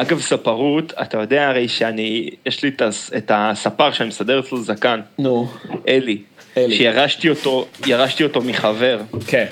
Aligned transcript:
אגב, 0.00 0.20
ספרות, 0.20 0.92
אתה 1.02 1.18
יודע 1.18 1.48
הרי 1.48 1.68
שאני, 1.68 2.30
יש 2.46 2.62
לי 2.62 2.68
את 2.68 2.82
הס- 2.82 3.10
את 3.16 3.30
הספר 3.34 3.92
שאני 3.92 4.08
מסדר 4.08 4.40
אצלו 4.40 4.58
זקן, 4.62 5.00
נו, 5.18 5.48
אלי, 5.88 6.18
אלי. 6.56 6.76
שירשתי 6.76 7.30
אותו, 7.30 7.66
ירשתי 7.86 8.24
אותו 8.24 8.40
מחבר, 8.40 9.00
כן. 9.26 9.46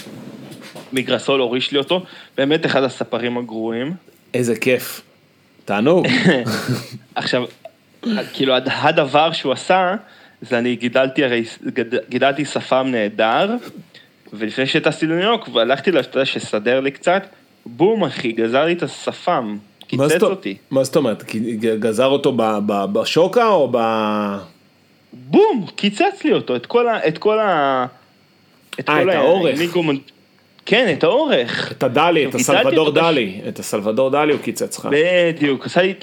מגרסול 0.92 1.40
הוריש 1.40 1.72
לי 1.72 1.78
אותו, 1.78 2.02
באמת 2.36 2.66
אחד 2.66 2.82
הספרים 2.82 3.38
הגרועים. 3.38 3.92
איזה 4.34 4.56
כיף. 4.56 5.02
תענוג. 5.64 6.06
עכשיו, 7.14 7.44
כאילו 8.32 8.54
הד- 8.54 8.68
הדבר 8.68 9.32
שהוא 9.32 9.52
עשה, 9.52 9.94
זה 10.42 10.58
אני 10.58 10.76
גידלתי 10.76 11.24
הרי, 11.24 11.44
גידלתי 12.08 12.44
שפם 12.44 12.86
נהדר, 12.90 13.50
ולפני 14.32 14.66
שטסתי 14.66 15.06
לניו 15.06 15.22
יורק, 15.22 15.48
והלכתי 15.52 15.90
שסדר 16.24 16.80
לי 16.80 16.90
קצת, 16.90 17.22
בום 17.66 18.04
אחי, 18.04 18.32
גזר 18.32 18.64
לי 18.64 18.72
את 18.72 18.82
השפם, 18.82 19.56
קיצץ 19.86 20.22
אותי. 20.22 20.56
מה 20.70 20.84
זאת 20.84 20.96
אומרת? 20.96 21.24
גזר 21.78 22.06
אותו 22.06 22.32
ב- 22.32 22.58
ב- 22.66 22.84
בשוקה 22.92 23.48
או 23.48 23.68
ב... 23.72 23.78
בום, 25.12 25.66
קיצץ 25.76 26.24
לי 26.24 26.32
אותו, 26.32 26.56
את 26.56 26.66
כל 26.66 26.88
ה... 26.88 27.08
את 27.08 27.18
כל 27.18 27.38
ה... 27.38 27.86
את 28.80 28.88
אה, 28.90 29.02
כל 29.02 29.10
את 29.10 29.14
האורך. 29.16 29.60
כן, 30.66 30.94
את 30.98 31.04
האורך. 31.04 31.72
את 31.72 31.82
הדלי, 31.82 32.26
את 32.26 32.34
הסלבדור 32.34 32.90
דלי. 32.90 33.40
את 33.48 33.58
הסלבדור 33.58 34.10
דלי 34.10 34.32
הוא 34.32 34.40
קיצץ 34.40 34.78
לך. 34.78 34.88
בדיוק, 34.92 35.66
עשה 35.66 35.82
לי... 35.82 35.94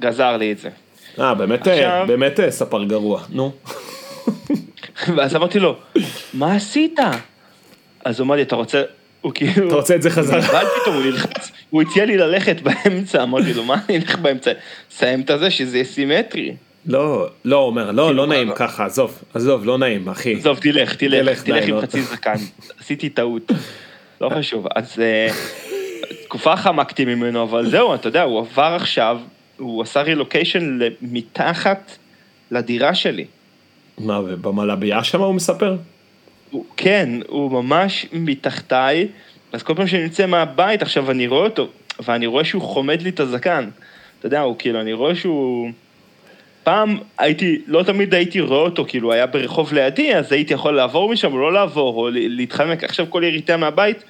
גזר 0.00 0.36
לי 0.36 0.52
את 0.52 0.58
זה. 0.58 0.68
אה, 1.20 1.34
באמת, 1.34 1.66
עכשיו- 1.66 2.04
באמת 2.08 2.40
אה, 2.40 2.50
ספר 2.50 2.84
גרוע. 2.84 3.22
נו. 3.30 3.52
ואז 5.16 5.36
אמרתי 5.36 5.58
לו, 5.58 5.76
מה 6.34 6.54
עשית? 6.54 6.98
אז 8.04 8.20
הוא 8.20 8.26
אמר 8.26 8.34
לי, 8.34 8.42
אתה 8.42 8.56
רוצה... 8.56 8.82
הוא 9.20 9.32
כאילו... 9.34 9.66
אתה 9.66 9.74
רוצה 9.74 9.94
את 9.94 10.02
זה 10.02 10.10
חזרה? 10.10 10.38
אבל 10.38 10.64
פתאום 10.82 10.94
הוא 10.96 11.04
נלחץ, 11.04 11.50
הוא 11.70 11.82
הציע 11.82 12.04
לי 12.04 12.16
ללכת 12.16 12.56
באמצע, 12.60 13.22
אמרתי 13.22 13.54
לו, 13.54 13.64
מה 13.64 13.76
אני 13.88 13.98
אלך 13.98 14.18
באמצע? 14.18 14.52
סיים 14.90 15.20
את 15.20 15.30
הזה, 15.30 15.50
שזה 15.50 15.76
יהיה 15.76 15.84
סימטרי. 15.84 16.54
לא, 16.86 17.28
לא, 17.44 17.56
אומר, 17.56 17.90
לא, 17.90 18.14
לא 18.14 18.26
מה, 18.26 18.34
נעים 18.34 18.48
לא. 18.48 18.54
ככה, 18.54 18.84
עזוב, 18.84 19.22
עזוב, 19.34 19.66
לא 19.66 19.78
נעים, 19.78 20.08
אחי. 20.08 20.34
עזוב, 20.34 20.58
תלך, 20.58 20.94
תלך, 20.94 21.42
תלך 21.42 21.64
עם 21.68 21.74
לא. 21.74 21.80
חצי 21.80 22.02
זקן. 22.02 22.34
עשיתי 22.80 23.08
טעות. 23.08 23.52
לא 24.20 24.30
חשוב. 24.38 24.66
אז 24.74 25.00
אה, 25.00 25.28
תקופה 26.24 26.56
חמקתי 26.56 27.04
ממנו, 27.04 27.42
אבל 27.42 27.70
זהו, 27.70 27.94
אתה 27.94 28.08
יודע, 28.08 28.22
הוא 28.22 28.38
עבר 28.38 28.76
עכשיו, 28.76 29.18
הוא 29.56 29.82
עשה 29.82 30.02
רילוקיישן 30.02 30.78
מתחת 31.02 31.96
לדירה 32.50 32.94
שלי. 32.94 33.24
מה, 33.98 34.20
ובמלבייה 34.20 35.04
שם 35.04 35.20
הוא 35.20 35.34
מספר? 35.34 35.76
הוא, 36.50 36.64
כן, 36.76 37.08
הוא 37.28 37.52
ממש 37.52 38.06
מתחתיי, 38.12 39.08
אז 39.52 39.62
כל 39.62 39.74
פעם 39.74 39.86
שאני 39.86 40.02
יוצא 40.02 40.26
מהבית 40.26 40.82
עכשיו 40.82 41.10
אני 41.10 41.26
רואה 41.26 41.44
אותו, 41.44 41.68
ואני 42.06 42.26
רואה 42.26 42.44
שהוא 42.44 42.62
חומד 42.62 43.02
לי 43.02 43.08
את 43.10 43.20
הזקן. 43.20 43.68
אתה 44.18 44.26
יודע, 44.26 44.40
הוא 44.40 44.56
כאילו, 44.58 44.80
אני 44.80 44.92
רואה 44.92 45.14
שהוא... 45.14 45.70
פעם 46.64 46.98
הייתי, 47.18 47.62
לא 47.66 47.82
תמיד 47.82 48.14
הייתי 48.14 48.40
רואה 48.40 48.60
אותו, 48.60 48.84
כאילו, 48.88 49.12
היה 49.12 49.26
ברחוב 49.26 49.72
לידי, 49.74 50.14
אז 50.14 50.32
הייתי 50.32 50.54
יכול 50.54 50.76
לעבור 50.76 51.12
משם 51.12 51.32
או 51.32 51.38
לא 51.38 51.52
לעבור, 51.52 51.96
או 51.96 52.08
להתחמק. 52.12 52.84
עכשיו 52.84 53.06
כל 53.10 53.22
ירידה 53.26 53.56
מהבית, 53.56 54.04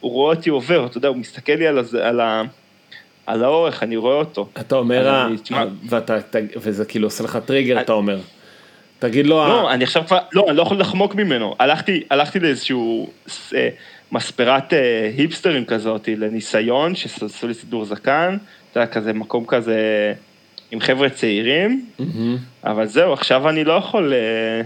הוא 0.00 0.12
רואה 0.12 0.34
אותי 0.36 0.50
עובר, 0.50 0.86
אתה 0.86 0.98
יודע, 0.98 1.08
הוא 1.08 1.16
מסתכל 1.16 1.52
לי 1.52 1.66
על, 1.66 1.78
הזה, 1.78 2.08
על, 2.08 2.20
ה, 2.20 2.42
על 3.26 3.44
האורך, 3.44 3.82
אני 3.82 3.96
רואה 3.96 4.14
אותו. 4.16 4.48
אתה 4.60 4.76
אומר, 4.76 5.08
אז 5.08 5.30
ה- 5.52 5.62
אני- 5.62 5.70
ואתה, 5.88 6.16
וזה 6.56 6.84
כאילו 6.84 7.06
עושה 7.06 7.24
לך 7.24 7.38
טריגר, 7.46 7.80
אתה 7.80 7.92
אומר. 7.92 8.18
תגיד 9.08 9.26
לו, 9.26 9.36
לא, 9.36 9.68
ה- 9.70 9.74
אני 9.74 9.84
עכשיו 9.84 10.02
כבר, 10.06 10.18
לא, 10.32 10.44
אני 10.48 10.56
לא 10.56 10.62
יכול 10.62 10.80
לחמוק 10.80 11.14
ממנו. 11.14 11.54
הלכתי, 11.58 12.02
הלכתי 12.10 12.40
לאיזשהו 12.40 13.08
אה, 13.54 13.68
מספרת 14.12 14.72
אה, 14.72 15.10
היפסטרים 15.16 15.64
כזאת, 15.64 16.08
לניסיון, 16.16 16.94
שעשו 16.94 17.48
לי 17.48 17.54
סידור 17.54 17.84
זקן, 17.84 18.36
אתה 18.72 18.80
יודע, 18.80 18.92
כזה 18.92 19.12
מקום 19.12 19.44
כזה 19.46 19.78
עם 20.70 20.80
חבר'ה 20.80 21.08
צעירים, 21.10 21.84
מהמם. 21.98 22.36
אבל 22.64 22.86
זהו, 22.86 23.12
עכשיו 23.12 23.48
אני 23.48 23.64
לא 23.64 23.72
יכול... 23.72 24.12
אה, 24.12 24.62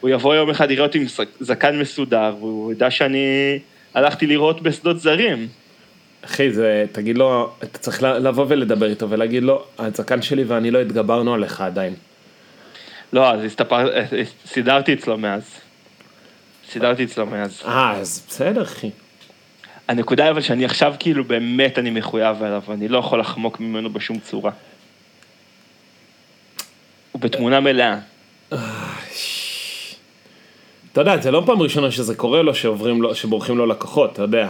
הוא 0.00 0.10
יבוא 0.10 0.34
יום 0.34 0.50
אחד, 0.50 0.70
יראה 0.70 0.86
אותי 0.86 0.98
עם 0.98 1.04
זק- 1.06 1.36
זקן 1.40 1.78
מסודר, 1.78 2.34
והוא 2.40 2.72
ידע 2.72 2.90
שאני 2.90 3.58
הלכתי 3.94 4.26
לראות 4.26 4.62
בשדות 4.62 5.00
זרים. 5.00 5.48
אחי, 6.24 6.50
זה, 6.52 6.84
תגיד 6.92 7.18
לו, 7.18 7.50
אתה 7.58 7.78
צריך 7.78 8.02
לבוא 8.02 8.44
ולדבר 8.48 8.86
איתו 8.86 9.10
ולהגיד 9.10 9.42
לו, 9.42 9.64
הזקן 9.78 10.22
שלי 10.22 10.44
ואני 10.44 10.70
לא 10.70 10.80
התגברנו 10.80 11.34
עליך 11.34 11.60
עדיין. 11.60 11.94
לא, 13.12 13.30
אז 13.30 13.44
הסתפר, 13.44 13.96
אה, 13.96 14.04
סידרתי 14.46 14.94
אצלו 14.94 15.18
מאז. 15.18 15.42
סידרתי 16.70 17.04
אצלו 17.04 17.26
מאז. 17.26 17.62
אה, 17.66 17.92
אז 17.92 18.26
בסדר, 18.28 18.62
אחי. 18.62 18.90
הנקודה 19.88 20.30
אבל 20.30 20.40
שאני 20.40 20.64
עכשיו 20.64 20.94
כאילו 20.98 21.24
באמת 21.24 21.78
אני 21.78 21.90
מחויב 21.90 22.42
אליו, 22.42 22.62
אני 22.68 22.88
לא 22.88 22.98
יכול 22.98 23.20
לחמוק 23.20 23.60
ממנו 23.60 23.90
בשום 23.90 24.18
צורה. 24.18 24.50
הוא 27.12 27.22
בתמונה 27.22 27.60
מלאה. 27.60 27.98
אתה 30.92 31.00
יודע, 31.00 31.16
זה 31.16 31.30
לא 31.30 31.42
פעם 31.46 31.62
ראשונה 31.62 31.90
שזה 31.90 32.14
קורה 32.14 32.42
לו, 32.42 32.54
שבורחים 33.14 33.58
לו 33.58 33.66
לקוחות, 33.66 34.12
אתה 34.12 34.22
יודע. 34.22 34.48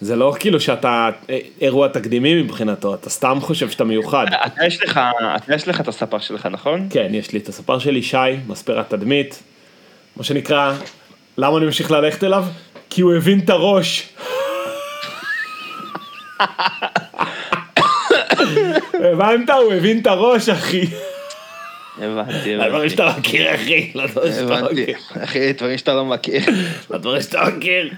זה 0.00 0.16
לא 0.16 0.34
כאילו 0.40 0.60
שאתה 0.60 1.10
אה, 1.30 1.38
אירוע 1.60 1.88
תקדימי 1.88 2.42
מבחינתו, 2.42 2.94
אתה 2.94 3.10
סתם 3.10 3.38
חושב 3.40 3.70
שאתה 3.70 3.84
מיוחד. 3.84 4.26
אתה 4.46 4.66
יש 4.66 4.82
לך, 4.82 5.00
אתה 5.36 5.54
יש 5.54 5.68
לך 5.68 5.80
את 5.80 5.88
הספר 5.88 6.18
שלך, 6.18 6.46
נכון? 6.46 6.86
כן, 6.90 7.08
יש 7.10 7.32
לי 7.32 7.38
את 7.38 7.48
הספר 7.48 7.78
שלי, 7.78 8.02
שי, 8.02 8.16
מספרת 8.46 8.90
תדמית. 8.90 9.42
מה 10.16 10.24
שנקרא, 10.24 10.74
למה 11.38 11.58
אני 11.58 11.66
ממשיך 11.66 11.90
ללכת 11.90 12.24
אליו? 12.24 12.44
כי 12.90 13.00
הוא 13.00 13.14
הבין 13.14 13.38
את 13.38 13.50
הראש. 13.50 14.08
הבנת? 18.94 19.50
הוא 19.50 19.72
הבין 19.72 19.98
את 19.98 20.06
הראש, 20.06 20.48
אחי. 20.48 20.86
הבנתי, 21.98 22.54
הדברים 22.54 22.74
הבנתי. 22.74 22.90
שאתה 22.90 23.14
מכיר, 23.18 23.54
אחי. 23.54 23.92
שאתה 23.92 24.20
הבנתי. 24.40 24.86
אחי, 25.22 25.52
דברים 25.52 25.78
שאתה 25.78 25.94
לא 25.94 26.04
מכיר. 26.04 26.42
לדברים 26.90 27.22
שאתה 27.22 27.44
מכיר. 27.56 27.90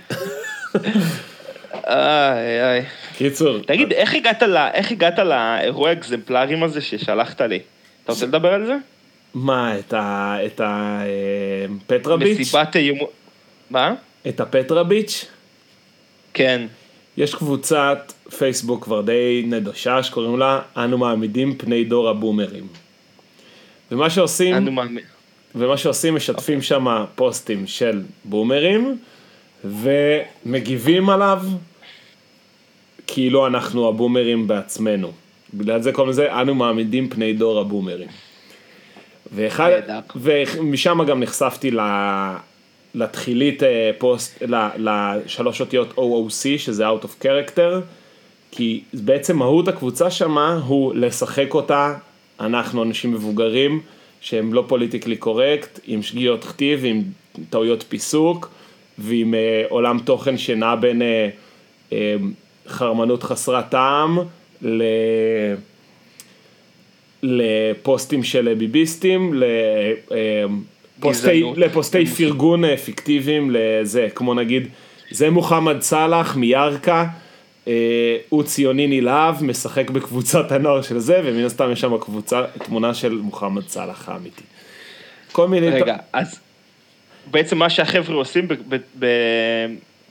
איי, 1.75 2.63
איי. 2.63 2.85
קיצור. 3.17 3.59
תגיד, 3.59 3.93
איך 3.93 4.15
הגעת 4.15 4.43
ל- 4.43 4.57
איך 4.57 4.91
הגעת 4.93 5.19
לאירוע 5.19 5.89
האקזמפלרים 5.91 6.63
הזה 6.63 6.81
ששלחת 6.81 7.41
לי? 7.41 7.59
אתה 8.05 8.13
רוצה 8.13 8.27
לדבר 8.27 8.53
על 8.55 8.67
זה? 8.67 8.77
מה, 9.35 9.79
את 9.79 9.93
ה... 9.93 10.37
את 10.47 10.61
ה... 10.61 11.01
אה, 11.05 11.67
פטרביץ'? 11.87 12.39
מסיבת 12.41 12.77
איום... 12.77 12.99
מה? 13.71 13.95
את 14.29 14.41
הפטרביץ'? 14.41 15.27
כן. 16.35 16.67
יש 17.17 17.35
קבוצת 17.35 18.13
פייסבוק 18.39 18.85
כבר 18.85 19.01
די 19.01 19.43
נדושה 19.47 20.03
שקוראים 20.03 20.39
לה 20.39 20.61
אנו 20.77 20.99
מעמידים 20.99 21.55
פני 21.59 21.85
דור 21.85 22.09
הבומרים. 22.09 22.67
ומה 23.93 24.11
שעושים, 24.11 24.55
אנו 24.55 24.73
מאמין. 24.73 25.05
ומה 25.55 25.77
שעושים 25.77 26.15
משתפים 26.15 26.63
שם 26.63 27.05
פוסטים 27.15 27.67
של 27.67 28.03
בומרים 28.25 28.99
ומגיבים 29.65 31.11
עליו 31.11 31.43
כאילו 33.07 33.47
אנחנו 33.47 33.89
הבומרים 33.89 34.47
בעצמנו. 34.47 35.13
בגלל 35.55 35.83
זה 35.83 35.93
קוראים 35.93 36.11
לזה 36.11 36.41
אנו 36.41 36.55
מעמידים 36.55 37.09
פני 37.09 37.33
דור 37.33 37.61
הבומרים. 37.61 38.09
ואחד. 39.33 39.71
ומשם 40.17 41.05
גם 41.07 41.21
נחשפתי 41.21 41.71
ל... 41.71 41.81
לתחילית 42.95 43.63
אה, 43.63 43.91
פוסט, 43.99 44.43
לשלוש 44.77 45.61
אותיות 45.61 45.99
OOC 45.99 46.59
שזה 46.59 46.89
Out 46.89 47.05
of 47.05 47.25
Character, 47.25 47.81
כי 48.51 48.83
בעצם 48.93 49.37
מהות 49.39 49.69
הקבוצה 49.69 50.11
שמה 50.11 50.61
הוא 50.67 50.95
לשחק 50.95 51.55
אותה, 51.55 51.95
אנחנו 52.41 52.83
אנשים 52.83 53.13
מבוגרים 53.13 53.81
שהם 54.21 54.55
לא 54.55 54.65
פוליטיקלי 54.69 55.17
קורקט, 55.17 55.81
עם 55.87 56.03
שגיאות 56.03 56.45
כתיב, 56.45 56.81
עם 56.85 57.03
טעויות 57.51 57.85
פיסוק 57.89 58.51
ועם 59.01 59.35
אה, 59.35 59.63
עולם 59.69 59.99
תוכן 60.05 60.39
שנע 60.39 60.75
בין 60.75 61.03
אה, 61.03 61.29
אה, 61.93 62.15
חרמנות 62.69 63.23
חסרת 63.23 63.71
טעם 63.71 64.19
ל... 64.63 64.83
לפוסטים 67.23 68.23
של 68.23 68.55
ביביסטים, 68.55 69.35
לפוסטי, 69.35 71.41
גזענות. 71.41 71.59
לפוסטי 71.59 72.07
פרגון 72.07 72.65
אה, 72.65 72.77
פיקטיביים 72.77 73.51
לזה, 73.53 74.09
כמו 74.15 74.35
נגיד, 74.35 74.69
זה 75.11 75.31
מוחמד 75.31 75.81
סאלח 75.81 76.37
מירכא, 76.37 77.05
אה, 77.69 78.17
הוא 78.29 78.43
ציוני 78.43 78.87
נלהב, 78.87 79.45
משחק 79.45 79.91
בקבוצת 79.91 80.53
הנוער 80.53 80.83
של 80.83 80.99
זה, 80.99 81.21
ומן 81.25 81.45
הסתם 81.45 81.73
יש 81.73 81.81
שם 81.81 81.99
קבוצה, 81.99 82.43
תמונה 82.65 82.95
של 82.95 83.15
מוחמד 83.15 83.69
סאלח 83.69 84.09
האמיתי. 84.09 84.43
כל 85.33 85.49
מיני... 85.49 85.71
רגע, 85.71 85.97
אז 86.13 86.41
בעצם 87.31 87.59
מה 87.59 87.71
שהחבר'ה 87.71 88.17
עושים 88.17 88.49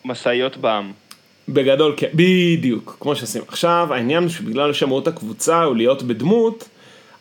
במשאיות 0.06 0.58
בעם. 0.58 0.92
בגדול, 1.50 1.94
כן, 1.98 2.08
בדיוק, 2.14 2.98
כמו 3.00 3.16
שעושים. 3.16 3.42
עכשיו, 3.48 3.88
העניין 3.92 4.30
שבגלל 4.30 4.74
שמהות 4.74 5.08
הקבוצה 5.08 5.64
הוא 5.64 5.76
להיות 5.76 6.04
בדמות, 6.04 6.70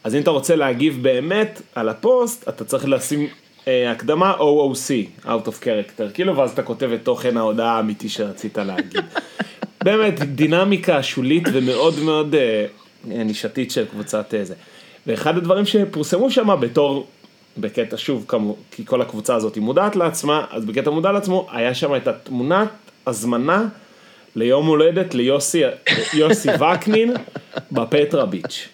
אז 0.04 0.14
אם 0.14 0.20
אתה 0.20 0.30
רוצה 0.30 0.56
להגיב 0.56 0.98
באמת 1.02 1.62
על 1.74 1.88
הפוסט, 1.88 2.48
אתה 2.48 2.64
צריך 2.64 2.88
לשים 2.88 3.28
אה, 3.68 3.90
הקדמה 3.90 4.34
OOC, 4.38 5.26
Out 5.26 5.46
of 5.46 5.62
Character, 5.62 6.14
כאילו, 6.14 6.36
ואז 6.36 6.50
אתה 6.50 6.62
כותב 6.62 6.90
את 6.92 7.04
תוכן 7.04 7.36
ההודעה 7.36 7.76
האמיתי 7.76 8.08
שרצית 8.08 8.58
להגיד. 8.58 9.04
באמת, 9.84 10.20
דינמיקה 10.20 11.02
שולית 11.02 11.44
ומאוד 11.52 11.94
מאוד 12.04 12.34
אה, 12.34 12.66
נישתית 13.04 13.70
של 13.70 13.84
קבוצת 13.84 14.34
אה, 14.34 14.44
זה. 14.44 14.54
ואחד 15.06 15.36
הדברים 15.36 15.66
שפורסמו 15.66 16.30
שם 16.30 16.60
בתור, 16.60 17.06
בקטע 17.60 17.96
שוב, 17.96 18.24
כמו, 18.28 18.56
כי 18.70 18.86
כל 18.86 19.02
הקבוצה 19.02 19.34
הזאת 19.34 19.54
היא 19.54 19.62
מודעת 19.62 19.96
לעצמה, 19.96 20.44
אז 20.50 20.64
בקטע 20.64 20.90
מודע 20.90 21.12
לעצמו, 21.12 21.46
היה 21.52 21.74
שם 21.74 21.96
את 21.96 22.08
התמונת 22.08 22.68
הזמנה 23.06 23.64
ליום 24.36 24.66
הולדת 24.66 25.14
ליוסי 25.14 25.62
יוסי 26.14 26.48
וקנין 26.60 27.14
בפטרה 27.72 28.26
ביץ'. 28.26 28.68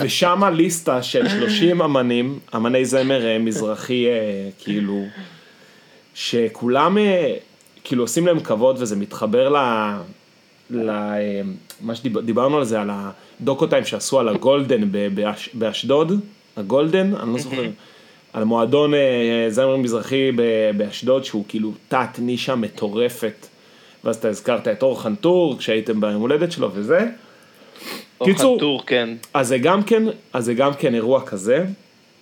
ושם 0.00 0.42
ליסטה 0.54 1.02
של 1.02 1.28
30 1.28 1.82
אמנים, 1.82 2.38
אמני 2.56 2.84
זמר 2.84 3.26
אה, 3.26 3.38
מזרחי 3.38 4.06
אה, 4.06 4.48
כאילו, 4.58 5.04
שכולם 6.14 6.98
אה, 6.98 7.34
כאילו 7.84 8.04
עושים 8.04 8.26
להם 8.26 8.40
כבוד 8.40 8.76
וזה 8.78 8.96
מתחבר 8.96 9.48
ל... 9.48 9.56
ל... 10.70 10.90
מה 11.80 11.94
שדיברנו 11.94 12.58
על 12.58 12.64
זה, 12.64 12.80
על 12.80 12.90
הדוקו 12.92 13.66
טיים 13.66 13.84
שעשו 13.84 14.20
על 14.20 14.28
הגולדן 14.28 14.92
באש, 15.14 15.50
באשדוד, 15.54 16.20
הגולדן, 16.56 17.14
אני 17.14 17.32
לא 17.32 17.38
זוכר, 17.38 17.62
על 18.32 18.44
מועדון 18.44 18.92
זמר 19.48 19.76
מזרחי 19.76 20.32
באשדוד 20.76 21.24
שהוא 21.24 21.44
כאילו 21.48 21.72
תת 21.88 22.18
נישה 22.18 22.54
מטורפת, 22.54 23.46
ואז 24.04 24.16
אתה 24.16 24.28
הזכרת 24.28 24.68
את 24.68 24.82
אור 24.82 25.02
חנטור 25.02 25.58
כשהייתם 25.58 26.00
ביום 26.00 26.20
הולדת 26.20 26.52
שלו 26.52 26.70
וזה. 26.74 27.06
קיצור, 28.24 28.58
טור, 28.58 28.86
כן. 28.86 29.08
אז 29.34 29.48
זה 29.48 29.58
גם 29.58 29.82
כן, 29.82 30.02
אז 30.32 30.44
זה 30.44 30.54
גם 30.54 30.74
כן 30.74 30.94
אירוע 30.94 31.26
כזה, 31.26 31.64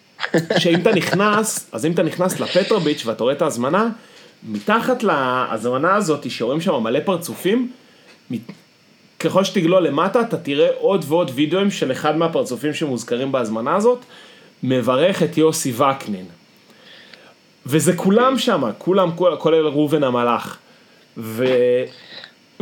שאם 0.61 0.81
אתה 0.81 0.93
נכנס, 0.93 1.71
אז 1.73 1.87
אם 1.87 1.93
אתה 1.93 2.03
נכנס 2.03 2.41
לפטרוביץ' 2.41 3.07
ואתה 3.07 3.23
רואה 3.23 3.35
את 3.35 3.43
ההזמנה, 3.43 3.89
מתחת 4.49 5.03
להזמנה 5.03 5.95
הזאת 5.95 6.31
שרואים 6.31 6.61
שם 6.61 6.83
מלא 6.83 7.01
פרצופים, 7.05 7.71
ככל 9.19 9.45
שתגלול 9.45 9.87
למטה 9.87 10.21
אתה 10.21 10.37
תראה 10.37 10.69
עוד 10.79 11.05
ועוד 11.09 11.31
וידאוים 11.35 11.71
של 11.71 11.93
אחד 11.93 12.17
מהפרצופים 12.17 12.75
שמוזכרים 12.75 13.33
בהזמנה 13.33 13.77
הזאת, 13.77 13.99
מברך 14.63 15.23
את 15.23 15.39
יוסי 15.39 15.73
וקנין. 15.73 16.27
וזה 17.67 17.97
כולם 17.97 18.39
שם, 18.39 18.63
כולם, 18.79 19.11
כולל 19.39 19.67
ראובן 19.67 20.05
המלאך. 20.05 20.59
ו... 21.17 21.45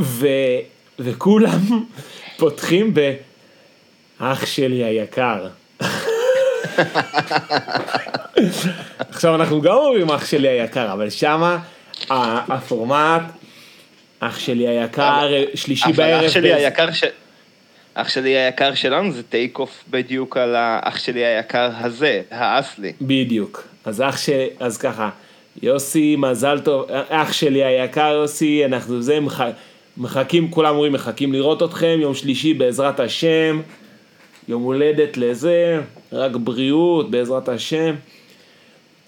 ו... 0.00 0.28
וכולם 0.98 1.60
פותחים 2.38 2.94
ב... 2.94 3.14
אח 4.18 4.46
שלי 4.46 4.84
היקר. 4.84 5.46
עכשיו 9.10 9.34
אנחנו 9.34 9.60
גם 9.60 9.74
אומרים 9.74 10.10
אח 10.10 10.26
שלי 10.26 10.48
היקר, 10.48 10.92
אבל 10.92 11.10
שמה 11.10 11.58
הפורמט, 12.10 13.22
אח 14.20 14.38
שלי 14.38 14.68
היקר, 14.68 15.28
שלישי 15.54 15.92
בערב. 15.92 16.24
אח 16.24 16.30
שלי 16.30 16.54
היקר 16.54 16.92
ש... 16.92 17.04
אח 17.94 18.08
שלי 18.08 18.36
היקר 18.36 18.74
שלנו 18.74 19.12
זה 19.12 19.22
טייק 19.22 19.58
אוף 19.58 19.84
בדיוק 19.90 20.36
על 20.36 20.54
האח 20.56 20.98
שלי 20.98 21.24
היקר 21.24 21.70
הזה, 21.78 22.22
האסלי. 22.30 22.92
בדיוק. 23.00 23.68
אז 23.84 24.02
אח 24.02 24.16
שלי, 24.16 24.48
אז 24.60 24.78
ככה, 24.78 25.10
יוסי, 25.62 26.16
מזל 26.18 26.60
טוב, 26.60 26.86
אח 27.08 27.32
שלי 27.32 27.64
היקר 27.64 28.12
יוסי, 28.14 28.64
אנחנו 28.64 29.02
זה, 29.02 29.18
מחכים, 29.96 30.50
כולם 30.50 30.74
אומרים 30.74 30.92
מחכים 30.92 31.32
לראות 31.32 31.62
אתכם, 31.62 31.98
יום 32.00 32.14
שלישי 32.14 32.54
בעזרת 32.54 33.00
השם, 33.00 33.60
יום 34.48 34.62
הולדת 34.62 35.16
לזה, 35.16 35.80
רק 36.12 36.36
בריאות 36.36 37.10
בעזרת 37.10 37.48
השם. 37.48 37.94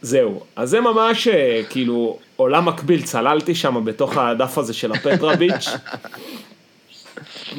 זהו, 0.02 0.42
אז 0.56 0.70
זה 0.70 0.80
ממש 0.80 1.28
אה, 1.28 1.62
כאילו 1.70 2.18
עולם 2.36 2.68
מקביל, 2.68 3.02
צללתי 3.02 3.54
שם 3.54 3.84
בתוך 3.84 4.16
הדף 4.16 4.58
הזה 4.58 4.74
של 4.74 4.92
הפטרה 4.92 5.36
ביץ', 5.36 5.68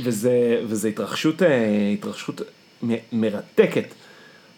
וזה, 0.04 0.62
וזה 0.64 0.88
התרחשות, 0.88 1.44
אה, 1.44 1.90
התרחשות 1.94 2.42
מ- 2.84 2.96
מרתקת, 3.12 3.94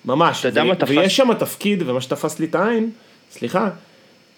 ממש, 0.06 0.46
ו- 0.46 0.50
ויש 0.88 1.18
שם 1.18 1.34
תפקיד, 1.34 1.84
ומה 1.86 2.02
שתפס 2.02 2.40
לי 2.40 2.46
את 2.46 2.56
העין, 2.56 2.90
סליחה, 3.32 3.70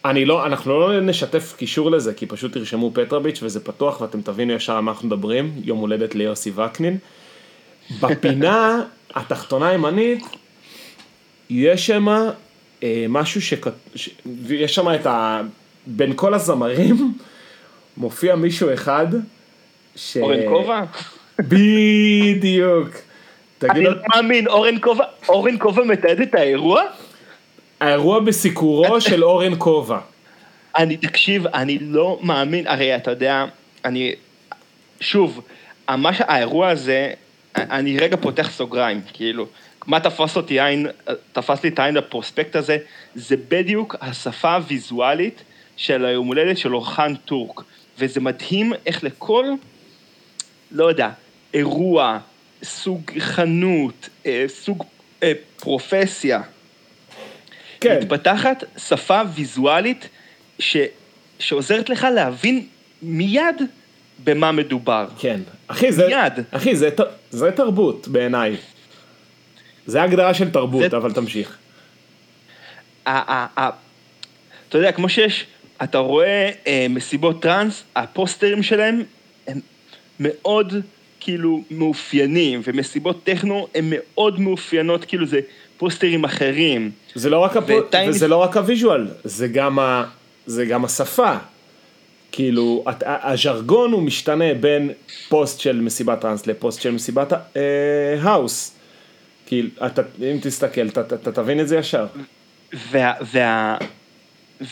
אני 0.05 0.25
לא, 0.25 0.45
אנחנו 0.45 0.79
לא 0.79 0.99
נשתף 1.01 1.53
קישור 1.57 1.91
לזה, 1.91 2.13
כי 2.13 2.25
פשוט 2.25 2.53
תרשמו 2.53 2.91
פטרביץ' 2.93 3.39
וזה 3.43 3.59
פתוח 3.59 4.01
ואתם 4.01 4.21
תבינו 4.21 4.53
ישר 4.53 4.73
על 4.73 4.79
מה 4.79 4.91
אנחנו 4.91 5.07
מדברים, 5.07 5.51
יום 5.63 5.79
הולדת 5.79 6.15
ליוסי 6.15 6.51
וקנין. 6.55 6.97
בפינה 8.01 8.81
התחתונה 9.15 9.67
הימנית, 9.67 10.23
יש 11.49 11.87
שם 11.87 12.09
אה, 12.09 12.29
משהו 13.09 13.41
ש... 13.41 13.53
יש 14.49 14.75
שם 14.75 14.93
את 14.95 15.05
ה... 15.05 15.41
בין 15.87 16.13
כל 16.15 16.33
הזמרים, 16.33 17.13
מופיע 17.97 18.35
מישהו 18.35 18.73
אחד, 18.73 19.07
ש... 19.95 20.17
אורן 20.17 20.39
כובע? 20.49 20.83
בדיוק. 21.39 22.89
אני 23.69 23.83
לא 23.83 23.91
מאמין, 24.15 24.47
אורן 24.47 24.79
כובע, 24.81 25.05
אורן 25.29 25.59
כובע 25.59 25.83
מתעד 25.83 26.21
את 26.21 26.35
האירוע? 26.35 26.83
האירוע 27.79 28.19
בסיקורו 28.19 29.01
של 29.09 29.23
אורן 29.23 29.53
כובע. 29.57 29.99
אני, 30.77 30.97
תקשיב, 30.97 31.47
אני 31.47 31.77
לא 31.81 32.19
מאמין, 32.21 32.67
הרי 32.67 32.95
אתה 32.95 33.11
יודע, 33.11 33.45
אני, 33.85 34.15
שוב, 34.99 35.41
מה 35.89 36.13
שהאירוע 36.13 36.69
הזה, 36.69 37.11
אני 37.55 37.97
רגע 37.97 38.17
פותח 38.17 38.49
סוגריים, 38.51 39.01
כאילו, 39.13 39.47
מה 39.87 39.99
תפס 39.99 40.37
אותי 40.37 40.61
עין, 40.61 40.87
תפס 41.33 41.63
לי 41.63 41.69
את 41.69 41.79
העין 41.79 41.95
בפרוספקט 41.95 42.55
הזה, 42.55 42.77
זה 43.15 43.35
בדיוק 43.49 43.95
השפה 44.01 44.55
הוויזואלית 44.55 45.43
של 45.77 46.05
היום 46.05 46.27
הולדת 46.27 46.57
של 46.57 46.75
אורחן 46.75 47.15
טורק, 47.15 47.61
וזה 47.99 48.19
מדהים 48.19 48.73
איך 48.85 49.03
לכל, 49.03 49.45
לא 50.71 50.89
יודע, 50.89 51.09
אירוע, 51.53 52.19
סוג 52.63 53.01
חנות, 53.19 54.09
אה, 54.25 54.45
סוג 54.47 54.83
אה, 55.23 55.31
פרופסיה, 55.57 56.41
כן. 57.81 57.99
מתפתחת 58.01 58.63
שפה 58.77 59.21
ויזואלית 59.35 60.09
ש, 60.59 60.77
שעוזרת 61.39 61.89
לך 61.89 62.07
להבין 62.15 62.65
מיד 63.01 63.61
במה 64.23 64.51
מדובר. 64.51 65.07
כן. 65.19 65.39
אחי, 65.67 65.91
זה, 65.91 66.07
מיד. 66.07 66.33
אחי, 66.51 66.75
זה, 66.75 66.89
זה 67.29 67.51
תרבות 67.51 68.07
בעיניי. 68.07 68.55
זה 69.85 70.01
הגדרה 70.01 70.33
של 70.33 70.49
תרבות, 70.49 70.91
זה... 70.91 70.97
אבל 70.97 71.11
תמשיך. 71.11 71.57
אתה 73.03 73.71
יודע, 74.73 74.91
כמו 74.91 75.09
שיש, 75.09 75.45
אתה 75.83 75.97
רואה 75.97 76.51
אה, 76.67 76.85
מסיבות 76.89 77.41
טראנס, 77.41 77.83
הפוסטרים 77.95 78.63
שלהם 78.63 79.03
הם 79.47 79.59
מאוד 80.19 80.73
כאילו 81.19 81.61
מאופיינים, 81.71 82.61
ומסיבות 82.67 83.23
טכנו 83.23 83.67
הן 83.75 83.85
מאוד 83.89 84.39
מאופיינות, 84.39 85.05
כאילו 85.05 85.25
זה 85.25 85.39
פוסטרים 85.77 86.23
אחרים. 86.23 86.91
זה 87.15 87.29
לא 87.29 87.39
רק, 87.39 87.57
הפ... 87.57 87.69
וטייניס... 87.69 88.15
וזה 88.15 88.27
לא 88.27 88.37
רק 88.37 88.57
ה 88.57 88.64
visual, 88.64 89.07
זה 89.23 89.47
גם, 89.47 89.79
ה... 89.79 90.03
זה 90.45 90.65
גם 90.65 90.85
השפה. 90.85 91.33
כאילו, 92.31 92.83
הז'רגון 93.01 93.91
הוא 93.91 94.01
משתנה 94.03 94.53
בין 94.53 94.91
פוסט 95.29 95.59
של 95.59 95.81
מסיבת 95.81 96.21
טראנס 96.21 96.47
לפוסט 96.47 96.81
של 96.81 96.91
מסיבת 96.91 97.33
אה, 97.33 97.41
האוס. 98.21 98.72
כאילו, 99.53 99.69
אתה, 99.85 100.01
אם 100.19 100.37
תסתכל, 100.41 100.87
אתה, 100.87 101.31
תבין 101.31 101.59
את 101.59 101.67
זה 101.67 101.77
ישר. 101.77 102.05
וה, 102.91 103.13
וה, 103.21 103.77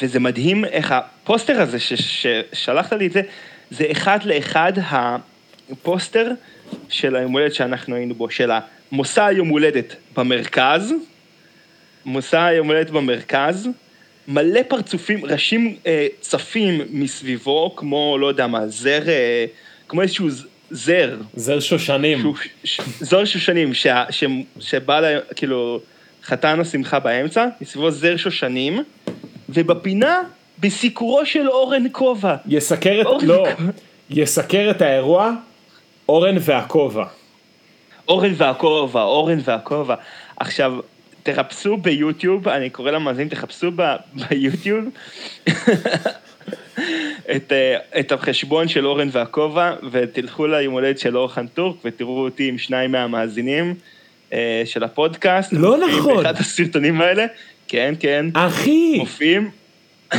וזה 0.01 0.19
מדהים 0.19 0.65
איך 0.65 0.91
הפוסטר 0.91 1.61
הזה 1.61 1.79
ששלחת 1.79 2.93
לי 2.93 3.07
את 3.07 3.11
זה, 3.11 3.21
זה 3.71 3.85
אחד 3.91 4.23
לאחד 4.23 4.73
הפוסטר 4.89 6.31
של 6.89 7.15
היום 7.15 7.31
הולדת 7.31 7.53
שאנחנו 7.53 7.95
היינו 7.95 8.15
בו, 8.15 8.29
של 8.29 8.51
המוסע 8.91 9.25
היום 9.25 9.47
הולדת 9.47 9.95
במרכז, 10.17 10.93
מוסע 12.05 12.45
היום 12.45 12.67
הולדת 12.67 12.89
במרכז, 12.89 13.69
מלא 14.27 14.61
פרצופים, 14.67 15.25
ראשים 15.25 15.75
אה, 15.85 16.07
צפים 16.19 16.81
מסביבו, 16.89 17.75
כמו, 17.75 18.17
לא 18.17 18.27
יודע 18.27 18.47
מה, 18.47 18.67
זר, 18.67 19.09
אה, 19.09 19.45
כמו 19.87 20.01
איזשהו 20.01 20.27
זר. 20.71 21.17
זר 21.35 21.59
שושנים. 21.59 22.33
ש, 22.63 22.81
זר 22.99 23.25
שושנים, 23.25 23.73
ש, 23.73 23.87
ש, 24.09 24.23
שבא, 24.59 24.99
לה, 24.99 25.19
כאילו, 25.35 25.79
חתן 26.23 26.59
השמחה 26.59 26.99
באמצע, 26.99 27.47
מסביבו 27.61 27.91
זר 27.91 28.17
שושנים, 28.17 28.83
ובפינה, 29.49 30.21
בסיקורו 30.59 31.25
של 31.25 31.49
אורן 31.49 31.83
כובע. 31.91 32.35
יסקר 32.47 33.01
את, 33.01 33.05
אורן 33.05 33.25
לא, 33.25 33.47
יסקר 34.09 34.71
את 34.71 34.81
האירוע, 34.81 35.31
אורן 36.09 36.35
והכובע. 36.39 37.05
אורן 38.07 38.33
והכובע, 38.37 39.01
אורן 39.01 39.39
והכובע. 39.43 39.95
עכשיו, 40.39 40.73
תחפשו 41.23 41.77
ביוטיוב, 41.77 42.47
אני 42.47 42.69
קורא 42.69 42.91
למאזינים, 42.91 43.29
תחפשו 43.29 43.71
ב, 43.75 43.95
ביוטיוב 44.13 44.85
את, 47.35 47.51
אה, 47.51 47.77
את 47.99 48.11
החשבון 48.11 48.67
של 48.67 48.85
אורן 48.85 49.07
והכובע, 49.11 49.73
ותלכו 49.91 50.47
ליום 50.47 50.73
הולדת 50.73 50.99
של 50.99 51.17
אורחן 51.17 51.47
טורק, 51.47 51.75
ותראו 51.85 52.23
אותי 52.23 52.47
עם 52.47 52.57
שניים 52.57 52.91
מהמאזינים 52.91 53.75
אה, 54.33 54.61
של 54.65 54.83
הפודקאסט. 54.83 55.53
לא 55.53 55.77
נכון. 55.77 56.23
באחד 56.23 56.35
הסרטונים 56.39 57.01
האלה, 57.01 57.25
כן, 57.67 57.93
כן. 57.99 58.25
אחי. 58.33 58.97
מופיעים. 58.97 59.51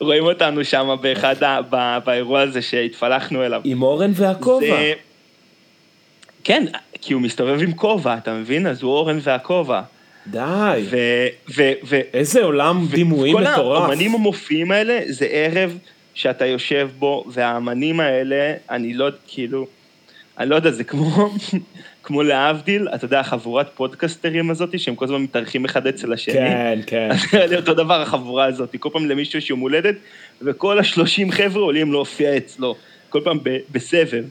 רואים 0.00 0.24
אותנו 0.24 0.64
שם 0.64 0.96
באחד, 1.00 1.42
ה, 1.42 2.00
באירוע 2.04 2.40
הזה 2.40 2.62
שהתפלחנו 2.62 3.44
אליו. 3.44 3.60
עם 3.64 3.82
אורן 3.82 4.10
והכובע. 4.14 4.66
זה... 4.66 4.92
כן, 6.44 6.64
כי 7.00 7.12
הוא 7.12 7.22
מסתובב 7.22 7.62
עם 7.62 7.72
כובע, 7.72 8.16
אתה 8.16 8.34
מבין? 8.34 8.66
אז 8.66 8.82
הוא 8.82 8.92
אורן 8.92 9.18
והכובע. 9.22 9.80
די. 10.30 10.82
ו... 10.90 10.96
ו... 11.56 11.62
ו... 11.84 12.00
איזה 12.14 12.44
עולם 12.44 12.86
דימויים 12.90 13.36
כל 13.36 13.42
מטורף. 13.42 13.82
האמנים 13.82 14.14
המופיעים 14.14 14.70
האלה 14.70 15.00
זה 15.06 15.26
ערב 15.30 15.78
שאתה 16.14 16.46
יושב 16.46 16.88
בו, 16.98 17.24
והאמנים 17.26 18.00
האלה, 18.00 18.54
אני 18.70 18.94
לא, 18.94 19.08
כאילו, 19.26 19.66
אני 20.38 20.50
לא 20.50 20.56
יודע, 20.56 20.70
זה 20.70 20.84
כמו, 20.84 21.30
כמו 22.02 22.22
להבדיל, 22.22 22.88
אתה 22.94 23.04
יודע, 23.04 23.22
חבורת 23.22 23.70
פודקסטרים 23.74 24.50
הזאת, 24.50 24.80
שהם 24.80 24.94
כל 24.94 25.04
הזמן 25.04 25.22
מתארחים 25.22 25.64
אחד 25.64 25.86
אצל 25.86 26.12
השני. 26.12 26.34
כן, 26.34 26.80
כן. 26.86 27.10
אז 27.10 27.52
אותו 27.52 27.74
דבר 27.74 28.02
החבורה 28.02 28.44
הזאת, 28.44 28.76
כל 28.78 28.88
פעם 28.92 29.06
למישהו 29.06 29.38
יש 29.38 29.50
יום 29.50 29.60
הולדת, 29.60 29.94
וכל 30.42 30.78
השלושים 30.78 31.30
חבר'ה 31.32 31.62
עולים 31.62 31.92
להופיע 31.92 32.36
אצלו, 32.36 32.74
כל 33.08 33.20
פעם 33.24 33.38
ב- 33.42 33.58
בסבב. 33.72 34.24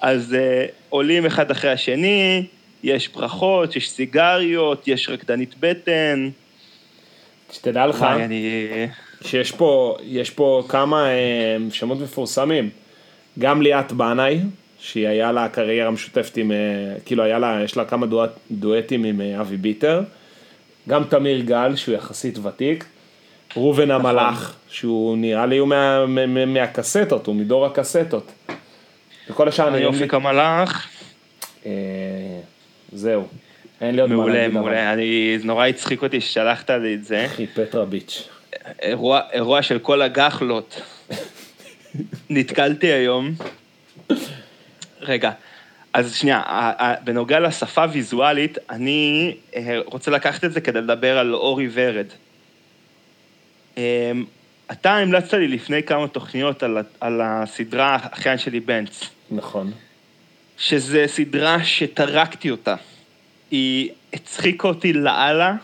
אז 0.00 0.36
uh, 0.36 0.70
עולים 0.88 1.26
אחד 1.26 1.50
אחרי 1.50 1.70
השני, 1.70 2.44
יש 2.82 3.08
ברכות, 3.08 3.76
יש 3.76 3.90
סיגריות, 3.90 4.88
יש 4.88 5.08
רקדנית 5.08 5.54
בטן. 5.60 6.30
שתדע 7.52 7.86
לך, 7.86 8.02
אני... 8.02 8.86
שיש 9.24 9.52
פה, 9.52 9.96
יש 10.02 10.30
פה 10.30 10.64
כמה 10.68 11.06
אה, 11.06 11.56
שמות 11.70 11.98
מפורסמים. 12.00 12.70
גם 13.38 13.62
ליאת 13.62 13.92
בנאי, 13.92 14.40
שהיא 14.78 15.08
היה 15.08 15.32
לה 15.32 15.48
קריירה 15.48 15.90
משותפת 15.90 16.36
עם, 16.36 16.52
אה, 16.52 16.56
כאילו 17.04 17.22
היה 17.22 17.38
לה, 17.38 17.60
יש 17.64 17.76
לה 17.76 17.84
כמה 17.84 18.06
דואט, 18.06 18.30
דואטים 18.50 19.04
עם 19.04 19.20
אה, 19.20 19.40
אבי 19.40 19.56
ביטר. 19.56 20.02
גם 20.88 21.04
תמיר 21.04 21.40
גל, 21.40 21.76
שהוא 21.76 21.94
יחסית 21.94 22.38
ותיק. 22.38 22.84
ראובן 23.56 23.90
המלאך, 23.90 24.56
שהוא 24.68 25.16
נראה 25.16 25.46
לי 25.46 25.58
הוא 25.58 25.68
מה, 25.68 26.06
מה, 26.06 26.26
מה, 26.26 26.46
מהקסטות, 26.46 27.26
הוא 27.26 27.34
מדור 27.34 27.66
הקסטות. 27.66 28.32
וכל 29.30 29.48
השאר 29.48 29.68
אני 29.68 29.78
היופי 29.78 30.04
המלאך, 30.12 30.88
אה, 31.66 31.72
זהו. 32.92 33.26
אין 33.80 33.94
לי 33.94 34.00
עוד 34.00 34.10
מה 34.10 34.16
מעולה, 34.16 34.34
להגיד. 34.34 34.50
אבל. 34.50 34.60
מעולה. 34.60 34.92
אני, 34.92 35.36
זה 35.38 35.46
נורא 35.46 35.66
הצחיק 35.66 36.02
אותי 36.02 36.20
ששלחת 36.20 36.70
לי 36.70 36.94
את 36.94 37.04
זה. 37.04 37.26
אחי, 37.26 37.46
פטרה 37.46 37.84
ביץ'. 37.84 38.28
אירוע, 38.82 39.20
אירוע 39.32 39.62
של 39.62 39.78
כל 39.78 40.02
הגחלות. 40.02 40.82
נתקלתי 42.30 42.86
היום. 42.86 43.34
רגע, 45.00 45.30
אז 45.92 46.14
שנייה, 46.14 46.42
בנוגע 47.04 47.40
לשפה 47.40 47.84
ויזואלית, 47.92 48.58
אני 48.70 49.34
אה, 49.56 49.78
רוצה 49.84 50.10
לקחת 50.10 50.44
את 50.44 50.52
זה 50.52 50.60
כדי 50.60 50.80
לדבר 50.80 51.18
על 51.18 51.34
אורי 51.34 51.68
ורד. 51.72 52.06
אה, 53.78 54.12
אתה 54.72 54.96
המלצת 54.96 55.34
לי 55.34 55.48
לפני 55.48 55.82
כמה 55.82 56.08
תוכניות 56.08 56.62
על 57.00 57.20
הסדרה 57.24 57.98
אחיין 58.00 58.38
שלי 58.38 58.60
בנץ, 58.60 59.10
נכון. 59.30 59.72
שזה 60.60 61.04
סדרה 61.06 61.64
שטרקתי 61.64 62.50
אותה. 62.50 62.74
היא 63.50 63.90
הצחיקה 64.12 64.68
אותי 64.68 64.92
לאללה, 64.92 65.54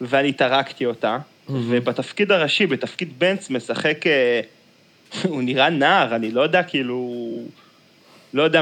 ואני 0.00 0.32
טרקתי 0.32 0.86
אותה, 0.86 1.18
ובתפקיד 1.48 2.32
הראשי, 2.32 2.66
בתפקיד 2.66 3.18
בנץ, 3.18 3.50
משחק, 3.50 4.06
אה, 4.06 4.40
הוא 5.30 5.42
נראה 5.42 5.70
נער, 5.70 6.16
אני 6.16 6.30
לא 6.30 6.40
יודע, 6.40 6.62
כאילו, 6.62 7.28
לא 8.34 8.42
יודע, 8.42 8.60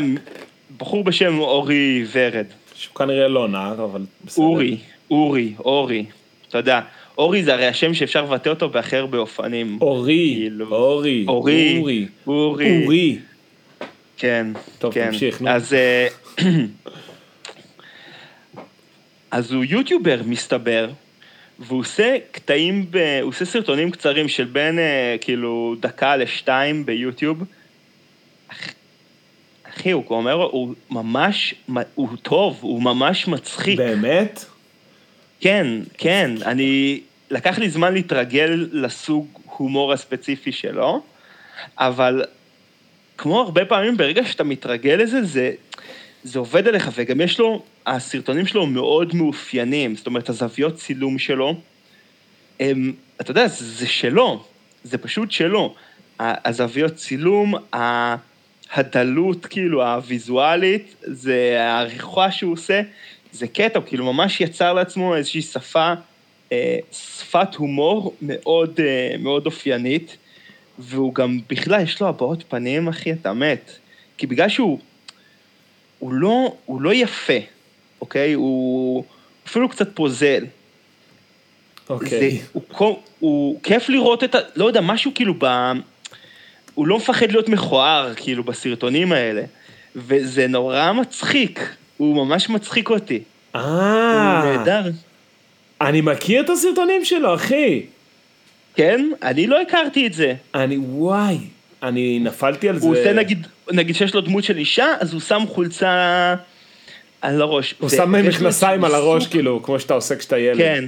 בחור 0.77 1.05
בשם 1.05 1.39
אורי 1.39 2.05
ורד. 2.13 2.47
שהוא 2.75 2.95
כנראה 2.95 3.29
לא 3.29 3.49
נער, 3.49 3.85
אבל 3.85 4.03
בסדר. 4.25 4.45
אורי, 4.45 4.77
אורי, 5.11 5.55
אורי, 5.59 6.05
אתה 6.49 6.59
יודע, 6.59 6.81
אורי 7.19 7.43
זה 7.43 7.55
הרי 7.55 7.67
השם 7.67 7.95
שאפשר 7.95 8.23
לבטא 8.23 8.49
אותו 8.49 8.69
בהכי 8.69 8.97
הרבה 8.97 9.19
אופנים. 9.19 9.79
אורי, 9.81 10.35
כאילו. 10.37 10.67
אורי, 10.77 11.25
אורי, 11.29 12.07
אורי, 12.27 12.83
אורי. 12.85 13.19
כן, 14.19 14.47
טוב, 14.79 14.95
כן. 14.95 15.07
תמשיך, 15.11 15.41
נו. 15.43 15.51
אז, 15.51 15.73
אה, 15.75 16.09
אז 19.31 19.53
הוא 19.53 19.65
יוטיובר, 19.65 20.21
מסתבר, 20.27 20.91
והוא 21.59 21.81
עושה 21.81 22.17
קטעים, 22.31 22.87
ב... 22.91 23.19
הוא 23.23 23.29
עושה 23.29 23.45
סרטונים 23.45 23.91
קצרים 23.91 24.29
של 24.29 24.45
בין 24.45 24.79
אה, 24.79 25.17
כאילו 25.21 25.75
דקה 25.81 26.17
לשתיים 26.17 26.87
ביוטיוב. 26.87 27.43
אח- 28.49 28.69
אחי, 29.69 29.91
הוא 29.91 30.05
אומר, 30.11 30.33
הוא 30.33 30.75
ממש, 30.91 31.55
הוא 31.95 32.09
טוב, 32.23 32.59
הוא 32.61 32.83
ממש 32.83 33.29
מצחיק. 33.29 33.79
באמת? 33.79 34.45
כן, 35.41 35.67
כן, 35.99 36.31
אני... 36.47 37.01
לקח 37.31 37.59
לי 37.59 37.71
זמן 37.71 37.95
להתרגל 37.95 38.69
לסוג 38.73 39.27
הומור 39.57 39.93
הספציפי 39.93 40.53
שלו, 40.53 41.03
אבל 41.79 42.25
כמו 43.19 43.41
הרבה 43.41 43.65
פעמים, 43.65 43.97
ברגע 43.97 44.25
שאתה 44.25 44.45
מתרגל 44.45 44.95
לזה, 44.95 45.25
זה, 45.25 45.53
זה 46.25 46.39
עובד 46.39 46.69
עליך, 46.69 46.91
וגם 46.95 47.21
יש 47.21 47.39
לו, 47.39 47.63
הסרטונים 47.87 48.47
שלו 48.47 48.67
מאוד 48.67 49.15
מאופיינים, 49.15 49.97
זאת 49.97 50.07
אומרת, 50.07 50.29
הזוויות 50.29 50.77
צילום 50.77 51.19
שלו, 51.19 51.55
הם, 52.61 52.93
אתה 53.21 53.31
יודע, 53.31 53.47
זה, 53.49 53.65
זה 53.65 53.87
שלו, 53.87 54.45
זה 54.85 54.99
פשוט 54.99 55.31
שלו. 55.31 55.75
הזוויות 56.21 56.95
צילום, 56.95 57.55
הדלות, 58.73 59.47
כאילו, 59.47 59.85
הוויזואלית, 59.85 60.95
זה 61.01 61.57
העריכה 61.61 62.31
שהוא 62.31 62.53
עושה, 62.53 62.81
זה 63.33 63.47
קטע, 63.47 63.79
הוא 63.79 63.87
כאילו 63.87 64.13
ממש 64.13 64.41
יצר 64.41 64.73
לעצמו 64.73 65.17
איזושהי 65.17 65.43
שפה, 65.43 65.93
אה, 66.53 66.79
שפת 66.93 67.55
הומור 67.55 68.17
מאוד, 68.23 68.81
אה, 68.81 69.17
מאוד 69.19 69.47
אופיינית, 69.47 70.17
והוא 70.79 71.15
גם, 71.15 71.39
בכלל, 71.49 71.83
יש 71.83 72.01
לו 72.01 72.09
הבעות 72.09 72.45
פנים, 72.49 72.89
אחי, 72.89 73.13
אתה 73.13 73.33
מת. 73.33 73.71
כי 74.19 74.27
בגלל 74.27 74.49
שהוא, 74.49 74.79
הוא 75.99 76.13
לא, 76.13 76.55
הוא 76.65 76.83
לא 76.83 76.95
יפה, 76.95 77.39
אוקיי? 78.01 78.33
הוא 78.33 79.05
אפילו 79.47 79.69
קצת 79.69 79.89
פוזל. 79.95 80.45
אוקיי. 81.91 82.09
זה, 82.31 82.37
הוא, 82.53 82.63
כל- 82.69 82.93
הוא 83.19 83.61
כיף 83.63 83.89
לראות 83.89 84.25
את 84.25 84.35
ה... 84.35 84.39
לא 84.57 84.65
יודע, 84.65 84.81
משהו 84.81 85.13
כאילו 85.15 85.35
ב... 85.39 85.47
הוא 86.75 86.87
לא 86.87 86.97
מפחד 86.97 87.33
להיות 87.33 87.49
מכוער, 87.49 88.13
כאילו, 88.17 88.45
בסרטונים 88.45 89.13
האלה. 89.13 89.43
וזה 89.97 90.47
נורא 90.47 90.93
מצחיק. 90.93 91.77
הוא 91.97 92.27
ממש 92.27 92.49
מצחיק 92.49 92.91
אותי. 92.91 93.23
הוא 93.53 93.61
אה, 93.61 94.43
נהדר. 94.45 94.91
אני 95.81 96.01
מכיר 96.01 96.41
את 96.45 96.51
הסרטונים 96.51 97.05
שלו, 97.05 97.35
אחי. 97.35 97.83
כן? 98.79 99.11
אני 99.23 99.47
לא 99.47 99.61
הכרתי 99.61 100.07
את 100.07 100.13
זה. 100.13 100.35
אני, 100.55 100.77
וואי, 100.77 101.39
אני 101.83 102.19
נפלתי 102.19 102.69
על 102.69 102.79
זה. 102.79 102.87
הוא 102.87 102.97
עושה, 102.97 103.13
נגיד, 103.13 103.47
נגיד 103.73 103.95
שיש 103.97 104.15
לו 104.15 104.21
דמות 104.21 104.45
של 104.45 104.57
אישה, 104.57 104.87
אז 105.01 105.13
הוא 105.13 105.21
שם 105.21 105.43
חולצה 105.49 106.35
על 107.21 107.43
הראש. 107.43 107.75
הוא 107.79 107.91
שם 107.91 108.13
מכנסיים 108.13 108.85
על 108.85 108.95
הראש, 108.95 109.27
כאילו, 109.27 109.63
כמו 109.63 109.81
שאתה 109.81 109.95
עושה 109.95 110.17
כשאתה 110.17 110.39
ילד. 110.39 110.59
כן. 110.59 110.85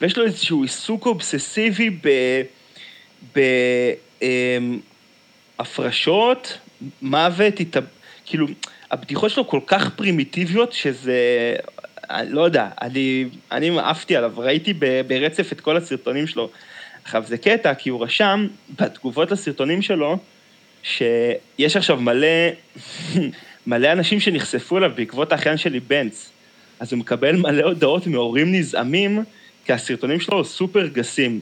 ויש 0.00 0.18
לו 0.18 0.24
איזשהו 0.24 0.62
עיסוק 0.62 1.06
אובססיבי 1.06 1.90
ב... 1.90 2.08
ב... 3.36 3.40
אמ, 4.22 4.78
הפרשות, 5.58 6.58
מוות, 7.02 7.60
התאב... 7.60 7.84
כאילו, 8.26 8.46
הבדיחות 8.90 9.30
שלו 9.30 9.48
כל 9.48 9.60
כך 9.66 9.90
פרימיטיביות 9.96 10.72
שזה... 10.72 11.16
לא 12.10 12.40
יודע, 12.40 12.68
אני, 12.82 13.24
אני 13.52 13.78
עפתי 13.78 14.16
עליו, 14.16 14.32
ראיתי 14.36 14.74
ברצף 15.06 15.52
את 15.52 15.60
כל 15.60 15.76
הסרטונים 15.76 16.26
שלו. 16.26 16.50
עכשיו, 17.04 17.24
זה 17.26 17.38
קטע, 17.38 17.74
כי 17.74 17.90
הוא 17.90 18.04
רשם 18.04 18.46
בתגובות 18.80 19.30
לסרטונים 19.30 19.82
שלו, 19.82 20.18
שיש 20.82 21.76
עכשיו 21.76 21.96
מלא, 22.00 22.26
מלא 23.66 23.92
אנשים 23.92 24.20
שנחשפו 24.20 24.78
אליו 24.78 24.90
בעקבות 24.96 25.32
האחיין 25.32 25.56
שלי 25.56 25.80
בנץ. 25.80 26.30
אז 26.80 26.92
הוא 26.92 26.98
מקבל 26.98 27.36
מלא 27.36 27.62
הודעות 27.62 28.06
מהורים 28.06 28.54
נזעמים, 28.54 29.24
כי 29.64 29.72
הסרטונים 29.72 30.20
שלו 30.20 30.44
סופר 30.44 30.86
גסים. 30.86 31.40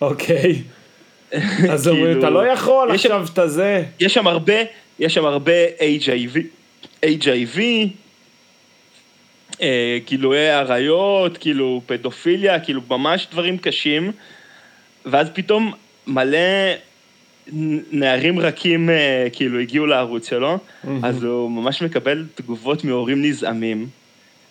אוקיי. 0.00 0.62
אז 1.72 1.88
אומרים, 1.88 2.06
כאילו, 2.06 2.20
אתה 2.20 2.30
לא 2.30 2.46
יכול 2.46 2.90
עכשיו 2.90 3.26
שאתה 3.26 3.48
זה. 3.48 3.84
יש 4.00 4.14
שם 4.14 4.26
הרבה, 4.26 4.54
יש 4.98 5.14
שם 5.14 5.24
הרבה 5.24 5.52
HIV, 5.66 6.38
HIV, 7.04 7.60
אה, 9.62 9.98
גילויי 10.04 10.50
עריות, 10.50 11.38
כאילו 11.38 11.82
פדופיליה, 11.86 12.60
כאילו 12.60 12.80
ממש 12.90 13.26
דברים 13.32 13.58
קשים, 13.58 14.12
ואז 15.06 15.28
פתאום 15.34 15.72
מלא 16.06 16.38
נערים 17.92 18.38
רכים 18.38 18.90
אה, 18.90 19.26
כאילו 19.32 19.60
הגיעו 19.60 19.86
לערוץ 19.86 20.28
שלו, 20.30 20.58
אז 21.02 21.22
הוא 21.22 21.50
ממש 21.50 21.82
מקבל 21.82 22.26
תגובות 22.34 22.84
מהורים 22.84 23.24
נזעמים. 23.24 23.88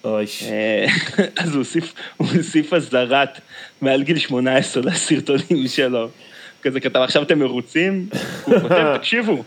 אוי, 0.03 0.25
אה, 0.41 0.86
אז 1.43 1.50
הוא 1.50 1.57
הוסיף, 1.57 1.93
הוא 2.17 2.27
הוסיף 2.27 2.74
אזהרת 2.74 3.41
מעל 3.81 4.03
גיל 4.03 4.17
18 4.17 4.83
לסרטונים 4.83 5.67
שלו. 5.67 6.10
כזה 6.62 6.79
כתב, 6.79 7.00
עכשיו 7.00 7.24
אתם 7.24 7.39
מרוצים? 7.39 8.07
הוא 8.45 8.60
כותב, 8.60 8.98
תקשיבו, 8.98 9.43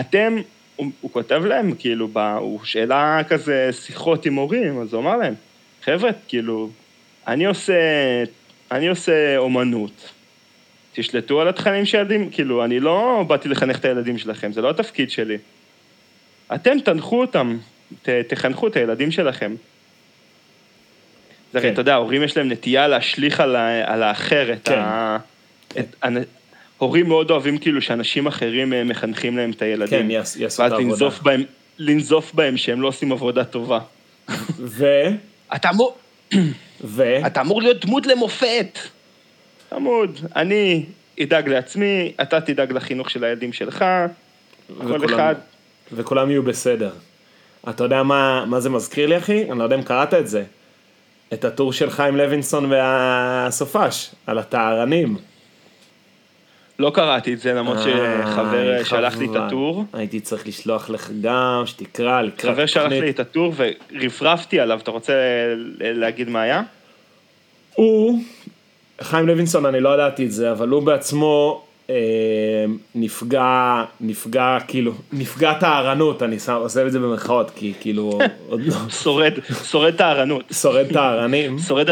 אתם, 0.00 0.36
הוא, 0.78 0.90
הוא 1.00 1.12
כותב 1.12 1.42
להם, 1.44 1.74
כאילו, 1.78 2.08
ב, 2.12 2.18
הוא 2.18 2.64
שאלה 2.64 3.20
כזה 3.28 3.70
שיחות 3.72 4.26
עם 4.26 4.34
הורים, 4.34 4.80
אז 4.80 4.92
הוא 4.92 5.02
אמר 5.02 5.16
להם, 5.16 5.34
חבר'ה, 5.82 6.10
כאילו, 6.28 6.70
אני 7.26 7.46
עושה, 7.46 7.74
אני 8.70 8.88
עושה 8.88 9.36
אומנות, 9.36 10.10
תשלטו 10.92 11.40
על 11.40 11.48
התכנים 11.48 11.84
של 11.84 11.98
ילדים, 11.98 12.30
כאילו, 12.30 12.64
אני 12.64 12.80
לא 12.80 13.24
באתי 13.26 13.48
לחנך 13.48 13.78
את 13.78 13.84
הילדים 13.84 14.18
שלכם, 14.18 14.52
זה 14.52 14.62
לא 14.62 14.70
התפקיד 14.70 15.10
שלי. 15.10 15.38
אתם 16.54 16.80
תנחו 16.84 17.20
אותם, 17.20 17.58
ת, 18.02 18.08
תחנכו 18.08 18.66
את 18.66 18.76
הילדים 18.76 19.10
שלכם. 19.10 19.54
זה 21.52 21.58
הרי, 21.58 21.68
כן. 21.68 21.72
אתה 21.72 21.80
יודע, 21.80 21.94
ההורים 21.94 22.22
יש 22.22 22.36
להם 22.36 22.52
נטייה 22.52 22.88
להשליך 22.88 23.40
על, 23.40 23.56
ה, 23.56 23.92
על 23.92 24.02
האחר 24.02 24.52
את 24.52 24.68
כן. 24.68 24.78
ה... 24.78 25.18
את, 25.78 25.96
הורים 26.78 27.08
מאוד 27.08 27.30
אוהבים 27.30 27.58
כאילו 27.58 27.82
שאנשים 27.82 28.26
אחרים 28.26 28.72
אה, 28.72 28.84
מחנכים 28.84 29.36
להם 29.36 29.50
את 29.50 29.62
הילדים. 29.62 30.00
כן, 30.02 30.10
יעש- 30.10 30.36
יעשו 30.40 30.62
את 30.66 30.70
ואז 30.70 30.72
העבודה. 30.72 30.84
לנזוף 30.88 31.20
בהם, 31.22 31.42
לנזוף 31.78 32.34
בהם 32.34 32.56
שהם 32.56 32.82
לא 32.82 32.88
עושים 32.88 33.12
עבודה 33.12 33.44
טובה. 33.44 33.78
ו... 34.58 34.84
אתה 35.54 35.70
אמור, 35.70 35.96
ו... 36.84 37.26
אתה 37.26 37.40
אמור 37.40 37.62
להיות 37.62 37.84
דמות 37.84 38.06
למופת. 38.06 38.78
חמוד, 39.70 40.18
אני 40.36 40.84
אדאג 41.22 41.48
לעצמי, 41.48 42.12
אתה 42.22 42.40
תדאג 42.40 42.72
לחינוך 42.72 43.10
של 43.10 43.24
הילדים 43.24 43.52
שלך, 43.52 43.84
כל 44.78 45.04
אחד. 45.04 45.34
וכולם 45.92 46.30
יהיו 46.30 46.42
בסדר. 46.42 46.90
אתה 47.68 47.84
יודע 47.84 48.02
מה, 48.02 48.44
מה 48.46 48.60
זה 48.60 48.70
מזכיר 48.70 49.06
לי, 49.06 49.16
אחי? 49.18 49.50
אני 49.50 49.58
לא 49.58 49.64
יודע 49.64 49.76
אם 49.76 49.82
קראת 49.82 50.14
את 50.14 50.28
זה. 50.28 50.44
את 51.32 51.44
הטור 51.44 51.72
של 51.72 51.90
חיים 51.90 52.16
לוינסון 52.16 52.72
והסופש, 52.72 54.10
על 54.26 54.38
הטהרנים. 54.38 55.16
לא 56.78 56.90
קראתי 56.94 57.34
את 57.34 57.40
זה, 57.40 57.52
למרות 57.52 57.78
שחבר 57.78 58.74
איי, 58.74 58.84
שלח 58.84 59.18
לי 59.18 59.26
את. 59.26 59.36
הטור. 59.36 59.84
הייתי 59.92 60.20
צריך 60.20 60.46
לשלוח 60.46 60.90
לך 60.90 61.10
גם, 61.20 61.62
שתקרא, 61.66 62.22
לקראת 62.22 62.54
חבר 62.54 62.66
שלח. 62.66 62.92
לי 62.92 63.10
את 63.10 63.20
הטור 63.20 63.52
ורפרפתי 63.56 64.60
עליו, 64.60 64.78
אתה 64.82 64.90
רוצה 64.90 65.12
להגיד 65.80 66.28
מה 66.28 66.42
היה? 66.42 66.62
הוא, 67.74 68.22
חיים 69.00 69.26
לוינסון, 69.26 69.66
אני 69.66 69.80
לא 69.80 69.94
ידעתי 69.94 70.26
את 70.26 70.32
זה, 70.32 70.52
אבל 70.52 70.68
הוא 70.68 70.82
בעצמו 70.82 71.64
אה, 71.90 71.94
נפגע, 72.94 73.84
נפגע, 74.00 74.58
כאילו, 74.68 74.92
נפגע 75.12 75.52
טהרנות, 75.52 76.22
אני 76.22 76.38
שם, 76.38 76.52
עושה 76.52 76.86
את 76.86 76.92
זה 76.92 76.98
במרכאות, 76.98 77.50
כי 77.56 77.72
כאילו, 77.80 78.18
עוד 78.48 78.60
לא, 78.60 78.74
שורד, 79.02 79.32
שורד 79.70 79.94
טהרנות, 79.94 80.44
שורד 80.52 80.86
טהרנים. 80.92 81.58
שורד, 81.58 81.88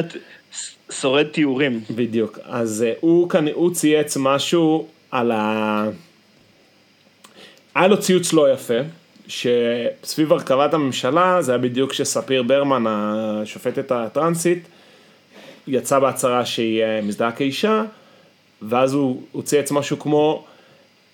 שורד 0.90 1.26
תיאורים. 1.26 1.80
בדיוק. 1.90 2.38
אז 2.44 2.84
אה, 2.86 2.92
הוא 3.00 3.28
כאן, 3.28 3.48
הוא 3.48 3.74
צייץ 3.74 4.16
משהו 4.20 4.86
על 5.10 5.30
ה... 5.30 5.88
היה 7.74 7.86
לו 7.86 8.00
ציוץ 8.00 8.32
לא 8.32 8.52
יפה, 8.52 8.78
שסביב 9.28 10.32
הרכבת 10.32 10.74
הממשלה, 10.74 11.42
זה 11.42 11.52
היה 11.52 11.58
בדיוק 11.58 11.90
כשספיר 11.90 12.42
ברמן, 12.42 12.84
השופטת 12.86 13.92
הטרנסית, 13.92 14.68
יצאה 15.66 16.00
בהצהרה 16.00 16.46
שהיא 16.46 16.82
אה, 16.82 17.00
מזדהה 17.02 17.32
כאישה, 17.32 17.82
ואז 18.62 18.94
הוא, 18.94 19.22
הוא 19.32 19.42
צייץ 19.42 19.70
משהו 19.70 19.98
כמו, 19.98 20.44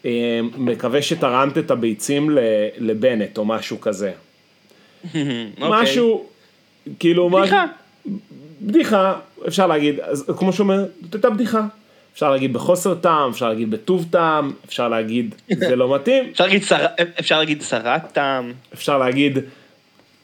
אה, 0.05 0.41
מקווה 0.57 1.03
שתרמת 1.03 1.59
את 1.59 1.71
הביצים 1.71 2.31
לבנט, 2.79 3.39
או 3.39 3.45
משהו 3.45 3.81
כזה. 3.81 4.13
אוקיי. 5.05 5.53
משהו, 5.61 6.27
כאילו, 6.99 7.31
מה-. 7.31 7.67
בדיחה, 8.63 9.15
אפשר 9.49 9.67
להגיד, 9.67 10.01
אז 10.01 10.25
כמו 10.39 10.53
שהוא 10.53 10.65
אומר, 10.65 10.85
זאת 11.03 11.15
הייתה 11.15 11.31
בדיחה. 11.31 11.61
אפשר 12.15 12.31
להגיד 12.31 12.53
בחוסר 12.53 12.95
טעם, 12.95 13.31
אפשר 13.31 13.49
להגיד 13.49 13.71
בטוב 13.71 14.07
טעם, 14.11 14.53
אפשר 14.67 14.89
להגיד 14.89 15.35
זה 15.55 15.77
לא 15.77 15.95
מתאים, 15.95 16.25
אפשר 16.33 16.45
להגיד 16.45 16.63
שר- 16.63 16.87
אפשר 17.21 17.39
להגיד 17.39 17.63
שרת 17.63 18.13
טעם. 18.13 18.53
אפשר 18.75 18.99
להגיד 18.99 19.39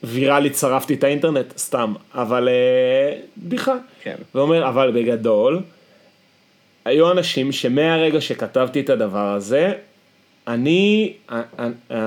ויראלית 0.03 0.55
שרפתי 0.55 0.93
את 0.93 1.03
האינטרנט, 1.03 1.57
סתם, 1.57 1.93
אבל 2.13 2.49
אה, 2.49 3.15
בדיחה. 3.37 3.75
כן. 4.03 4.15
ואומר, 4.35 4.67
אבל 4.69 4.91
בגדול, 4.91 5.59
היו 6.85 7.11
אנשים 7.11 7.51
שמהרגע 7.51 8.21
שכתבתי 8.21 8.79
את 8.79 8.89
הדבר 8.89 9.33
הזה, 9.33 9.71
אני, 10.47 11.13
אה, 11.31 11.41
אה, 11.59 11.67
אה, 11.91 11.97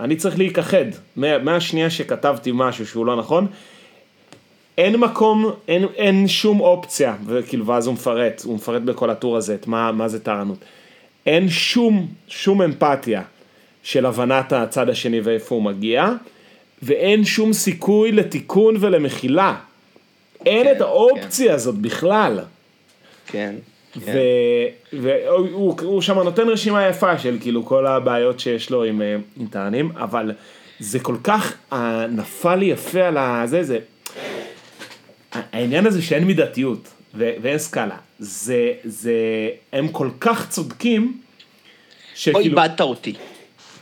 אני 0.00 0.16
צריך 0.16 0.38
להיכחד. 0.38 0.84
מה- 1.16 1.38
מהשנייה 1.38 1.90
שכתבתי 1.90 2.50
משהו 2.54 2.86
שהוא 2.86 3.06
לא 3.06 3.16
נכון, 3.16 3.46
אין 4.78 4.96
מקום, 4.96 5.50
אין, 5.68 5.84
אין 5.96 6.28
שום 6.28 6.60
אופציה, 6.60 7.16
וכאילו, 7.26 7.66
ואז 7.66 7.86
הוא 7.86 7.94
מפרט, 7.94 8.42
הוא 8.44 8.54
מפרט 8.54 8.82
בכל 8.82 9.10
הטור 9.10 9.36
הזה 9.36 9.54
את 9.54 9.66
מה, 9.66 9.92
מה 9.92 10.08
זה 10.08 10.20
טהרנות. 10.20 10.58
אין 11.26 11.48
שום, 11.48 12.06
שום 12.28 12.62
אמפתיה 12.62 13.22
של 13.82 14.06
הבנת 14.06 14.52
הצד 14.52 14.88
השני 14.88 15.20
ואיפה 15.20 15.54
הוא 15.54 15.62
מגיע, 15.62 16.08
ואין 16.82 17.24
שום 17.24 17.52
סיכוי 17.52 18.12
לתיקון 18.12 18.76
ולמחילה. 18.80 19.54
אין 20.46 20.64
כן, 20.66 20.72
את 20.76 20.80
האופציה 20.80 21.54
הזאת 21.54 21.74
בכלל. 21.74 22.40
כן. 23.26 23.54
כן. 24.04 24.12
והוא 24.92 25.48
הוא, 25.52 25.74
הוא 25.82 26.02
שם 26.02 26.18
נותן 26.18 26.48
רשימה 26.48 26.86
יפה 26.86 27.18
של 27.18 27.36
כאילו 27.40 27.64
כל 27.64 27.86
הבעיות 27.86 28.40
שיש 28.40 28.70
לו 28.70 28.84
עם, 28.84 29.02
אה, 29.02 29.16
עם 29.36 29.46
טענים, 29.46 29.90
אבל 29.96 30.32
זה 30.80 30.98
כל 30.98 31.16
כך 31.24 31.54
נפל 32.08 32.54
לי 32.54 32.64
יפה 32.64 33.02
על 33.02 33.16
הזה, 33.18 33.62
זה... 33.62 33.78
העניין 35.52 35.86
הזה 35.86 36.02
שאין 36.02 36.24
מידתיות 36.24 36.88
ו- 37.14 37.30
ואין 37.42 37.58
סקאלה, 37.58 37.96
זה, 38.18 38.72
זה, 38.84 39.12
הם 39.72 39.88
כל 39.88 40.08
כך 40.20 40.48
צודקים, 40.48 41.12
פה 41.12 41.20
שכאילו, 42.14 42.38
איבדת 42.40 42.80
אותי. 42.80 43.12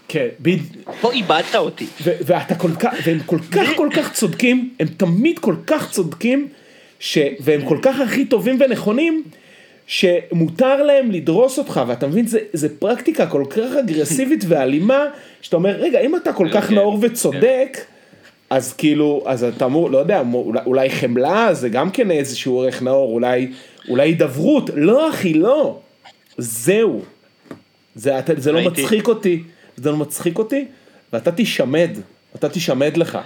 כן, 0.09 0.27
בד- 0.41 0.59
פה 1.01 1.13
איבדת 1.13 1.55
אותי. 1.57 1.87
ו- 2.05 2.17
ואתה 2.27 2.55
כל 2.55 2.71
כך, 2.81 2.95
והם 3.07 3.19
כל 3.27 3.39
כך 3.53 3.69
כל 3.77 3.89
כך 3.97 4.13
צודקים, 4.13 4.75
הם 4.81 4.87
תמיד 4.97 5.39
כל 5.39 5.55
כך 5.67 5.91
צודקים, 5.91 6.49
ש- 6.99 7.19
והם 7.41 7.65
כל 7.69 7.79
כך 7.83 8.01
הכי 8.01 8.25
טובים 8.25 8.59
ונכונים, 8.61 9.23
שמותר 9.87 10.83
להם 10.83 11.11
לדרוס 11.11 11.59
אותך, 11.59 11.81
ואתה 11.87 12.07
מבין, 12.07 12.27
זה, 12.27 12.39
זה 12.53 12.79
פרקטיקה 12.79 13.27
כל 13.27 13.45
כך 13.51 13.77
אגרסיבית 13.81 14.45
ואלימה, 14.49 15.05
שאתה 15.43 15.57
אומר, 15.57 15.71
רגע, 15.71 16.01
אם 16.01 16.17
אתה 16.17 16.33
כל 16.33 16.49
כך 16.55 16.69
כן, 16.69 16.75
נאור 16.75 16.99
וצודק, 17.03 17.79
אז 18.55 18.73
כאילו, 18.73 19.23
אז 19.27 19.45
אתה 19.45 19.65
אמור, 19.65 19.91
לא 19.91 19.99
יודע, 19.99 20.23
אולי, 20.33 20.61
אולי 20.67 20.91
חמלה 20.91 21.55
זה 21.55 21.69
גם 21.69 21.91
כן 21.91 22.11
איזשהו 22.11 22.63
ערך 22.63 22.83
נאור, 22.83 23.15
אולי, 23.15 23.53
אולי 23.89 24.03
הידברות, 24.09 24.71
לא 24.75 25.11
אחי, 25.11 25.35
לא, 25.35 25.81
זהו, 26.39 27.03
זה, 27.95 28.19
אתה, 28.19 28.33
זה 28.37 28.53
לא 28.53 28.59
ראיתי- 28.59 28.83
מצחיק 28.83 29.09
אותי, 29.09 29.43
זה 29.77 29.91
לא 29.91 29.97
מצחיק 29.97 30.39
אותי, 30.39 30.65
ואתה 31.13 31.33
תישמד, 31.33 31.91
אתה 32.35 32.49
תישמד 32.49 32.97
לך, 32.97 33.19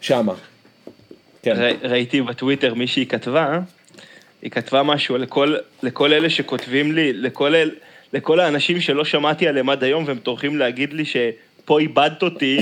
שמה. 0.00 0.34
כן, 1.42 1.56
ר- 1.56 1.88
ראיתי 1.88 2.22
בטוויטר 2.22 2.74
מישהי 2.74 3.06
כתבה, 3.06 3.60
היא 4.42 4.50
כתבה 4.50 4.82
משהו 4.82 5.18
לכל, 5.18 5.54
לכל 5.82 6.12
אלה 6.12 6.30
שכותבים 6.30 6.92
לי, 6.92 7.12
לכל, 7.12 7.54
אל, 7.54 7.70
לכל 8.12 8.40
האנשים 8.40 8.80
שלא 8.80 9.04
שמעתי 9.04 9.48
עליהם 9.48 9.70
עד 9.70 9.84
היום 9.84 10.04
והם 10.06 10.18
טורחים 10.18 10.56
להגיד 10.58 10.92
לי 10.92 11.04
שפה 11.70 11.80
איבדת 11.80 12.22
אותי, 12.22 12.58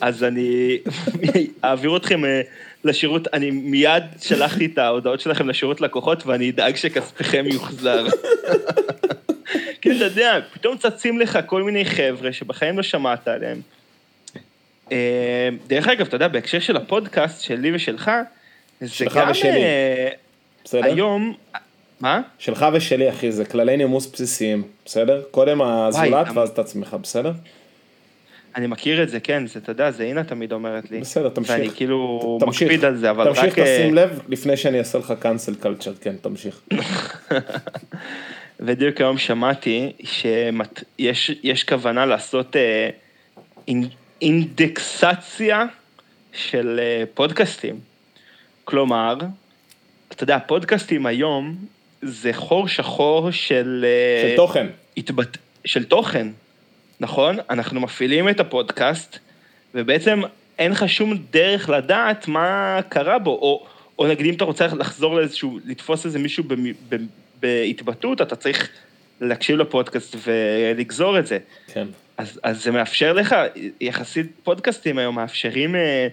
אז 0.00 0.24
אני 0.24 0.78
אעביר 1.64 1.96
אתכם 1.96 2.24
אה, 2.24 2.40
לשירות, 2.84 3.28
אני 3.32 3.50
מיד 3.50 4.02
שלחתי 4.20 4.66
את 4.66 4.78
ההודעות 4.78 5.20
שלכם 5.20 5.48
לשירות 5.48 5.80
לקוחות 5.80 6.26
ואני 6.26 6.50
אדאג 6.50 6.76
שכספכם 6.76 7.44
יוחזר. 7.46 8.06
כאילו, 9.80 9.96
אתה 9.96 10.04
יודע, 10.04 10.38
פתאום 10.52 10.76
צצים 10.76 11.20
לך 11.20 11.38
כל 11.46 11.62
מיני 11.62 11.84
חבר'ה 11.84 12.32
שבחיים 12.32 12.76
לא 12.76 12.82
שמעת 12.82 13.28
עליהם. 13.28 13.60
אה, 14.92 15.48
דרך 15.66 15.88
אגב, 15.88 16.06
אתה 16.06 16.16
יודע, 16.16 16.28
בהקשר 16.28 16.60
של 16.60 16.76
הפודקאסט 16.76 17.42
שלי 17.42 17.74
ושלך, 17.74 18.10
זה 18.80 19.04
גם... 19.14 19.30
ושלי. 19.30 19.50
אה, 19.50 20.08
בסדר? 20.64 20.84
היום... 20.84 21.34
מה? 22.00 22.20
שלך 22.38 22.66
ושלי 22.72 23.10
אחי, 23.10 23.32
זה 23.32 23.44
כללי 23.44 23.76
נימוס 23.76 24.06
בסיסיים, 24.06 24.62
בסדר? 24.84 25.22
קודם 25.30 25.62
הזולת 25.62 26.26
ואז 26.34 26.48
את 26.48 26.58
עצמך, 26.58 26.96
בסדר? 27.02 27.32
אני 28.56 28.66
מכיר 28.66 29.02
את 29.02 29.08
זה, 29.08 29.20
כן, 29.20 29.46
זה, 29.46 29.58
אתה 29.58 29.70
יודע, 29.72 29.90
זה 29.90 30.02
אינה 30.02 30.24
תמיד 30.24 30.52
אומרת 30.52 30.90
לי. 30.90 31.00
בסדר, 31.00 31.28
תמשיך. 31.28 31.50
ואני 31.50 31.70
כאילו 31.70 32.38
תמשיך, 32.40 32.62
מקפיד 32.62 32.84
על 32.84 32.96
זה, 32.96 33.10
אבל 33.10 33.28
רק... 33.28 33.36
תמשיך, 33.36 33.58
אה, 33.58 33.78
תשים 33.78 33.94
לב, 33.94 34.20
לפני 34.28 34.56
שאני 34.56 34.78
אעשה 34.78 34.98
לך 34.98 35.14
cancel 35.22 35.64
culture, 35.64 36.00
כן, 36.00 36.14
תמשיך. 36.20 36.60
בדיוק 38.60 39.00
היום 39.00 39.18
שמעתי 39.18 39.92
שיש 40.04 41.30
יש 41.42 41.64
כוונה 41.64 42.06
לעשות 42.06 42.56
אה, 42.56 42.88
אינ, 43.68 43.88
אינדקסציה 44.22 45.64
של 46.32 46.80
אה, 46.82 47.04
פודקאסטים. 47.14 47.80
כלומר, 48.64 49.16
אתה 50.12 50.24
יודע, 50.24 50.38
פודקאסטים 50.46 51.06
היום 51.06 51.56
זה 52.02 52.32
חור 52.32 52.68
שחור 52.68 53.30
של... 53.30 53.84
אה, 53.88 54.28
של 54.30 54.36
תוכן. 54.36 54.66
התבט... 54.96 55.36
של 55.64 55.84
תוכן, 55.84 56.28
נכון? 57.04 57.36
אנחנו 57.50 57.80
מפעילים 57.80 58.28
את 58.28 58.40
הפודקאסט, 58.40 59.18
ובעצם 59.74 60.20
אין 60.58 60.70
לך 60.70 60.88
שום 60.88 61.16
דרך 61.30 61.68
לדעת 61.68 62.28
מה 62.28 62.80
קרה 62.88 63.18
בו, 63.18 63.30
או, 63.30 63.66
או 63.98 64.06
נגיד 64.06 64.26
אם 64.26 64.34
אתה 64.34 64.44
רוצה 64.44 64.66
לחזור 64.66 65.14
לאיזשהו, 65.14 65.58
לתפוס 65.64 66.06
איזה 66.06 66.18
מישהו 66.18 66.44
במ... 66.44 66.72
ב... 66.88 66.96
בהתבטאות, 67.40 68.22
אתה 68.22 68.36
צריך 68.36 68.68
להקשיב 69.20 69.56
לפודקאסט 69.56 70.16
ולגזור 70.26 71.18
את 71.18 71.26
זה. 71.26 71.38
כן. 71.72 71.86
אז, 72.16 72.40
אז 72.42 72.62
זה 72.62 72.70
מאפשר 72.70 73.12
לך, 73.12 73.34
יחסית 73.80 74.26
פודקאסטים 74.42 74.98
היום 74.98 75.14
מאפשרים 75.14 75.76
אה, 75.76 76.08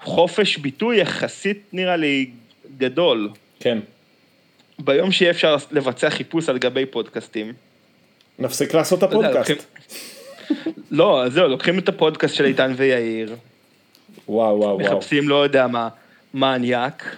חופש 0.00 0.56
ביטוי 0.56 1.00
יחסית 1.00 1.62
נראה 1.72 1.96
לי 1.96 2.30
גדול. 2.78 3.30
כן. 3.60 3.78
ביום 4.78 5.12
שיהיה 5.12 5.30
אפשר 5.30 5.56
לבצע 5.70 6.10
חיפוש 6.10 6.48
על 6.48 6.58
גבי 6.58 6.86
פודקאסטים, 6.86 7.52
נפסיק 8.38 8.74
לעשות 8.74 8.98
את 8.98 9.02
הפודקאסט. 9.02 9.66
לא, 10.90 11.24
אז 11.24 11.32
זהו, 11.32 11.48
לוקחים 11.48 11.78
את 11.78 11.88
הפודקאסט 11.88 12.34
של 12.34 12.44
איתן 12.44 12.72
ויאיר, 12.76 13.36
וואו, 14.28 14.58
וואו, 14.58 14.60
וואו. 14.60 14.78
מחפשים 14.78 15.28
לא 15.28 15.44
יודע 15.44 15.66
מה, 15.66 15.88
מניאק, 16.34 17.16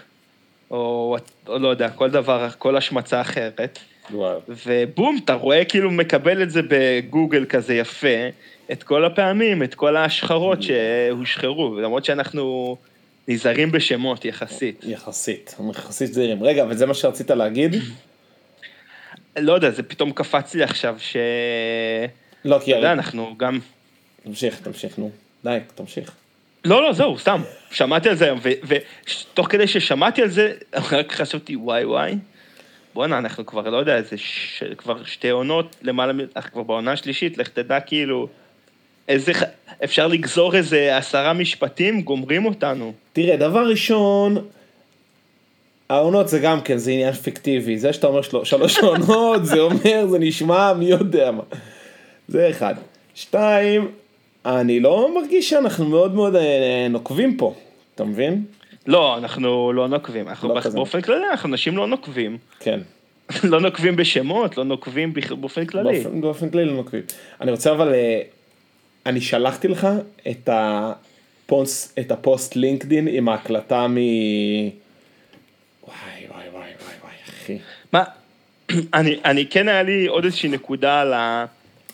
או, 0.70 1.16
או 1.48 1.58
לא 1.58 1.68
יודע, 1.68 1.90
כל 1.90 2.10
דבר, 2.10 2.48
כל 2.58 2.76
השמצה 2.76 3.20
אחרת, 3.20 3.78
וואו. 4.10 4.40
ובום, 4.66 5.18
אתה 5.24 5.34
רואה 5.34 5.64
כאילו 5.64 5.90
מקבל 5.90 6.42
את 6.42 6.50
זה 6.50 6.60
בגוגל 6.68 7.44
כזה 7.44 7.74
יפה, 7.74 8.28
את 8.72 8.82
כל 8.82 9.04
הפעמים, 9.04 9.62
את 9.62 9.74
כל 9.74 9.96
ההשחרות 9.96 10.62
שהושחרו, 10.62 11.80
למרות 11.80 12.04
שאנחנו 12.04 12.76
נזהרים 13.28 13.72
בשמות 13.72 14.24
יחסית. 14.24 14.84
יחסית, 14.86 15.56
יחסית 15.70 16.12
זהירים. 16.12 16.42
רגע, 16.42 16.64
וזה 16.68 16.86
מה 16.86 16.94
שרצית 16.94 17.30
להגיד? 17.30 17.74
לא 19.38 19.52
יודע, 19.52 19.70
זה 19.70 19.82
פתאום 19.82 20.12
קפץ 20.12 20.54
לי 20.54 20.62
עכשיו, 20.62 20.96
ש... 20.98 21.16
לא, 22.46 22.58
כי 22.64 22.70
אתה 22.70 22.78
יודע. 22.78 22.92
אנחנו 22.92 23.34
גם... 23.36 23.58
תמשיך, 24.24 24.60
תמשיך, 24.60 24.98
נו. 24.98 25.10
די, 25.44 25.58
תמשיך. 25.74 26.12
לא, 26.64 26.82
לא, 26.82 26.92
זהו, 26.92 27.18
סתם. 27.18 27.42
שמעתי 27.70 28.08
על 28.08 28.14
זה 28.14 28.24
היום, 28.24 28.38
ותוך 28.42 29.46
כדי 29.50 29.66
ששמעתי 29.66 30.22
על 30.22 30.28
זה, 30.28 30.52
רק 30.92 31.12
חשבתי, 31.12 31.56
וואי 31.56 31.84
וואי, 31.84 32.14
בואנה, 32.94 33.18
אנחנו 33.18 33.46
כבר, 33.46 33.70
לא 33.70 33.76
יודע, 33.76 33.96
איזה, 33.96 34.18
ש... 34.18 34.62
כבר 34.78 35.04
שתי 35.04 35.30
עונות, 35.30 35.76
למעלה, 35.82 36.12
אנחנו 36.36 36.52
כבר 36.52 36.62
בעונה 36.62 36.92
השלישית, 36.92 37.38
לך 37.38 37.48
תדע 37.48 37.80
כאילו, 37.80 38.28
איזה, 39.08 39.32
אפשר 39.84 40.06
לגזור 40.06 40.56
איזה 40.56 40.96
עשרה 40.96 41.32
משפטים, 41.32 42.02
גומרים 42.02 42.44
אותנו. 42.44 42.92
תראה, 43.12 43.36
דבר 43.36 43.68
ראשון, 43.68 44.36
העונות 45.88 46.28
זה 46.28 46.38
גם 46.38 46.60
כן, 46.60 46.78
זה 46.78 46.90
עניין 46.90 47.12
פיקטיבי. 47.12 47.78
זה 47.78 47.92
שאתה 47.92 48.06
אומר 48.06 48.22
של... 48.22 48.44
שלוש 48.44 48.78
עונות, 48.78 49.46
זה 49.46 49.60
אומר, 49.60 50.06
זה 50.06 50.18
נשמע 50.18 50.72
מי 50.72 50.84
יודע 50.84 51.30
מה. 51.30 51.42
זה 52.28 52.50
אחד. 52.50 52.74
שתיים, 53.14 53.90
אני 54.46 54.80
לא 54.80 55.14
מרגיש 55.14 55.50
שאנחנו 55.50 55.88
מאוד 55.88 56.14
מאוד 56.14 56.36
אה, 56.36 56.86
נוקבים 56.90 57.36
פה, 57.36 57.54
אתה 57.94 58.04
מבין? 58.04 58.44
לא, 58.86 59.18
אנחנו 59.18 59.72
לא 59.72 59.88
נוקבים, 59.88 60.28
אנחנו 60.28 60.48
לא. 60.48 60.60
באופן 60.74 61.00
כללי, 61.00 61.30
אנחנו 61.30 61.48
אנשים 61.48 61.76
לא 61.76 61.86
נוקבים. 61.86 62.38
כן. 62.60 62.80
לא 63.52 63.60
נוקבים 63.60 63.96
בשמות, 63.96 64.56
לא 64.56 64.64
נוקבים 64.64 65.12
באופן 65.40 65.66
כללי. 65.66 66.02
באופן, 66.02 66.20
באופן 66.20 66.50
כללי 66.50 66.64
לא 66.64 66.72
נוקבים. 66.72 67.02
אני 67.40 67.50
רוצה 67.50 67.72
אבל, 67.72 67.94
אה, 67.94 68.22
אני 69.06 69.20
שלחתי 69.20 69.68
לך 69.68 69.88
את 70.30 70.48
הפוסט, 70.52 71.98
את 71.98 72.12
הפוסט 72.12 72.56
לינקדין 72.56 73.08
עם 73.08 73.28
ההקלטה 73.28 73.86
מ... 73.88 73.94
וואי 73.94 74.02
וואי 76.30 76.48
וואי 76.48 76.48
וואי 76.52 76.94
וואי 77.02 77.14
אחי. 77.28 77.58
מה, 77.92 78.04
אני, 78.98 79.16
אני 79.24 79.46
כן 79.46 79.68
היה 79.68 79.82
לי 79.82 80.06
עוד 80.06 80.24
איזושהי 80.24 80.48
נקודה 80.48 81.00
על 81.00 81.12
ה... 81.12 81.44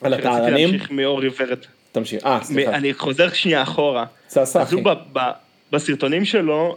על 0.03 0.15
רציתי 0.15 0.29
הטהרנים? 0.29 0.69
להמשיך 0.69 0.91
מאורי 0.91 1.29
ורד. 1.39 1.59
תמשיך. 1.93 2.27
אה, 2.27 2.39
סליחה. 2.43 2.71
אני 2.71 2.95
חוזר 2.95 3.33
שנייה 3.33 3.63
אחורה. 3.63 4.05
סע, 4.29 4.41
אז. 4.41 4.73
הוא 4.73 4.83
ב, 4.83 4.89
ב, 5.13 5.21
בסרטונים 5.73 6.25
שלו, 6.25 6.77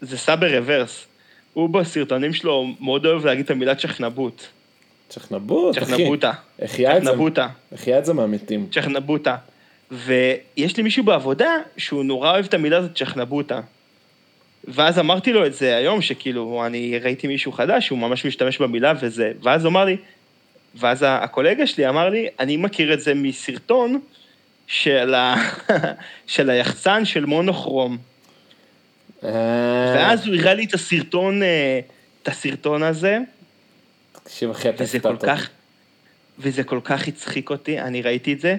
זה 0.00 0.18
סע 0.18 0.36
ברוורס. 0.36 1.06
הוא 1.54 1.68
בסרטונים 1.68 2.34
שלו 2.34 2.66
מאוד 2.80 3.06
אוהב 3.06 3.26
להגיד 3.26 3.44
את 3.44 3.50
המילה 3.50 3.74
צ'חנבוט. 3.74 4.42
צ'חנבוט, 5.08 5.78
אחי. 5.78 5.86
צ'חנבוטה. 5.86 6.32
החיה 6.62 6.96
את 6.96 7.04
זה. 7.04 7.10
צ'חנבוטה. 7.10 7.48
החיה 7.72 7.98
את 7.98 8.04
זה 8.04 8.12
מהמתים. 8.12 8.66
צ'חנבוטה. 8.72 9.36
ויש 9.90 10.76
לי 10.76 10.82
מישהו 10.82 11.04
בעבודה 11.04 11.50
שהוא 11.76 12.04
נורא 12.04 12.30
אוהב 12.30 12.44
את 12.44 12.54
המילה 12.54 12.76
הזאת 12.76 12.94
צ'חנבוטה. 12.94 13.60
ואז 14.64 14.98
אמרתי 14.98 15.32
לו 15.32 15.46
את 15.46 15.54
זה 15.54 15.76
היום, 15.76 16.02
שכאילו, 16.02 16.62
אני 16.66 16.98
ראיתי 16.98 17.26
מישהו 17.26 17.52
חדש, 17.52 17.86
שהוא 17.86 17.98
ממש 17.98 18.26
משתמש 18.26 18.58
במילה 18.58 18.92
וזה, 19.00 19.32
ואז 19.42 19.64
הוא 19.64 19.70
אמר 19.70 19.84
לי, 19.84 19.96
ואז 20.74 21.04
הקולגה 21.08 21.66
שלי 21.66 21.88
אמר 21.88 22.08
לי, 22.08 22.28
אני 22.40 22.56
מכיר 22.56 22.94
את 22.94 23.00
זה 23.00 23.14
מסרטון 23.14 24.00
של, 24.66 25.14
ה... 25.14 25.34
של 26.26 26.50
היחצן 26.50 27.04
של 27.04 27.24
מונוכרום. 27.24 27.98
אה, 29.24 29.30
ואז 29.94 30.26
הוא 30.26 30.36
הראה 30.36 30.54
לי 30.54 30.64
את 30.64 30.74
הסרטון, 30.74 31.42
אה, 31.42 31.80
את 32.22 32.28
הסרטון 32.28 32.82
הזה, 32.82 33.18
תקשיב 34.12 34.50
אחי, 34.50 34.68
אתה 34.68 34.84
וזה 34.84 35.00
כל 35.00 35.08
אותי. 35.08 35.26
כך, 35.26 35.48
וזה 36.38 36.64
כל 36.64 36.80
כך 36.84 37.08
הצחיק 37.08 37.50
אותי, 37.50 37.80
אני 37.80 38.02
ראיתי 38.02 38.32
את 38.32 38.40
זה. 38.40 38.56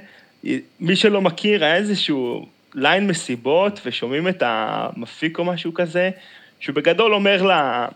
מי 0.80 0.96
שלא 0.96 1.22
מכיר, 1.22 1.64
היה 1.64 1.76
איזשהו 1.76 2.46
ליין 2.74 3.08
מסיבות, 3.08 3.80
ושומעים 3.86 4.28
את 4.28 4.44
המפיק 4.46 5.40
או 5.40 5.46
משהו 5.46 5.74
כזה, 5.74 6.10
שהוא 6.60 6.76
בגדול 6.76 7.14
אומר 7.14 7.42
לה, 7.44 7.88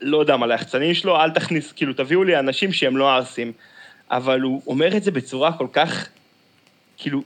לא 0.00 0.20
יודע 0.20 0.36
מה, 0.36 0.46
ליחצנים 0.46 0.94
שלו, 0.94 1.20
אל 1.20 1.30
תכניס, 1.30 1.72
כאילו, 1.72 1.92
תביאו 1.92 2.24
לי 2.24 2.38
אנשים 2.38 2.72
שהם 2.72 2.96
לא 2.96 3.14
ערסים. 3.14 3.52
אבל 4.10 4.40
הוא 4.40 4.62
אומר 4.66 4.96
את 4.96 5.02
זה 5.02 5.10
בצורה 5.10 5.52
כל 5.52 5.66
כך, 5.72 6.08
כאילו, 6.96 7.22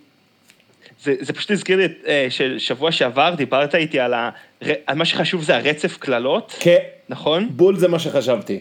זה, 1.02 1.14
זה 1.20 1.33
פשוט 1.33 1.50
הזכיר 1.50 1.76
לי, 1.76 1.85
את, 1.85 1.92
אה, 2.07 2.26
ששבוע 2.31 2.92
שעבר 2.92 3.35
דיברת 3.37 3.74
איתי 3.74 4.00
על, 4.00 4.14
ה, 4.14 4.31
על 4.87 4.96
מה 4.96 5.04
שחשוב 5.04 5.42
זה 5.42 5.57
הרצף 5.57 5.96
קללות, 5.96 6.54
כן, 6.61 6.78
נכון? 7.09 7.48
בול 7.50 7.76
זה 7.76 7.88
מה 7.88 7.98
שחשבתי. 7.98 8.61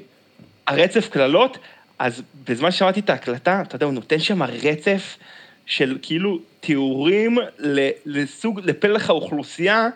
הרצף 0.67 1.09
קללות, 1.09 1.57
אז 1.99 2.23
בזמן 2.49 2.71
ששמעתי 2.71 2.99
את 2.99 3.09
ההקלטה, 3.09 3.61
אתה 3.61 3.75
יודע, 3.75 3.85
הוא 3.85 3.93
נותן 3.93 4.19
שם 4.19 4.43
רצף 4.43 5.17
של 5.65 5.97
כאילו 6.01 6.39
תיאורים 6.59 7.37
לסוג, 8.05 8.61
לפלח 8.63 9.09
האוכלוסייה 9.09 9.87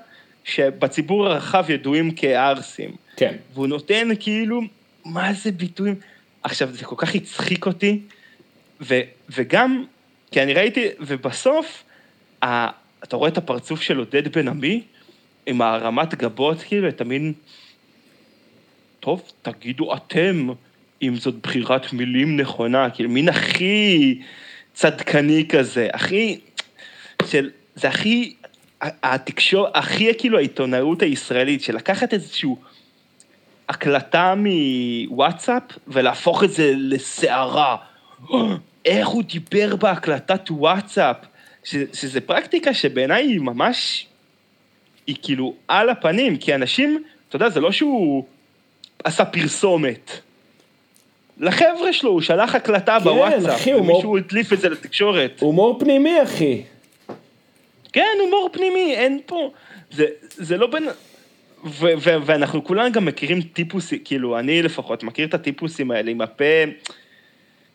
שבציבור 0.43 1.27
הרחב 1.27 1.65
ידועים 1.69 2.11
כערסים. 2.15 2.95
כן. 3.17 3.35
והוא 3.53 3.67
נותן 3.67 4.07
כאילו, 4.19 4.61
מה 5.05 5.33
זה 5.33 5.51
ביטויים? 5.51 5.95
עכשיו, 6.43 6.69
זה 6.71 6.85
כל 6.85 6.95
כך 6.97 7.15
הצחיק 7.15 7.65
אותי, 7.65 7.99
ו, 8.81 8.99
וגם, 9.29 9.85
כי 10.31 10.43
אני 10.43 10.53
ראיתי, 10.53 10.87
ובסוף, 10.99 11.83
ה, 12.43 12.67
אתה 13.03 13.15
רואה 13.15 13.29
את 13.29 13.37
הפרצוף 13.37 13.81
של 13.81 13.97
עודד 13.97 14.37
בן 14.37 14.47
עמי, 14.47 14.83
עם 15.45 15.61
הרמת 15.61 16.15
גבות, 16.15 16.61
כאילו, 16.61 16.89
את 16.89 17.01
המין, 17.01 17.33
טוב, 18.99 19.31
תגידו 19.41 19.95
אתם, 19.95 20.49
אם 21.01 21.15
זאת 21.15 21.35
בחירת 21.35 21.93
מילים 21.93 22.37
נכונה, 22.37 22.89
כאילו, 22.89 23.09
מין 23.09 23.29
הכי 23.29 24.19
צדקני 24.73 25.45
כזה, 25.49 25.87
הכי, 25.93 26.39
של, 27.25 27.49
זה 27.75 27.87
הכי, 27.87 28.33
התקשור, 29.03 29.67
הכי 29.73 30.11
כאילו 30.17 30.37
העיתונאות 30.37 31.01
הישראלית, 31.01 31.61
של 31.61 31.75
לקחת 31.75 32.13
איזשהו 32.13 32.57
הקלטה 33.69 34.33
מוואטסאפ 34.37 35.63
ולהפוך 35.87 36.43
את 36.43 36.51
זה 36.51 36.73
לסערה. 36.75 37.75
איך 38.85 39.07
הוא 39.07 39.23
דיבר 39.23 39.75
בהקלטת 39.75 40.41
וואטסאפ, 40.51 41.15
ש, 41.63 41.75
שזה 41.93 42.21
פרקטיקה 42.21 42.73
שבעיניי 42.73 43.23
היא 43.27 43.39
ממש, 43.39 44.07
היא 45.07 45.15
כאילו 45.21 45.53
על 45.67 45.89
הפנים, 45.89 46.37
כי 46.37 46.55
אנשים, 46.55 47.03
אתה 47.29 47.35
יודע, 47.35 47.49
זה 47.49 47.59
לא 47.59 47.71
שהוא 47.71 48.25
עשה 49.03 49.25
פרסומת. 49.25 50.11
לחבר'ה 51.37 51.93
שלו, 51.93 52.11
הוא 52.11 52.21
שלח 52.21 52.55
הקלטה 52.55 52.97
כן, 52.99 53.03
בוואטסאפ, 53.03 53.55
אחי, 53.55 53.73
ומישהו 53.73 54.11
מאוד- 54.11 54.23
הדליף 54.25 54.53
את 54.53 54.59
זה 54.59 54.69
לתקשורת. 54.69 55.39
הומור 55.39 55.79
פנימי 55.79 56.23
אחי. 56.23 56.61
כן, 57.93 58.17
הומור 58.19 58.49
פנימי, 58.51 58.95
אין 58.95 59.19
פה... 59.25 59.51
זה, 59.91 60.05
זה 60.29 60.57
לא 60.57 60.67
בין... 60.67 60.87
ו- 61.65 61.93
ו- 61.97 62.17
ואנחנו 62.25 62.63
כולנו 62.63 62.91
גם 62.91 63.05
מכירים 63.05 63.41
טיפוסים, 63.41 63.99
כאילו, 64.05 64.39
אני 64.39 64.61
לפחות 64.61 65.03
מכיר 65.03 65.27
את 65.27 65.33
הטיפוסים 65.33 65.91
האלה 65.91 66.11
עם 66.11 66.21
הפה... 66.21 66.45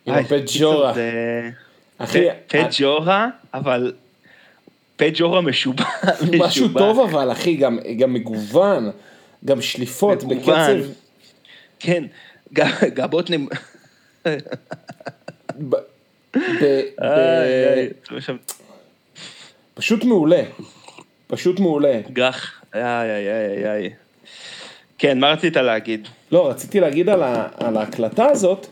עם 0.06 0.14
הפה 0.14 0.34
ג'ורה. 0.58 0.92
אחי, 1.98 2.24
פה 2.46 2.58
פה 2.58 2.68
ג'ורה, 2.78 3.28
אבל 3.54 3.92
פה 4.96 5.04
ג'ורה 5.14 5.40
משובח. 5.40 5.88
משהו. 6.38 6.68
טוב 6.68 7.00
אבל 7.00 7.32
אחי, 7.32 7.56
גם, 7.56 7.78
גם 7.98 8.12
מגוון, 8.14 8.90
גם 9.44 9.62
שליפות, 9.62 10.24
מגוון. 10.24 10.80
בקצב, 10.80 10.90
כן, 11.78 12.04
גבות 12.94 13.30
נמ... 13.30 13.46
ב, 14.26 14.28
ב, 15.58 15.76
ב, 16.34 16.64
איי, 17.02 17.74
איי, 17.74 17.88
עכשיו, 18.16 18.36
פשוט 19.76 20.04
מעולה, 20.04 20.42
פשוט 21.26 21.60
מעולה. 21.60 22.00
גח, 22.12 22.62
איי, 22.74 22.82
איי, 22.84 23.28
איי, 23.28 23.72
איי. 23.72 23.90
כן, 24.98 25.18
מה 25.18 25.30
רצית 25.32 25.56
להגיד? 25.56 26.08
לא, 26.32 26.48
רציתי 26.50 26.80
להגיד 26.80 27.08
על, 27.08 27.22
ה, 27.22 27.48
על 27.56 27.76
ההקלטה 27.76 28.26
הזאת, 28.26 28.66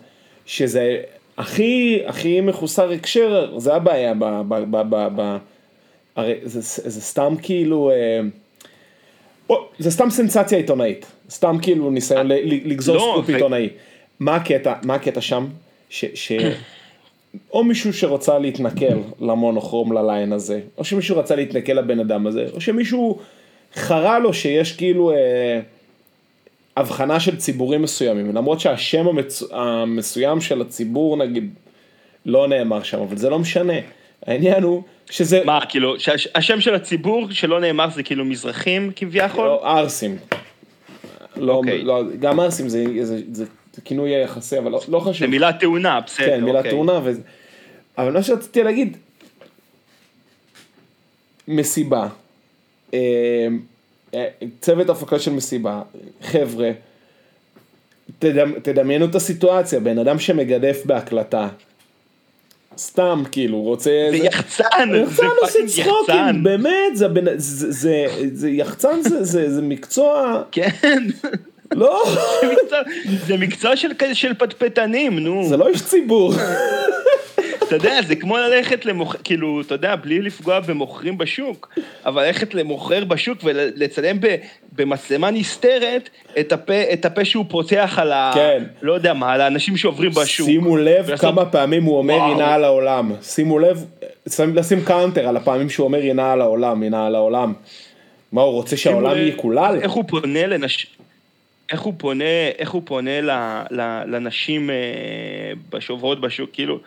שזה 0.46 0.96
הכי, 1.38 2.00
הכי 2.06 2.40
מחוסר 2.40 2.90
הקשר, 2.90 3.58
זה 3.58 3.74
הבעיה, 3.74 4.14
ב, 4.14 4.24
ב, 4.48 4.54
ב, 4.70 4.76
ב, 4.90 5.08
ב, 5.16 5.36
הרי 6.16 6.34
זה, 6.42 6.60
זה 6.90 7.00
סתם 7.00 7.34
כאילו, 7.42 7.90
אה, 7.90 8.20
או, 9.50 9.68
זה 9.78 9.90
סתם 9.90 10.10
סנסציה 10.10 10.58
עיתונאית, 10.58 11.06
סתם 11.30 11.56
כאילו 11.62 11.90
ניסיון 11.90 12.26
ל- 12.28 12.70
לגזור 12.72 12.96
לא, 12.96 13.12
סקופ 13.16 13.28
עיתונאי. 13.30 13.68
מה 14.20 14.36
הקטע, 14.36 14.74
מה 14.82 14.94
הקטע 14.94 15.20
שם? 15.20 15.46
ש, 15.90 16.04
ש... 16.14 16.32
או 17.52 17.64
מישהו 17.64 17.92
שרצה 17.92 18.38
להתנכל 18.38 18.94
למונוכרום 19.20 19.92
לליין 19.92 20.32
הזה, 20.32 20.60
או 20.78 20.84
שמישהו 20.84 21.16
רצה 21.16 21.36
להתנכל 21.36 21.72
לבן 21.72 22.00
אדם 22.00 22.26
הזה, 22.26 22.46
או 22.52 22.60
שמישהו 22.60 23.18
חרה 23.74 24.18
לו 24.18 24.34
שיש 24.34 24.72
כאילו 24.72 25.10
אה, 25.10 25.60
הבחנה 26.76 27.20
של 27.20 27.36
ציבורים 27.36 27.82
מסוימים, 27.82 28.34
למרות 28.34 28.60
שהשם 28.60 29.08
המצ... 29.08 29.42
המסוים 29.52 30.40
של 30.40 30.60
הציבור 30.60 31.16
נגיד 31.16 31.50
לא 32.26 32.48
נאמר 32.48 32.82
שם, 32.82 33.00
אבל 33.00 33.16
זה 33.16 33.30
לא 33.30 33.38
משנה. 33.38 33.74
העניין 34.26 34.62
הוא 34.62 34.82
שזה... 35.10 35.42
מה, 35.44 35.60
כאילו, 35.68 35.94
שהשם 36.00 36.60
של 36.60 36.74
הציבור 36.74 37.26
שלא 37.30 37.60
נאמר 37.60 37.90
זה 37.90 38.02
כאילו 38.02 38.24
מזרחים 38.24 38.90
כביכול? 38.96 39.46
לא, 39.46 39.78
ערסים. 39.78 40.16
לא, 41.36 41.52
אוקיי. 41.52 41.82
לא, 41.82 42.02
גם 42.20 42.40
ערסים 42.40 42.68
זה, 42.68 42.84
זה, 43.02 43.20
זה, 43.32 43.44
זה 43.74 43.82
כינוי 43.82 44.22
יחסי, 44.22 44.58
אבל 44.58 44.70
לא, 44.70 44.80
לא 44.88 45.00
חשוב. 45.00 45.18
זה 45.20 45.26
מילה 45.26 45.52
טעונה, 45.52 46.00
בסדר, 46.00 46.26
כן, 46.26 46.44
מילה 46.44 46.58
אוקיי. 46.58 46.70
טעונה, 46.70 47.00
וזה... 47.04 47.20
אבל 47.98 48.12
מה 48.12 48.22
שרציתי 48.22 48.62
להגיד, 48.62 48.96
מסיבה, 51.48 52.08
אה, 52.94 53.46
אה, 54.14 54.28
צוות 54.60 54.90
הפקה 54.90 55.18
של 55.18 55.32
מסיבה, 55.32 55.82
חבר'ה, 56.22 56.70
תדמ, 58.18 58.52
תדמיינו 58.60 59.04
את 59.04 59.14
הסיטואציה, 59.14 59.80
בן 59.80 59.98
אדם 59.98 60.18
שמגדף 60.18 60.82
בהקלטה, 60.84 61.48
סתם 62.78 63.22
כאילו, 63.32 63.60
רוצה... 63.60 63.90
זה 64.10 64.16
יחצן, 64.16 64.88
זה 64.90 64.96
יחצן 64.96 65.26
עושה 65.40 65.58
צחוקים. 65.66 66.42
באמת, 66.42 66.96
זה, 66.96 67.06
זה, 67.36 67.72
זה, 67.72 68.06
זה 68.32 68.50
יחצן 68.50 69.02
זה, 69.02 69.24
זה, 69.24 69.54
זה 69.54 69.62
מקצוע, 69.62 70.42
כן, 70.52 70.70
לא, 71.74 72.02
זה 73.26 73.36
מקצוע- 73.36 73.76
של 73.76 73.88
כזה- 73.98 74.14
של 74.14 74.34
פטפטנים, 74.34 75.18
נו. 75.18 75.44
זה 75.48 75.56
לא 75.56 75.68
איש 75.68 75.82
ציבור. 75.82 76.32
אתה 77.68 77.74
יודע, 77.76 78.00
זה 78.06 78.16
כמו 78.16 78.36
ללכת 78.36 78.86
למוכר, 78.86 79.18
כאילו, 79.24 79.60
אתה 79.60 79.74
יודע, 79.74 79.96
בלי 79.96 80.22
לפגוע 80.22 80.60
במוכרים 80.60 81.18
בשוק, 81.18 81.68
אבל 82.06 82.26
ללכת 82.26 82.54
למוכר 82.54 83.04
בשוק 83.04 83.38
ולצלם 83.44 84.16
ב- 84.20 84.36
במצלמה 84.72 85.30
נסתרת 85.30 86.08
את 86.40 86.52
הפה, 86.52 86.72
את 86.92 87.04
הפה 87.04 87.24
שהוא 87.24 87.44
פותח 87.48 87.98
על 88.00 88.12
ה... 88.12 88.30
כן. 88.34 88.64
לא 88.82 88.92
יודע 88.92 89.14
מה, 89.14 89.32
על 89.32 89.40
האנשים 89.40 89.76
שעוברים 89.76 90.10
בשוק. 90.10 90.46
שימו 90.46 90.76
לב 90.76 91.04
ולעשות- 91.06 91.20
כמה 91.30 91.44
פעמים 91.44 91.84
הוא 91.84 91.98
אומר 91.98 92.14
וואו. 92.14 92.32
הנה 92.34 92.54
על 92.54 92.64
העולם. 92.64 93.12
שימו 93.22 93.58
לב, 93.58 93.84
לשים 94.54 94.84
counter 94.84 95.28
על 95.28 95.36
הפעמים 95.36 95.70
שהוא 95.70 95.84
אומר 95.84 95.98
הנה 95.98 96.32
על 96.32 96.40
העולם, 96.40 96.82
הנה 96.82 97.06
על 97.06 97.14
העולם. 97.14 97.52
מה, 98.32 98.42
הוא 98.42 98.52
רוצה 98.52 98.76
שהעולם 98.76 99.16
יקולל? 99.18 99.78
איך 99.82 99.92
הוא 99.92 100.04
פונה 100.08 100.46
לנש... 100.46 100.86
איך 101.72 101.80
הוא 101.80 101.94
פונה, 101.98 102.48
איך 102.58 102.70
הוא 102.70 102.82
פונה 102.84 103.20
ל, 103.20 103.30
ל, 103.70 104.02
לנשים 104.06 104.70
אה, 104.70 105.80
שעוברות 105.80 106.20
בשוק, 106.20 106.50
כאילו, 106.52 106.78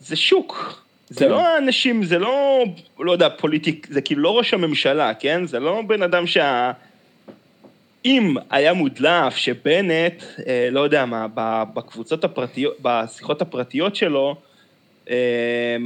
זה 0.00 0.16
שוק. 0.16 0.82
זה 1.08 1.24
כן. 1.24 1.30
לא 1.30 1.46
האנשים, 1.46 2.04
זה 2.04 2.18
לא, 2.18 2.64
לא 2.98 3.12
יודע, 3.12 3.28
פוליטיק, 3.28 3.86
זה 3.90 4.00
כאילו 4.00 4.22
לא 4.22 4.38
ראש 4.38 4.54
הממשלה, 4.54 5.14
כן? 5.14 5.46
זה 5.46 5.60
לא 5.60 5.82
בן 5.86 6.02
אדם 6.02 6.26
שה... 6.26 6.72
אם 8.04 8.34
היה 8.50 8.72
מודלף 8.72 9.36
שבנט, 9.36 10.22
אה, 10.46 10.68
לא 10.70 10.80
יודע 10.80 11.04
מה, 11.04 11.26
בקבוצות 11.74 12.24
הפרטיות, 12.24 12.76
בשיחות 12.82 13.42
הפרטיות 13.42 13.96
שלו, 13.96 14.36
אה, 15.10 15.76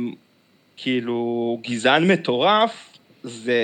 כאילו, 0.77 1.59
גזען 1.63 2.11
מטורף, 2.11 2.99
זה 3.23 3.61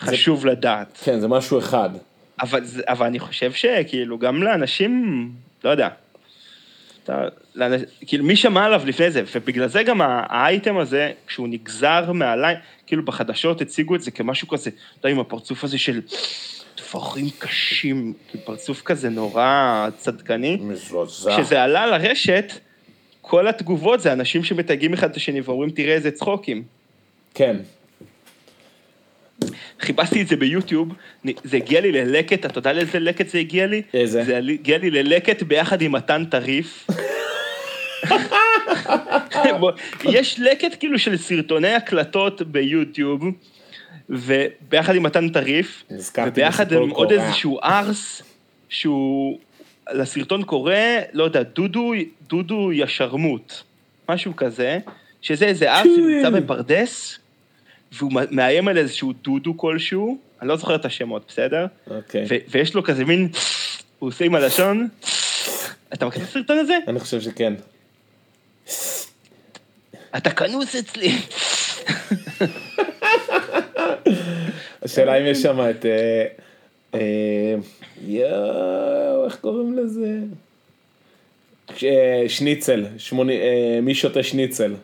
חשוב 0.00 0.46
לדעת. 0.46 0.98
כן, 1.04 1.20
זה 1.20 1.28
משהו 1.28 1.58
אחד. 1.58 1.90
אבל, 2.40 2.60
אבל 2.88 3.06
אני 3.06 3.18
חושב 3.18 3.52
שכאילו 3.52 4.18
גם 4.18 4.42
לאנשים, 4.42 5.30
לא 5.64 5.70
יודע, 5.70 5.88
אתה, 7.04 7.28
לאנש, 7.54 7.82
כאילו 8.06 8.24
מי 8.24 8.36
שמע 8.36 8.64
עליו 8.64 8.82
לפני 8.86 9.10
זה, 9.10 9.22
ובגלל 9.34 9.68
זה 9.68 9.82
גם 9.82 10.00
האייטם 10.04 10.78
הזה, 10.78 11.12
כשהוא 11.26 11.48
נגזר 11.48 12.12
מהליין, 12.12 12.56
כאילו 12.86 13.04
בחדשות 13.04 13.60
הציגו 13.60 13.94
את 13.94 14.02
זה 14.02 14.10
כמשהו 14.10 14.48
כזה, 14.48 14.70
אתה 14.70 15.08
יודע, 15.08 15.16
עם 15.16 15.20
הפרצוף 15.20 15.64
הזה 15.64 15.78
של 15.78 16.00
טפוחים 16.74 17.26
קשים, 17.38 18.12
כאילו 18.28 18.44
פרצוף 18.44 18.82
כזה 18.82 19.08
נורא 19.08 19.88
צדקני. 19.96 20.56
מזועזע. 20.60 21.36
כשזה 21.36 21.62
עלה 21.62 21.86
לרשת, 21.86 22.52
כל 23.20 23.48
התגובות 23.48 24.00
זה 24.00 24.12
אנשים 24.12 24.44
שמתייגים 24.44 24.92
אחד 24.92 25.10
את 25.10 25.16
השני 25.16 25.40
ואומרים, 25.40 25.70
תראה 25.70 25.94
איזה 25.94 26.10
צחוקים. 26.10 26.62
כן. 27.34 27.56
חיפשתי 29.80 30.22
את 30.22 30.28
זה 30.28 30.36
ביוטיוב, 30.36 30.88
זה 31.44 31.56
הגיע 31.56 31.80
לי 31.80 31.92
ללקט, 31.92 32.46
אתה 32.46 32.58
יודע 32.58 32.72
לאיזה 32.72 32.98
לקט 32.98 33.28
זה 33.28 33.38
הגיע 33.38 33.66
לי? 33.66 33.82
איזה? 33.94 34.24
זה 34.24 34.36
הגיע 34.36 34.78
לי 34.78 34.90
ללקט 34.90 35.42
ביחד 35.42 35.82
עם 35.82 35.92
מתן 35.92 36.24
טריף. 36.24 36.86
יש 40.04 40.40
לקט 40.40 40.76
כאילו 40.78 40.98
של 40.98 41.16
סרטוני 41.16 41.74
הקלטות 41.74 42.42
ביוטיוב, 42.42 43.24
וביחד 44.08 44.94
עם 44.94 45.02
מתן 45.02 45.28
טריף, 45.28 45.84
וביחד 46.26 46.72
עם 46.72 46.90
עוד. 46.90 47.12
איזשהו 47.12 47.60
ארס, 47.60 48.22
שהוא, 48.68 49.38
לסרטון 49.92 50.42
קורא, 50.42 50.74
לא 51.12 51.24
יודע, 51.24 51.42
דודו, 51.42 51.92
דודו 52.28 52.72
ישרמוט, 52.72 53.54
משהו 54.08 54.36
כזה, 54.36 54.78
שזה 55.22 55.44
איזה 55.46 55.72
ארס 55.72 55.86
שנמצא 55.96 56.30
בפרדס, 56.30 57.18
והוא 57.98 58.12
מאיים 58.30 58.68
על 58.68 58.78
איזשהו 58.78 59.12
דודו 59.12 59.56
כלשהו, 59.56 60.18
אני 60.40 60.48
לא 60.48 60.56
זוכר 60.56 60.74
את 60.74 60.84
השמות, 60.84 61.24
בסדר? 61.28 61.66
אוקיי. 61.90 62.24
ו- 62.28 62.36
ויש 62.48 62.74
לו 62.74 62.84
כזה 62.84 63.04
מין, 63.04 63.28
הוא 63.98 64.08
עושה 64.08 64.24
עם 64.24 64.34
הלשון, 64.34 64.88
אתה 65.94 66.06
מכיר 66.06 66.22
את 66.22 66.28
הסרטון 66.28 66.58
הזה? 66.58 66.78
אני 66.88 67.00
חושב 67.00 67.20
שכן. 67.20 67.54
אתה 70.16 70.30
כנוס 70.30 70.76
אצלי. 70.76 71.12
השאלה 74.82 75.18
אם 75.20 75.26
יש 75.26 75.38
שם 75.38 75.60
את... 75.70 75.86
אה, 75.86 76.26
אה, 76.94 77.54
יואו, 78.06 79.24
איך 79.24 79.36
קוראים 79.36 79.78
לזה? 79.78 80.18
אה, 81.82 82.24
שניצל, 82.28 82.86
מי 83.82 83.94
שותה 83.94 84.22
שניצל. 84.22 84.74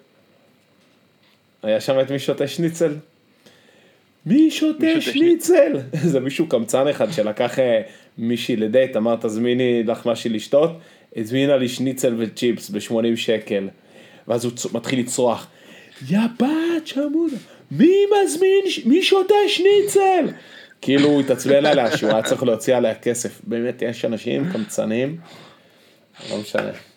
היה 1.62 1.80
שם 1.80 2.00
את 2.00 2.10
מי 2.10 2.18
שותה 2.18 2.48
שניצל? 2.48 2.94
מי 4.26 4.50
שותה 4.50 5.00
שניצל? 5.00 5.72
זה 6.12 6.20
מישהו 6.20 6.46
קמצן 6.46 6.88
אחד 6.88 7.12
שלקח 7.12 7.58
אה, 7.58 7.82
מישהי 8.18 8.56
לדייט, 8.56 8.96
אמר 8.96 9.16
תזמיני 9.16 9.82
לך 9.82 10.06
משהי 10.06 10.30
לשתות, 10.30 10.70
הזמינה 11.16 11.56
לי 11.56 11.68
שניצל 11.68 12.14
וצ'יפס 12.18 12.70
ב-80 12.70 13.16
שקל. 13.16 13.68
ואז 14.28 14.44
הוא 14.44 14.52
מתחיל 14.72 14.98
לצרוח, 14.98 15.46
יא 16.08 16.18
בת 16.40 16.86
שמודה, 16.86 17.36
מי 17.70 17.96
מזמין, 18.06 18.64
מי 18.84 19.02
שותה 19.02 19.34
שניצל? 19.48 20.26
כאילו 20.82 21.08
הוא 21.08 21.20
התעצבן 21.20 21.66
עליה 21.66 21.96
שהוא 21.96 22.10
היה 22.10 22.22
צריך 22.22 22.42
להוציא 22.42 22.76
עליה 22.76 22.94
כסף. 22.94 23.40
באמת, 23.44 23.82
יש 23.82 24.04
אנשים 24.04 24.52
קמצנים, 24.52 25.16
לא 26.30 26.38
משנה. 26.38 26.89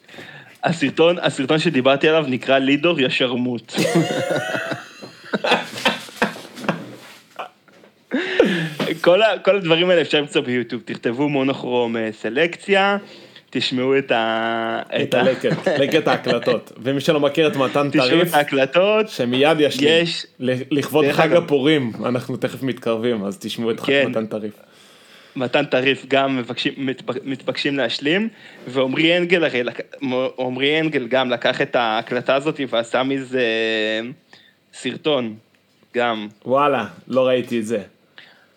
הסרטון, 0.63 1.15
הסרטון 1.21 1.60
שדיברתי 1.60 2.10
עליו 2.10 2.26
נקרא 2.28 2.58
לידור 2.58 2.99
ישרמוט. 3.02 3.73
כל, 9.02 9.21
ה, 9.21 9.39
כל 9.39 9.56
הדברים 9.56 9.89
האלה 9.89 10.02
אפשר 10.02 10.19
למצוא 10.21 10.41
ביוטיוב, 10.41 10.82
תכתבו 10.86 11.30
מונוכרום 11.30 11.97
אה, 11.97 12.10
סלקציה, 12.12 12.97
תשמעו 13.49 13.97
את 13.97 14.12
ה... 14.12 14.82
את 15.04 15.13
הלקט, 15.13 15.67
לקט 15.80 16.08
ההקלטות. 16.08 16.71
ומי 16.78 17.02
שלא 17.02 17.19
מכיר 17.19 17.47
את 17.47 17.56
מתן 17.56 17.89
תשמעו 17.89 18.08
טריף, 18.08 18.30
את 18.30 18.34
ההקלטות, 18.34 19.10
שמיד 19.10 19.60
ישלים. 19.60 19.89
יש- 20.04 20.26
לכבוד 20.71 21.06
חג 21.12 21.34
הפורים, 21.36 21.91
אנחנו 22.06 22.38
תכף 22.38 22.63
מתקרבים, 22.63 23.23
אז 23.26 23.38
תשמעו 23.39 23.71
את 23.71 23.80
כן. 23.80 24.06
מתן 24.10 24.26
טריף. 24.26 24.54
מתן 25.35 25.65
טריף 25.65 26.05
גם 26.07 26.37
מבקשים, 26.37 26.73
מתבק- 26.77 27.21
מתבקשים 27.23 27.77
להשלים, 27.77 28.29
ועמרי 28.67 29.17
אנגל 29.17 29.43
הרי, 29.43 29.61
עמרי 30.39 30.79
אנגל 30.79 31.07
גם 31.07 31.29
לקח 31.29 31.61
את 31.61 31.75
ההקלטה 31.75 32.35
הזאת 32.35 32.59
ועשה 32.69 33.03
מזה 33.03 33.43
סרטון, 34.73 35.35
גם. 35.95 36.27
וואלה, 36.45 36.85
לא 37.07 37.27
ראיתי 37.27 37.59
את 37.59 37.65
זה. 37.65 37.79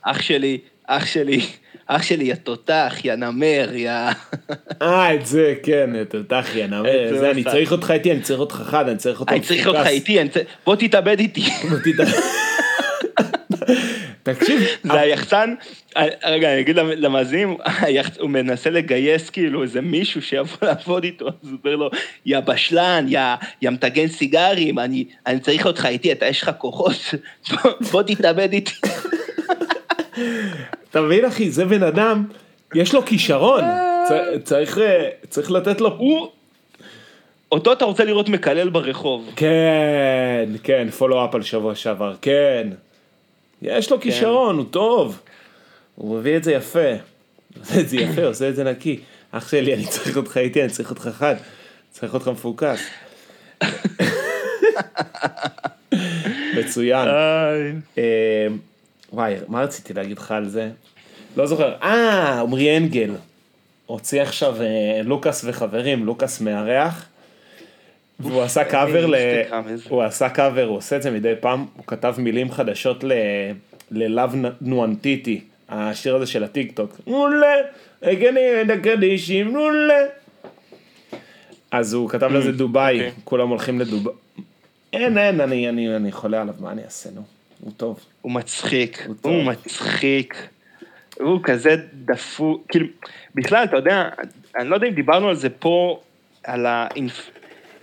אח 0.02 0.20
שלי, 0.22 0.58
אח 0.86 1.06
שלי, 1.06 1.40
אח 1.86 2.02
שלי, 2.02 2.24
יא 2.24 2.34
תותח, 2.34 2.94
יא 3.04 3.14
נמר, 3.14 3.70
יא... 3.74 3.90
אה, 4.82 5.14
את 5.14 5.26
זה, 5.26 5.54
כן, 5.62 5.90
את 6.02 6.14
אותך, 6.14 6.56
יא 6.56 6.66
נמר, 6.66 7.18
זה 7.18 7.30
אני. 7.30 7.44
צריך 7.44 7.72
אותך 7.72 7.90
איתי, 7.90 8.12
אני 8.12 8.20
צריך 8.20 8.40
אותך 8.40 8.54
חד, 8.54 8.88
אני 8.88 8.98
צריך 8.98 9.20
אותך 9.20 9.32
אני 9.32 9.40
צריך 9.40 9.66
אותך 9.66 9.86
איתי, 9.86 10.18
בוא 10.64 10.76
תתאבד 10.76 11.18
איתי. 11.18 11.42
תקשיב, 14.32 14.60
זה 14.92 15.00
היחצן, 15.00 15.54
רגע, 16.24 16.52
אני 16.52 16.60
אגיד 16.60 16.76
למאזינים, 16.76 17.56
הוא 18.20 18.30
מנסה 18.30 18.70
לגייס 18.70 19.30
כאילו 19.30 19.62
איזה 19.62 19.80
מישהו 19.80 20.22
שיבוא 20.22 20.56
לעבוד 20.68 21.04
איתו, 21.04 21.28
אז 21.28 21.34
הוא 21.42 21.58
אומר 21.64 21.76
לו, 21.76 21.90
יא 22.26 22.40
בשלן, 22.40 23.06
יא, 23.08 23.70
מטגן 23.70 24.08
סיגרים, 24.08 24.78
אני, 24.78 25.04
אני 25.26 25.40
צריך 25.40 25.66
אותך 25.66 25.86
איתי, 25.86 26.12
אתה 26.12 26.26
יש 26.26 26.42
לך 26.42 26.50
כוחות, 26.58 26.92
בוא, 27.50 27.70
בוא 27.92 28.02
תתאבד 28.02 28.52
איתי. 28.52 28.72
אתה 30.90 31.00
מבין 31.00 31.24
אחי, 31.24 31.50
זה 31.50 31.64
בן 31.64 31.82
אדם, 31.82 32.24
יש 32.74 32.94
לו 32.94 33.04
כישרון, 33.04 33.64
צריך, 34.44 34.78
אה, 34.78 35.08
צריך 35.28 35.50
לתת 35.50 35.80
לו... 35.80 35.96
הוא, 35.98 36.28
אותו 37.52 37.72
אתה 37.72 37.84
רוצה 37.84 38.04
לראות 38.04 38.28
מקלל 38.28 38.68
ברחוב. 38.68 39.30
כן, 39.36 40.48
כן, 40.62 40.90
פולו-אפ 40.90 41.34
על 41.34 41.42
שבוע 41.42 41.74
שעבר, 41.74 42.14
כן. 42.22 42.68
יש 43.62 43.90
לו 43.90 44.01
כישרון, 44.01 44.57
הוא 44.57 44.64
טוב. 44.71 45.21
הוא 45.95 46.19
מביא 46.19 46.37
את 46.37 46.45
זה 46.45 46.53
יפה. 46.53 46.88
עושה 47.59 47.81
את 47.81 47.88
זה 47.88 47.97
יפה, 47.97 48.25
עושה 48.31 48.49
את 48.49 48.57
זה 48.57 48.64
נקי. 48.64 49.01
אח 49.31 49.51
שלי, 49.51 49.75
אני 49.75 49.87
צריך 49.87 50.16
אותך 50.16 50.37
איתי, 50.37 50.62
אני 50.62 50.71
צריך 50.71 50.90
אותך 50.90 51.09
חד. 51.12 51.35
צריך 51.90 52.14
אותך 52.14 52.29
מפוקס. 52.29 52.81
מצוין. 56.59 57.09
אה, 57.99 58.47
וואי, 59.12 59.35
מה 59.49 59.61
רציתי 59.61 59.92
להגיד 59.95 60.19
לך 60.19 60.31
על 60.31 60.49
זה? 60.49 60.71
לא 61.37 61.47
זוכר. 61.47 61.75
אה, 61.83 62.40
עמרי 62.40 62.77
אנגל. 62.77 63.11
הוציא 63.87 64.23
עכשיו 64.23 64.62
אה, 64.62 65.01
לוקאס 65.05 65.45
וחברים, 65.45 66.05
לוקאס 66.05 66.40
מארח. 66.40 67.07
והוא 68.20 68.42
עשה 68.42 68.64
קאבר 68.64 69.07
ל... 69.07 69.14
אינסטגרם, 69.14 69.68
איזה- 69.68 69.85
הוא 69.88 70.02
עשה 70.02 70.29
קאבר, 70.29 70.64
הוא 70.64 70.76
עושה 70.76 70.96
את 70.96 71.02
זה 71.02 71.11
מדי 71.11 71.33
פעם, 71.40 71.66
הוא 71.76 71.85
כתב 71.87 72.14
מילים 72.18 72.50
חדשות 72.52 73.05
ל... 73.05 73.12
ל 73.90 74.35
Love 74.61 74.85
Nwantiti, 74.85 75.40
השיר 75.68 76.16
הזה 76.16 76.26
של 76.26 76.44
הטיק 76.44 76.72
טוק. 76.72 76.96
מולה, 77.07 77.55
הגני 78.02 78.40
הקדישים, 78.74 79.48
מולה. 79.48 80.05
אז 81.70 81.92
הוא 81.92 82.09
כתב 82.11 82.33
לזה 82.33 82.52
דובאי, 82.52 82.96
אוקיי. 82.98 83.12
כולם 83.24 83.48
הולכים 83.48 83.81
לדובאי. 83.81 84.12
אין, 84.92 85.18
אין, 85.18 85.40
אני, 85.40 85.68
אני, 85.68 85.96
אני 85.96 86.12
חולה 86.12 86.40
עליו, 86.40 86.55
מה 86.61 86.70
אני 86.72 86.85
אעשה, 86.85 87.11
נו? 87.14 87.22
הוא 87.61 87.72
טוב. 87.76 88.00
הוא 88.22 88.33
מצחיק, 88.33 89.09
הוא 89.22 89.42
מצחיק. 89.44 90.48
הוא 91.20 91.40
כזה 91.42 91.76
דפוק, 91.92 92.64
כאילו, 92.68 92.87
בכלל, 93.35 93.64
אתה 93.64 93.76
יודע, 93.76 94.09
אני 94.57 94.68
לא 94.68 94.74
יודע 94.74 94.87
אם 94.87 94.92
דיברנו 94.92 95.29
על 95.29 95.35
זה 95.37 95.50
פה, 95.50 96.00
על 96.44 96.66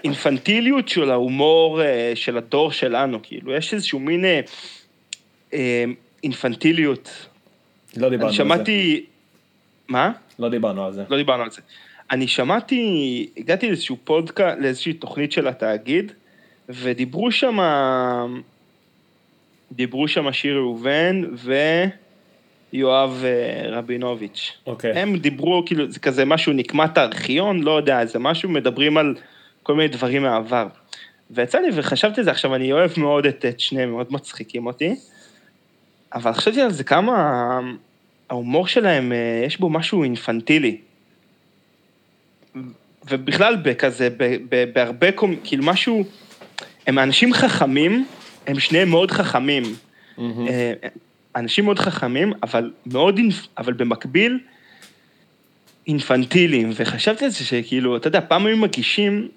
האינפנטיליות 0.03 0.89
של 0.89 1.11
ההומור 1.11 1.81
אה, 1.81 2.11
של 2.15 2.37
הדור 2.37 2.71
שלנו, 2.71 3.19
כאילו, 3.23 3.53
יש 3.53 3.73
איזשהו 3.73 3.99
מין 3.99 4.25
אה, 4.25 4.41
אה, 5.53 5.83
אינפנטיליות. 6.23 7.27
לא 7.97 8.09
דיברנו 8.09 8.27
על 8.27 8.31
זה. 8.31 8.37
שמעתי, 8.37 9.05
מה? 9.87 10.11
לא 10.39 10.49
דיברנו 10.49 10.85
על 10.85 10.93
זה. 10.93 11.03
לא 11.09 11.17
דיברנו 11.17 11.43
על 11.43 11.51
זה. 11.51 11.61
אני 12.11 12.27
שמעתי, 12.27 13.29
הגעתי 13.37 13.67
לאיזשהו 13.67 13.97
פודקאסט, 14.03 14.59
לאיזושהי 14.59 14.93
תוכנית 14.93 15.31
של 15.31 15.47
התאגיד, 15.47 16.11
ודיברו 16.69 17.31
שם, 17.31 17.59
דיברו 19.71 20.07
שם 20.07 20.31
שיר 20.31 20.57
ראובן 20.57 21.21
ויואב 22.73 23.23
רבינוביץ'. 23.69 24.51
אוקיי. 24.67 24.91
הם 24.91 25.17
דיברו, 25.17 25.63
כאילו, 25.65 25.91
זה 25.91 25.99
כזה 25.99 26.25
משהו 26.25 26.53
נקמת 26.53 26.97
הארכיון, 26.97 27.63
לא 27.63 27.77
יודע, 27.77 28.05
זה 28.05 28.19
משהו, 28.19 28.49
מדברים 28.49 28.97
על 28.97 29.15
כל 29.63 29.75
מיני 29.75 29.87
דברים 29.87 30.21
מהעבר. 30.21 30.67
ויצא 31.31 31.59
לי 31.59 31.67
וחשבתי 31.73 32.21
על 32.21 32.25
זה, 32.25 32.31
עכשיו 32.31 32.55
אני 32.55 32.73
אוהב 32.73 32.91
מאוד 32.97 33.25
את, 33.25 33.45
את 33.45 33.59
שניהם, 33.59 33.91
מאוד 33.91 34.07
מצחיקים 34.09 34.65
אותי, 34.65 34.95
אבל 36.13 36.33
חשבתי 36.33 36.61
על 36.61 36.71
זה 36.71 36.83
כמה 36.83 37.59
ההומור 38.29 38.67
שלהם, 38.67 39.11
אה, 39.11 39.43
יש 39.45 39.59
בו 39.59 39.69
משהו 39.69 40.03
אינפנטילי. 40.03 40.77
ובכלל 43.09 43.55
בכזה, 43.55 44.09
בהרבה, 44.73 45.07
קומ- 45.15 45.35
כאילו 45.43 45.63
משהו, 45.65 46.03
הם 46.87 46.99
אנשים 46.99 47.33
חכמים, 47.33 48.05
הם 48.47 48.59
שניהם 48.59 48.89
מאוד 48.89 49.11
חכמים. 49.11 49.63
אה, 50.47 50.73
אנשים 51.35 51.65
מאוד 51.65 51.79
חכמים, 51.79 52.33
אבל 52.43 52.71
מאוד, 52.85 53.19
אבל 53.57 53.73
במקביל, 53.73 54.39
אינפנטיליים, 55.87 56.71
וחשבתי 56.75 57.25
על 57.25 57.31
זה 57.31 57.45
שכאילו, 57.45 57.97
אתה 57.97 58.07
יודע, 58.07 58.21
פעם 58.27 58.45
היו 58.45 58.57
מגישים, 58.57 59.27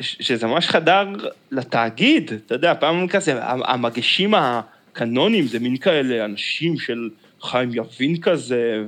שזה 0.00 0.46
ממש 0.46 0.66
חדר 0.68 1.08
לתאגיד, 1.50 2.32
אתה 2.46 2.54
יודע, 2.54 2.74
פעם 2.74 3.08
כזה, 3.08 3.42
ה- 3.44 3.72
המגישים 3.72 4.34
הקנונים 4.34 5.46
זה 5.46 5.58
מין 5.58 5.76
כאלה 5.76 6.24
אנשים 6.24 6.78
של 6.78 7.10
חיים 7.42 7.70
יבין 7.74 8.20
כזה, 8.20 8.84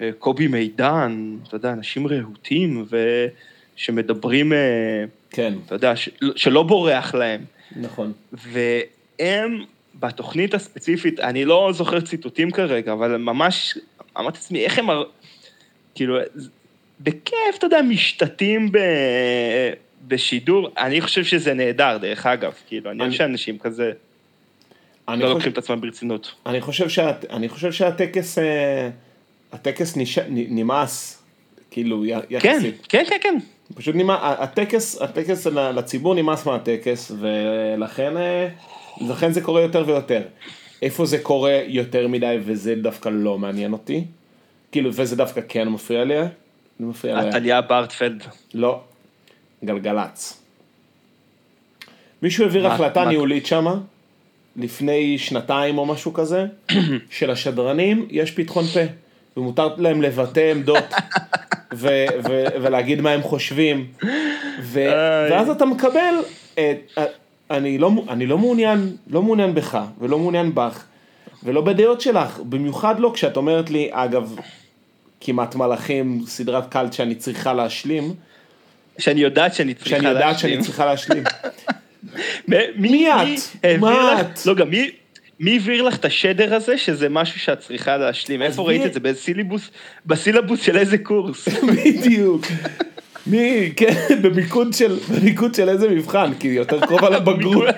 וקובי 0.00 0.46
מידן, 0.46 1.36
אתה 1.48 1.56
יודע, 1.56 1.72
אנשים 1.72 2.06
רהוטים, 2.06 2.84
ושמדברים, 3.76 4.52
אה, 4.52 5.04
כן, 5.30 5.54
אתה 5.66 5.74
יודע, 5.74 5.92
שלא 6.36 6.62
בורח 6.62 7.14
להם. 7.14 7.44
נכון. 7.76 8.12
והם, 8.32 9.64
בתוכנית 10.00 10.54
הספציפית, 10.54 11.20
אני 11.20 11.44
לא 11.44 11.70
זוכר 11.74 12.00
ציטוטים 12.00 12.50
כרגע, 12.50 12.92
אבל 12.92 13.16
ממש, 13.16 13.78
אמרתי 14.18 14.38
לעצמי, 14.38 14.64
איך 14.64 14.78
הם, 14.78 14.86
כאילו, 15.94 16.18
בכיף, 17.00 17.56
אתה 17.58 17.66
יודע, 17.66 17.82
משתתים 17.82 18.72
ב... 18.72 18.78
בשידור, 20.08 20.68
אני 20.78 21.00
חושב 21.00 21.24
שזה 21.24 21.54
נהדר, 21.54 21.98
דרך 22.00 22.26
אגב, 22.26 22.52
כאילו, 22.68 22.90
אני 22.90 23.04
אני- 23.04 23.14
שאנשים 23.14 23.58
כזה 23.58 23.92
לא 25.08 25.14
חושב- 25.14 25.28
לוקחים 25.28 25.52
את 25.52 25.58
עצמם 25.58 25.80
ברצינות. 25.80 26.34
אני 26.46 26.60
חושב, 26.60 26.88
שהט... 26.88 27.24
אני 27.24 27.48
חושב 27.48 27.72
שהטקס, 27.72 28.38
אה, 28.38 28.88
הטקס 29.52 29.96
נש... 29.96 30.18
נמאס, 30.28 31.22
כאילו, 31.70 32.04
י- 32.06 32.12
כן, 32.40 32.48
יחסית. 32.54 32.86
כן, 32.88 33.02
כן, 33.08 33.16
כן. 33.22 33.34
פשוט 33.74 33.94
נמאס, 33.94 34.18
הטקס, 34.22 35.02
הטקס 35.02 35.46
לציבור 35.46 36.14
נמאס 36.14 36.46
מהטקס, 36.46 37.12
ולכן 37.20 38.16
אה, 38.16 38.48
לכן 39.00 39.32
זה 39.32 39.40
קורה 39.40 39.60
יותר 39.62 39.84
ויותר. 39.86 40.22
איפה 40.82 41.06
זה 41.06 41.18
קורה 41.18 41.60
יותר 41.66 42.08
מדי 42.08 42.36
וזה 42.44 42.74
דווקא 42.74 43.08
לא 43.08 43.38
מעניין 43.38 43.72
אותי? 43.72 44.04
כאילו, 44.72 44.90
וזה 44.94 45.16
דווקא 45.16 45.40
כן 45.48 45.68
מפריע 45.68 46.04
לי? 46.04 46.14
זה 46.80 46.86
מפריע 46.86 47.20
לי. 47.22 47.28
עתליה 47.28 47.60
ברטפלד. 47.60 48.22
לא. 48.54 48.80
גלגלצ. 49.64 50.38
מישהו 52.22 52.44
העביר 52.44 52.66
החלטה 52.66 53.04
ניהולית 53.04 53.46
שמה, 53.46 53.74
לפני 54.56 55.18
שנתיים 55.18 55.78
או 55.78 55.86
משהו 55.86 56.12
כזה, 56.12 56.46
שלשדרנים 57.10 58.06
יש 58.10 58.30
פתחון 58.30 58.64
פה, 58.64 58.80
ומותר 59.36 59.74
להם 59.76 60.02
לבטא 60.02 60.50
עמדות, 60.50 60.84
ו- 61.74 61.88
ו- 62.28 62.44
ולהגיד 62.62 63.00
מה 63.00 63.10
הם 63.10 63.22
חושבים, 63.22 63.86
ו-. 64.62 64.80
ואז 65.30 65.50
אתה 65.50 65.64
מקבל, 65.64 66.14
את- 66.54 66.98
אני 67.50 67.78
לא, 67.78 67.90
אני 68.08 68.26
לא 68.26 68.38
מעוניין, 68.38 68.96
לא 69.10 69.22
מעוניין 69.22 69.54
בך, 69.54 69.78
ולא 70.00 70.18
מעוניין 70.18 70.54
בך, 70.54 70.84
ולא 71.44 71.60
בדעות 71.60 72.00
שלך, 72.00 72.40
במיוחד 72.48 73.00
לא 73.00 73.10
כשאת 73.14 73.36
אומרת 73.36 73.70
לי, 73.70 73.88
אגב, 73.90 74.36
כמעט 75.20 75.54
מלאכים, 75.54 76.22
סדרת 76.26 76.68
קאלט 76.72 76.92
שאני 76.92 77.14
צריכה 77.14 77.52
להשלים, 77.52 78.14
שאני 79.02 79.20
יודעת 79.20 79.54
שאני 79.54 79.74
צריכה 79.74 79.90
שאני 79.90 80.08
יודעת 80.08 80.38
שאני 80.38 80.56
להשלים. 80.56 80.60
צריכה 80.60 80.86
להשלים. 80.86 81.24
מי, 82.76 83.08
את? 83.08 83.64
מה 83.78 84.20
את? 84.20 84.46
לא, 84.46 84.54
גם 84.54 84.70
מי... 84.70 84.90
מי 85.40 85.52
העביר 85.52 85.82
לך 85.82 85.96
את 85.96 86.04
השדר 86.04 86.54
הזה, 86.54 86.78
שזה 86.78 87.08
משהו 87.08 87.40
שאת 87.40 87.60
צריכה 87.60 87.96
להשלים? 87.96 88.42
איפה 88.42 88.62
ראית 88.62 88.86
את 88.86 88.94
זה? 88.94 89.00
באיזה 89.00 89.20
סילבוס? 89.20 89.70
בסילבוס 90.06 90.62
של 90.62 90.78
איזה 90.78 90.98
קורס? 90.98 91.48
בדיוק. 91.84 92.46
מי, 93.26 93.72
כן, 93.76 93.94
במיקוד 94.22 94.72
של, 94.72 94.98
במיקוד 95.14 95.54
של 95.54 95.68
איזה 95.68 95.88
מבחן, 95.88 96.32
כי 96.40 96.48
יותר 96.48 96.86
קרוב 96.86 97.04
על 97.04 97.14
הבגרות. 97.14 97.74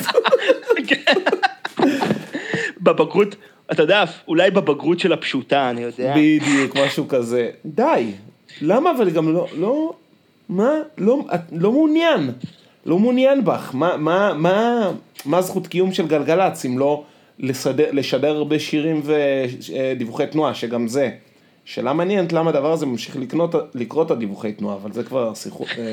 בבגרות, 2.80 3.36
אתה 3.72 3.82
יודע, 3.82 4.04
אולי 4.28 4.50
בבגרות 4.50 5.00
של 5.00 5.12
הפשוטה, 5.12 5.70
אני 5.70 5.82
יודע. 5.82 6.14
בדיוק, 6.16 6.76
משהו 6.76 7.08
כזה. 7.08 7.50
די. 7.66 8.06
למה 8.60 8.90
אבל 8.90 9.10
גם 9.10 9.34
לא, 9.34 9.46
לא, 9.56 9.92
מה, 10.48 10.72
לא, 10.98 11.20
את 11.34 11.40
לא 11.52 11.72
מעוניין. 11.72 12.30
לא 12.86 12.98
מעוניין 12.98 13.44
בך. 13.44 13.70
מה, 13.74 13.96
מה, 13.96 14.34
מה, 14.34 14.90
מה 15.24 15.42
זכות 15.42 15.66
קיום 15.66 15.92
של 15.92 16.06
גלגלצ 16.06 16.66
אם 16.66 16.78
לא 16.78 17.04
לסדר, 17.38 17.86
לשדר 17.92 18.36
הרבה 18.36 18.58
שירים 18.58 19.02
ודיווחי 19.04 20.26
תנועה, 20.26 20.54
שגם 20.54 20.88
זה. 20.88 21.10
שאלה 21.64 21.92
מעניינת 21.92 22.32
למה 22.32 22.50
הדבר 22.50 22.72
הזה 22.72 22.86
ממשיך 22.86 23.16
לקנות, 23.16 23.54
לקרוא 23.74 24.04
את 24.04 24.10
הדיווחי 24.10 24.52
תנועה, 24.52 24.76
אבל 24.76 24.92
זה 24.92 25.02
כבר 25.02 25.34
שיחות, 25.34 25.68
אה, 25.78 25.92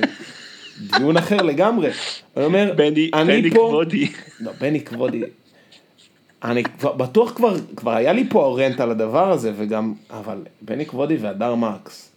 דיון 0.97 1.17
אחר 1.17 1.37
לגמרי. 1.37 1.89
אני 2.37 2.45
אומר, 2.45 2.73
בני, 2.75 3.11
אני 3.13 3.41
בני 3.41 3.51
פה, 3.51 3.67
כבודי. 3.69 4.07
לא, 4.39 4.51
בני 4.59 4.81
כבודי. 4.81 5.21
אני 6.43 6.63
כבר, 6.63 6.93
בטוח 6.93 7.33
כבר, 7.33 7.55
כבר 7.75 7.91
היה 7.91 8.13
לי 8.13 8.29
פה 8.29 8.57
רנט 8.59 8.79
על 8.79 8.91
הדבר 8.91 9.31
הזה, 9.31 9.51
וגם, 9.57 9.93
אבל 10.09 10.37
בני 10.61 10.85
כבודי 10.85 11.17
והדר 11.17 11.55
מרקס. 11.55 12.10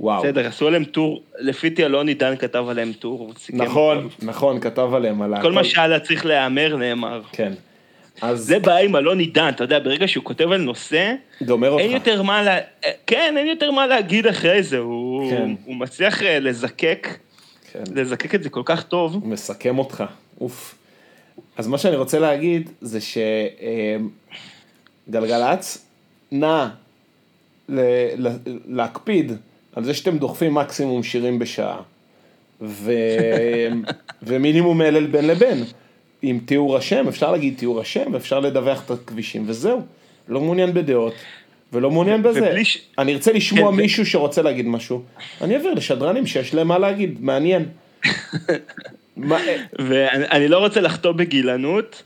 וואו. 0.00 0.22
בסדר, 0.22 0.46
עשו 0.46 0.66
עליהם 0.66 0.84
טור, 0.84 1.22
לפי 1.38 1.70
תיה 1.70 1.86
אלון 1.86 2.08
עידן 2.08 2.36
כתב 2.36 2.64
עליהם 2.68 2.92
טור. 2.92 3.32
נכון. 3.52 4.08
נכון, 4.22 4.60
כתב 4.60 4.88
עליהם 4.94 5.22
על 5.22 5.42
כל 5.42 5.52
מה 5.52 5.64
שהיה 5.64 6.00
צריך 6.00 6.26
להיאמר 6.26 6.76
נאמר. 6.76 7.22
כן. 7.32 7.52
אז 8.22 8.40
זה 8.40 8.58
בעיה 8.58 8.80
עם 8.80 8.96
אלון 8.96 9.18
עידן, 9.18 9.48
אתה 9.48 9.64
יודע, 9.64 9.78
ברגע 9.78 10.08
שהוא 10.08 10.24
כותב 10.24 10.52
על 10.52 10.60
נושא, 10.60 11.14
גומר 11.46 11.78
אין 11.78 11.94
אותך. 11.94 12.06
יותר 12.06 12.22
מה 12.22 12.42
לה... 12.42 12.58
כן, 13.06 13.34
אין 13.38 13.46
יותר 13.46 13.70
מה 13.70 13.86
להגיד 13.86 14.26
אחרי 14.26 14.62
זה, 14.62 14.78
הוא, 14.78 15.30
כן. 15.30 15.50
הוא 15.64 15.76
מצליח 15.76 16.22
אה, 16.22 16.38
לזקק, 16.40 17.08
כן. 17.72 17.82
לזקק 17.94 18.34
את 18.34 18.42
זה 18.42 18.50
כל 18.50 18.62
כך 18.64 18.82
טוב. 18.82 19.14
הוא 19.14 19.26
מסכם 19.28 19.78
אותך, 19.78 20.04
אוף. 20.40 20.74
אז 21.56 21.66
מה 21.66 21.78
שאני 21.78 21.96
רוצה 21.96 22.18
להגיד 22.18 22.70
זה 22.80 22.98
שגלגלצ 25.08 25.86
נע 26.32 26.68
ל- 27.68 28.26
ל- 28.28 28.36
להקפיד 28.66 29.32
על 29.76 29.84
זה 29.84 29.94
שאתם 29.94 30.18
דוחפים 30.18 30.54
מקסימום 30.54 31.02
שירים 31.02 31.38
בשעה. 31.38 31.76
ו... 32.60 32.92
ומינימום 34.22 34.82
אלה 34.82 35.00
בין 35.00 35.26
לבין. 35.26 35.64
עם 36.22 36.38
תיאור 36.46 36.76
השם, 36.76 37.08
אפשר 37.08 37.32
להגיד 37.32 37.54
תיאור 37.58 37.80
השם, 37.80 38.12
ואפשר 38.12 38.40
לדווח 38.40 38.82
את 38.86 38.90
הכבישים, 38.90 39.44
וזהו. 39.46 39.80
לא 40.28 40.40
מעוניין 40.40 40.74
בדעות, 40.74 41.14
ולא 41.72 41.90
מעוניין 41.90 42.22
בזה. 42.22 42.40
ובלי 42.42 42.64
ש- 42.64 42.78
אני 42.98 43.12
ארצה 43.12 43.32
לשמוע 43.32 43.62
כן, 43.70 43.74
ו- 43.74 43.76
מישהו 43.76 44.06
שרוצה 44.06 44.42
להגיד 44.42 44.66
משהו, 44.66 45.02
אני 45.40 45.54
אעביר 45.56 45.74
לשדרנים 45.74 46.26
שיש 46.26 46.54
להם 46.54 46.68
מה 46.68 46.78
להגיד, 46.78 47.16
מעניין. 47.20 47.64
מה- 49.16 49.38
ואני 49.88 50.24
אני 50.30 50.48
לא 50.48 50.58
רוצה 50.58 50.80
לחטוא 50.80 51.12
בגילנות, 51.12 52.02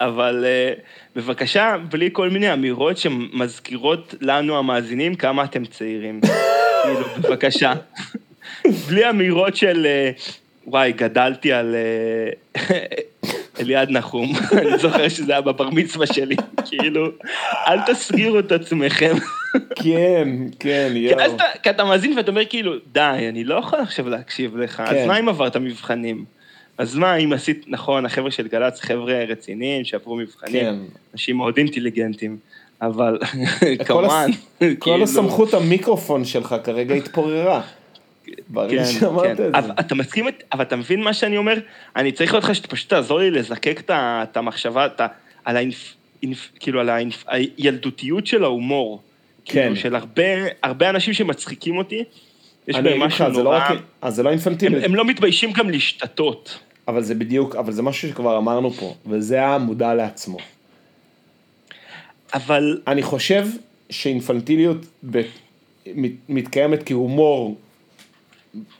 אבל 0.00 0.44
uh, 0.44 0.80
בבקשה, 1.16 1.76
בלי 1.90 2.08
כל 2.12 2.30
מיני 2.30 2.52
אמירות 2.52 2.98
שמזכירות 2.98 4.14
לנו 4.20 4.58
המאזינים 4.58 5.14
כמה 5.14 5.44
אתם 5.44 5.64
צעירים. 5.64 6.20
כאילו, 6.94 7.28
בבקשה. 7.28 7.72
בלי 8.88 9.10
אמירות 9.10 9.56
של, 9.56 9.86
uh, 10.16 10.20
וואי, 10.66 10.92
גדלתי 10.92 11.52
על 11.52 11.74
uh, 12.54 12.58
אליעד 13.60 13.90
נחום, 13.90 14.32
אני 14.58 14.78
זוכר 14.78 15.08
שזה 15.08 15.32
היה 15.32 15.40
בבר 15.40 15.70
מצווה 15.70 16.06
שלי, 16.06 16.36
כאילו, 16.68 17.08
אל 17.68 17.80
תסגירו 17.86 18.38
את 18.38 18.52
עצמכם. 18.52 19.14
כן, 19.74 20.28
כן, 20.60 20.92
יואו. 20.94 21.36
כי 21.62 21.70
אתה 21.70 21.84
מאזין 21.84 22.16
ואתה 22.16 22.30
אומר 22.30 22.44
כאילו, 22.44 22.72
די, 22.92 23.26
אני 23.28 23.44
לא 23.44 23.54
יכול 23.54 23.78
עכשיו 23.78 24.08
להקשיב 24.08 24.56
לך, 24.56 24.80
אז 24.80 24.96
כן. 24.96 25.08
מה 25.08 25.18
אם 25.18 25.28
עברת 25.28 25.56
מבחנים? 25.56 26.24
אז 26.78 26.94
מה 26.94 27.16
אם 27.16 27.32
עשית, 27.32 27.64
נכון, 27.68 28.06
החבר'ה 28.06 28.30
של 28.30 28.48
גל"צ, 28.48 28.80
חבר'ה 28.80 29.24
רציניים 29.28 29.84
שעברו 29.84 30.16
מבחנים, 30.16 30.64
כן. 30.64 30.76
אנשים 31.14 31.36
מאוד 31.36 31.56
אינטליגנטים, 31.56 32.38
אבל 32.82 33.18
כמובן, 33.86 34.30
כל 34.78 35.02
הסמכות 35.02 35.54
המיקרופון 35.54 36.24
שלך 36.24 36.56
כרגע 36.64 36.94
התפוררה. 36.94 37.62
כן, 38.54 38.84
כן. 39.36 39.52
אתה 39.80 39.94
מסכים, 39.94 40.26
אבל 40.52 40.62
אתה 40.62 40.76
מבין 40.76 41.00
מה 41.00 41.12
שאני 41.12 41.36
אומר? 41.36 41.58
אני 41.96 42.12
צריך 42.12 42.34
אותך 42.34 42.54
שפשוט 42.54 42.88
תעזור 42.88 43.18
לי 43.18 43.30
לזקק 43.30 43.90
את 43.90 44.36
המחשבה, 44.36 44.86
על 45.44 45.56
כאילו, 46.60 46.80
על 46.80 46.90
הילדותיות 47.26 48.26
של 48.26 48.44
ההומור. 48.44 49.02
כן. 49.44 49.60
כאילו, 49.60 49.76
של 49.76 49.94
הרבה, 50.62 50.90
אנשים 50.90 51.14
שמצחיקים 51.14 51.76
אותי, 51.76 52.04
יש 52.68 52.76
בהם 52.76 53.00
משהו 53.00 53.24
לא 53.28 53.42
נורא... 53.42 53.68
אז 54.02 54.14
זה 54.14 54.22
לא 54.22 54.28
הם, 54.28 54.32
אינפנטיליות, 54.32 54.84
הם 54.84 54.94
לא 54.94 55.04
מתביישים 55.04 55.52
גם 55.52 55.70
להשתטות. 55.70 56.58
אבל 56.88 57.02
זה 57.02 57.14
בדיוק, 57.14 57.56
אבל 57.56 57.72
זה 57.72 57.82
משהו 57.82 58.08
שכבר 58.08 58.38
אמרנו 58.38 58.70
פה, 58.70 58.94
וזה 59.06 59.46
המודע 59.46 59.94
לעצמו. 59.94 60.38
אבל 62.34 62.80
אני 62.86 63.02
חושב 63.02 63.46
שאינפנטיליות 63.90 64.76
ב... 65.10 65.20
מת- 65.94 66.12
מתקיימת 66.28 66.82
כהומור 66.86 67.56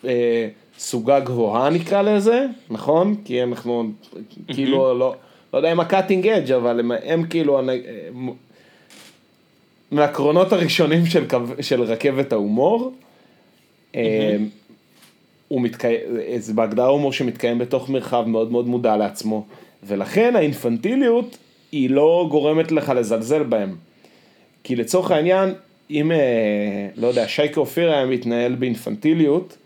אה, 0.05 0.49
סוגה 0.78 1.20
גבוהה 1.20 1.70
נקרא 1.70 2.03
לזה, 2.03 2.46
נכון? 2.70 3.14
כי 3.24 3.42
אנחנו 3.42 3.90
כאילו 4.46 4.99
לא, 4.99 5.14
לא 5.53 5.59
יודע 5.59 5.72
אם 5.72 5.80
ה 5.80 5.86
cutting 5.86 6.26
edge 6.28 6.52
אבל 6.53 6.80
הם, 6.80 6.92
הם 7.05 7.26
כאילו 7.26 7.59
הנ- 7.59 7.68
אה, 7.70 8.09
מהקרונות 9.90 10.53
הראשונים 10.53 11.07
של, 11.07 11.24
של 11.61 11.82
רכבת 11.82 12.32
ההומור. 12.32 12.92
אה, 13.94 14.36
הוא 15.49 15.61
מתקיים, 15.61 16.01
זה 16.38 16.53
בהגדרה 16.55 16.86
הומור 16.86 17.12
שמתקיים 17.12 17.59
בתוך 17.59 17.90
מרחב 17.90 18.24
מאוד 18.26 18.53
מאוד 18.53 18.66
מודע 18.66 18.96
לעצמו, 18.96 19.46
ולכן 19.86 20.36
האינפנטיליות 20.36 21.38
היא 21.72 21.90
לא 21.90 22.26
גורמת 22.30 22.72
לך 22.72 22.92
לזלזל 22.96 23.42
בהם. 23.42 23.76
כי 24.64 24.76
לצורך 24.76 25.10
העניין, 25.10 25.54
אם, 25.90 26.12
אה, 26.12 26.88
לא 26.96 27.06
יודע, 27.06 27.28
שייקה 27.28 27.60
אופיר 27.60 27.90
היה 27.92 28.06
מתנהל 28.06 28.54
באינפנטיליות, 28.54 29.56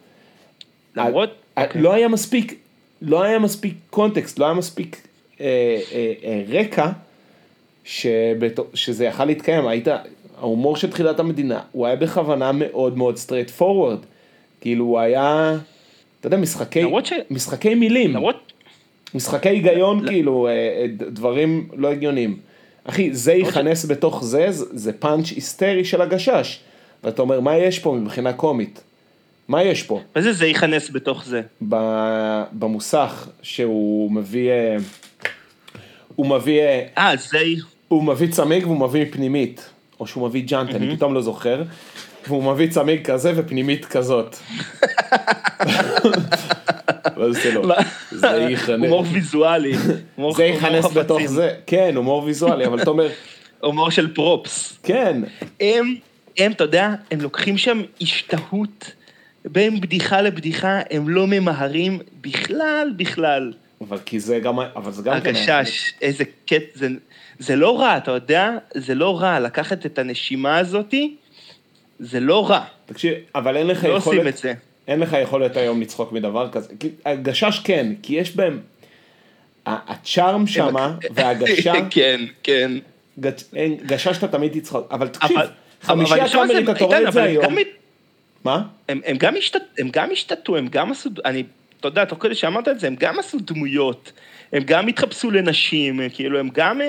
למרות... 0.97 1.31
אה, 1.59 1.65
אוקיי. 1.65 1.83
לא 1.83 1.93
היה 1.93 2.09
מספיק, 2.09 2.55
לא 3.03 3.23
היה 3.23 3.39
מספיק 3.39 3.75
קונטקסט, 3.91 4.39
לא 4.39 4.45
היה 4.45 4.55
מספיק 4.55 5.07
אה, 5.41 5.47
אה, 5.93 6.13
אה, 6.25 6.43
רקע 6.49 6.91
שבת, 7.85 8.61
שזה 8.75 9.05
יכל 9.05 9.25
להתקיים, 9.25 9.67
היית, 9.67 9.89
ההומור 10.39 10.77
של 10.77 10.91
תחילת 10.91 11.21
המדינה, 11.21 11.61
הוא 11.73 11.87
היה 11.87 11.97
בכוונה 11.97 12.53
מאוד 12.53 12.99
מאוד 12.99 13.17
straightforward, 13.17 13.99
כאילו 14.61 14.85
הוא 14.85 14.99
היה, 15.01 15.57
אתה 16.21 16.27
יודע, 16.27 16.37
משחקי, 16.37 16.83
ש- 17.05 17.13
משחקי 17.31 17.75
מילים, 17.75 18.11
למרות... 18.11 18.52
משחקי 19.15 19.49
היגיון 19.49 20.09
כאילו, 20.09 20.47
אה, 20.47 20.53
אה, 20.53 20.87
דברים 20.89 21.69
לא 21.77 21.89
הגיוניים. 21.89 22.37
אחי, 22.85 23.15
זה 23.15 23.33
ייכנס 23.33 23.85
בתוך 23.85 24.25
זה, 24.25 24.47
זה 24.51 24.93
פאנץ' 24.93 25.31
היסטרי 25.31 25.85
של 25.85 26.03
הגשש. 26.03 26.61
ואתה 27.05 27.23
אומר, 27.23 27.41
מה 27.41 27.57
יש 27.57 27.79
פה 27.79 27.95
מבחינה 27.95 28.33
קומית? 28.33 28.83
מה 29.49 29.63
יש 29.63 29.83
פה? 29.83 30.01
מה 30.17 30.23
זה 30.23 30.33
זה 30.33 30.47
ייכנס 30.47 30.91
בתוך 30.91 31.25
זה? 31.25 31.41
במוסך 32.53 33.29
שהוא 33.43 34.13
מביא, 34.13 34.51
אה, 34.51 34.77
הוא 36.17 36.27
מביא, 36.27 36.61
אה, 36.61 36.87
אה, 36.99 37.17
זה... 37.17 37.39
הוא 37.89 38.05
מביא 38.05 38.33
צמיג 38.33 38.67
והוא 38.67 38.81
מביא 38.81 39.05
פנימית, 39.11 39.71
או 40.01 40.07
שהוא 40.07 40.29
מביא 40.29 40.43
ג'אנט, 40.47 40.75
אני 40.75 40.97
פתאום 40.97 41.15
לא 41.15 41.23
זוכר, 41.23 41.63
והוא 42.27 42.53
מביא 42.53 42.71
צמיג 42.71 43.05
כזה 43.05 43.33
ופנימית 43.37 43.85
כזאת. 43.85 44.37
ואז 47.17 47.35
זה 47.43 47.55
לא, 47.55 47.75
זה 48.11 48.27
ייכנס, 48.27 48.69
הומור 48.69 49.05
ויזואלי. 49.13 49.77
זה 50.37 50.45
ייכנס. 50.45 50.93
בתוך 50.93 51.27
זה, 51.27 51.55
כן, 51.67 51.97
הומור 51.97 52.25
ויזואלי, 52.25 52.67
אבל 52.67 52.83
אתה 52.83 52.91
אומר, 52.91 53.09
הומור 53.61 53.91
של 53.91 54.15
פרופס. 54.15 54.79
כן, 54.83 55.23
הם, 55.61 55.95
הם, 56.39 56.53
אתה 56.53 56.65
יודע, 56.65 56.89
הם 57.11 57.21
לוקחים 57.21 57.59
שם 57.59 57.83
השתהות 58.01 58.93
בין 59.45 59.81
בדיחה 59.81 60.21
לבדיחה, 60.21 60.81
הם 60.91 61.09
לא 61.09 61.27
ממהרים 61.27 61.99
בכלל, 62.21 62.93
בכלל. 62.97 63.53
אבל 63.81 63.99
כי 64.07 64.21
זה 64.21 64.39
גם, 64.39 64.59
אבל 64.61 64.93
זה 64.93 65.03
גם 65.03 65.21
כן 65.21 65.37
הגשש, 65.37 65.93
איזה 66.03 66.25
קט, 66.47 66.63
זה, 66.75 66.89
זה 67.39 67.57
לא 67.57 67.81
רע, 67.81 67.97
אתה 67.97 68.11
יודע? 68.11 68.51
זה 68.75 68.95
לא 68.95 69.21
רע, 69.21 69.41
לקחת 69.41 69.87
את 69.87 69.99
הנשימה 69.99 70.59
הזאתי, 70.59 71.17
זה 71.99 72.21
לא 72.21 72.51
רע. 72.51 72.65
תקשיב, 72.87 73.15
אבל 73.35 73.57
אין 73.57 73.67
לך 73.67 73.85
לא 73.85 73.97
עושים 73.97 74.13
יכולת, 74.13 74.35
את 74.35 74.39
זה. 74.39 74.55
אין 74.93 75.01
לך 75.01 75.17
יכולת 75.23 75.57
היום 75.57 75.81
לצחוק 75.81 76.13
מדבר 76.13 76.49
כזה, 76.53 76.73
הגשש 77.07 77.59
כן, 77.65 77.93
כי 78.03 78.15
יש 78.15 78.37
בהם, 78.37 78.61
הצ'ארם 79.67 80.47
שמה, 80.47 80.97
וההגשה, 81.11 81.73
כן, 81.91 82.21
כן. 82.43 82.73
גשש 83.87 84.19
אתה 84.19 84.29
תמיד 84.29 84.53
תצחוק, 84.61 84.87
אבל 84.91 85.09
תקשיב, 85.09 85.37
אבל- 85.39 85.47
חמישי 85.83 86.13
אבל 86.15 86.21
עכשיו 86.21 86.45
הקאמרית 86.45 86.67
זה- 86.67 86.73
אתה 86.73 86.85
רואה 86.85 87.09
את 87.09 87.13
זה 87.13 87.23
היום, 87.23 87.55
מה? 88.45 88.63
הם, 88.89 89.01
גם 89.19 89.35
השתת, 89.37 89.61
הם 89.79 89.89
גם 89.93 90.09
השתתו, 90.13 90.57
הם 90.57 90.69
גם 90.69 90.91
עשו, 90.93 91.11
אני, 91.25 91.43
אתה 91.81 91.89
יודע, 91.89 92.05
תוך 92.05 92.19
כדי 92.23 92.35
שאמרת 92.35 92.69
את 92.69 92.81
זה, 92.81 92.87
הם 92.87 92.95
גם 92.99 93.19
עשו 93.19 93.39
דמויות, 93.41 94.13
הם 94.53 94.63
גם 94.63 94.89
התחפשו 94.89 95.31
לנשים, 95.31 96.01
כאילו, 96.15 96.39
הם 96.39 96.49
גם... 96.53 96.81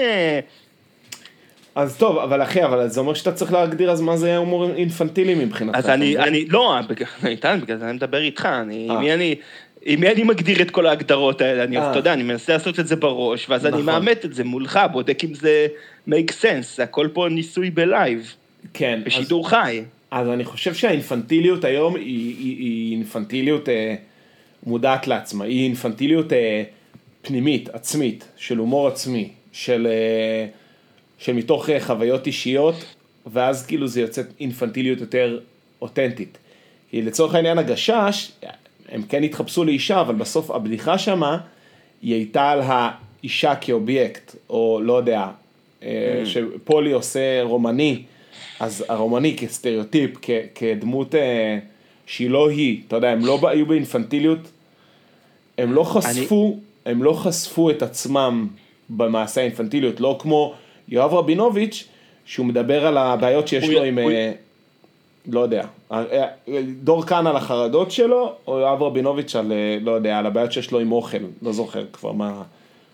אה, 1.77 1.81
אז 1.81 1.97
טוב, 1.97 2.17
אבל 2.17 2.41
אחי, 2.43 2.63
אבל 2.63 2.87
זה 2.87 2.99
אומר 2.99 3.13
שאתה 3.13 3.31
צריך 3.31 3.53
להגדיר 3.53 3.91
אז 3.91 4.01
מה 4.01 4.17
זה 4.17 4.37
הומור 4.37 4.71
אינפנטילי 4.75 5.35
מבחינתך. 5.45 5.77
אז 5.77 5.89
אני? 5.89 6.17
אני, 6.17 6.45
לא, 6.45 6.75
בגלל- 6.89 7.07
איתן, 7.25 7.59
בגלל 7.61 7.77
זה 7.77 7.85
אני 7.85 7.93
מדבר 7.93 8.21
איתך, 8.21 8.45
אני, 8.45 8.87
אה. 8.89 8.99
מי 8.99 9.13
אני, 9.13 9.35
עם 9.85 9.99
מי 9.99 10.09
אני 10.11 10.23
מגדיר 10.23 10.61
את 10.61 10.71
כל 10.71 10.85
ההגדרות 10.85 11.41
האלה, 11.41 11.63
אני, 11.63 11.77
אה. 11.77 11.91
אתה 11.91 11.99
יודע, 11.99 12.13
אני 12.13 12.23
מנסה 12.23 12.53
לעשות 12.53 12.79
את 12.79 12.87
זה 12.87 12.95
בראש, 12.95 13.49
ואז 13.49 13.65
אני 13.65 13.71
נכון. 13.73 13.85
מאמת 13.85 14.25
את 14.25 14.33
זה 14.33 14.43
מולך, 14.43 14.79
בודק 14.91 15.23
אם 15.23 15.33
זה 15.33 15.67
make 16.09 16.31
sense, 16.41 16.83
הכל 16.83 17.07
פה 17.13 17.27
ניסוי 17.31 17.69
בלייב, 17.69 18.33
כן, 18.73 18.97
אז- 18.99 19.03
בשידור 19.05 19.49
חי. 19.49 19.81
אז 20.11 20.27
אני 20.29 20.43
חושב 20.45 20.73
שהאינפנטיליות 20.73 21.63
היום 21.63 21.95
היא, 21.95 22.95
אינפנטיליות 22.95 23.69
אה, 23.69 23.95
מודעת 24.65 25.07
לעצמה, 25.07 25.45
היא 25.45 25.63
אינפנטיליות 25.63 26.33
אה, 26.33 26.63
פנימית, 27.21 27.69
עצמית, 27.73 28.27
של 28.37 28.57
הומור 28.57 28.87
עצמי, 28.87 29.29
של, 29.51 29.87
אה, 29.89 30.45
של 31.23 31.33
מתוך 31.33 31.69
אה, 31.69 31.79
חוויות 31.79 32.27
אישיות, 32.27 32.75
ואז 33.33 33.65
כאילו 33.65 33.87
זה 33.87 34.01
יוצא 34.01 34.21
אינפנטיליות 34.39 35.01
יותר 35.01 35.39
אותנטית. 35.81 36.37
כי 36.89 37.01
לצורך 37.01 37.35
העניין 37.35 37.57
הגשש, 37.57 38.31
הם 38.89 39.03
כן 39.09 39.23
התחפשו 39.23 39.63
לאישה, 39.63 40.01
אבל 40.01 40.15
בסוף 40.15 40.51
הבדיחה 40.51 40.97
שמה, 40.97 41.37
היא 42.01 42.13
הייתה 42.13 42.49
על 42.49 42.61
האישה 42.63 43.55
כאובייקט, 43.55 44.35
או 44.49 44.79
לא 44.83 44.93
יודע, 44.93 45.27
אה, 45.83 46.23
שפולי 46.25 46.91
עושה 46.91 47.43
רומני, 47.43 48.03
אז 48.59 48.85
הרומני 48.89 49.37
כסטריאוטיפ, 49.37 50.11
כ- 50.21 50.29
כדמות 50.55 51.15
אה, 51.15 51.59
שהיא 52.05 52.29
לא 52.29 52.49
היא, 52.49 52.81
אתה 52.87 52.95
יודע, 52.95 53.09
הם 53.09 53.25
לא 53.25 53.39
היו 53.43 53.65
באינפנטיליות, 53.65 54.51
הם 55.57 55.73
לא 55.73 55.83
חשפו, 55.83 56.59
הם 56.85 57.03
לא 57.03 57.13
חשפו 57.13 57.69
את 57.69 57.81
עצמם 57.81 58.47
במעשה 58.89 59.41
האינפנטיליות, 59.41 59.99
לא 59.99 60.17
כמו 60.19 60.53
יואב 60.87 61.13
רבינוביץ', 61.13 61.87
שהוא 62.25 62.45
מדבר 62.45 62.85
על 62.85 62.97
הבעיות 62.97 63.47
שיש 63.47 63.69
לו 63.69 63.83
עם, 63.83 63.99
אה, 63.99 64.31
לא 65.27 65.39
יודע, 65.39 65.65
אה, 65.91 66.03
אה, 66.11 66.27
דור 66.81 67.05
כאן 67.05 67.27
על 67.27 67.35
החרדות 67.35 67.91
שלו, 67.91 68.35
או 68.47 68.59
יואב 68.59 68.83
רבינוביץ' 68.83 69.35
על, 69.35 69.51
לא 69.81 69.91
יודע, 69.91 70.17
על 70.17 70.25
הבעיות 70.25 70.51
שיש 70.51 70.71
לו 70.71 70.79
עם 70.79 70.91
אוכל, 70.91 71.17
לא 71.41 71.51
זוכר 71.51 71.85
כבר 71.93 72.11
מה... 72.11 72.41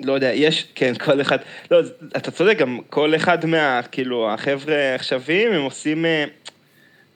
לא 0.03 0.13
יודע, 0.13 0.31
יש, 0.33 0.67
כן, 0.75 0.93
כל 0.95 1.21
אחד, 1.21 1.37
לא, 1.71 1.79
אתה 2.17 2.31
צודק, 2.31 2.57
גם 2.57 2.79
כל 2.89 3.15
אחד 3.15 3.45
מה, 3.45 3.81
כאילו, 3.91 4.29
החבר'ה 4.29 4.75
העכשוויים, 4.75 5.51
הם 5.51 5.61
עושים, 5.61 6.05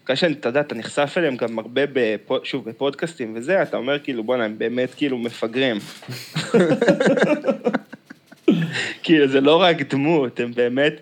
בגלל 0.03 0.15
שאני, 0.15 0.33
אתה 0.33 0.49
יודע, 0.49 0.61
אתה 0.61 0.75
נחשף 0.75 1.13
אליהם 1.17 1.35
גם 1.35 1.59
הרבה, 1.59 1.81
בפוד, 1.93 2.45
שוב, 2.45 2.69
בפודקאסטים 2.69 3.33
וזה, 3.35 3.61
אתה 3.61 3.77
אומר, 3.77 3.99
כאילו, 3.99 4.23
בואנה, 4.23 4.45
הם 4.45 4.57
באמת, 4.57 4.93
כאילו, 4.93 5.17
מפגרים. 5.17 5.77
כאילו, 9.03 9.27
זה 9.27 9.41
לא 9.41 9.61
רק 9.61 9.81
דמות, 9.81 10.39
הם 10.39 10.53
באמת, 10.53 10.93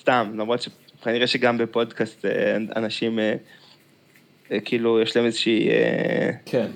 סתם, 0.00 0.32
למרות 0.34 0.62
שכנראה 0.62 1.26
שגם 1.26 1.58
בפודקאסט 1.58 2.24
אה, 2.24 2.56
אנשים, 2.76 3.18
אה, 3.18 3.34
אה, 4.52 4.60
כאילו, 4.60 5.00
יש 5.00 5.16
להם 5.16 5.26
איזושהי... 5.26 5.68
כן. 6.46 6.66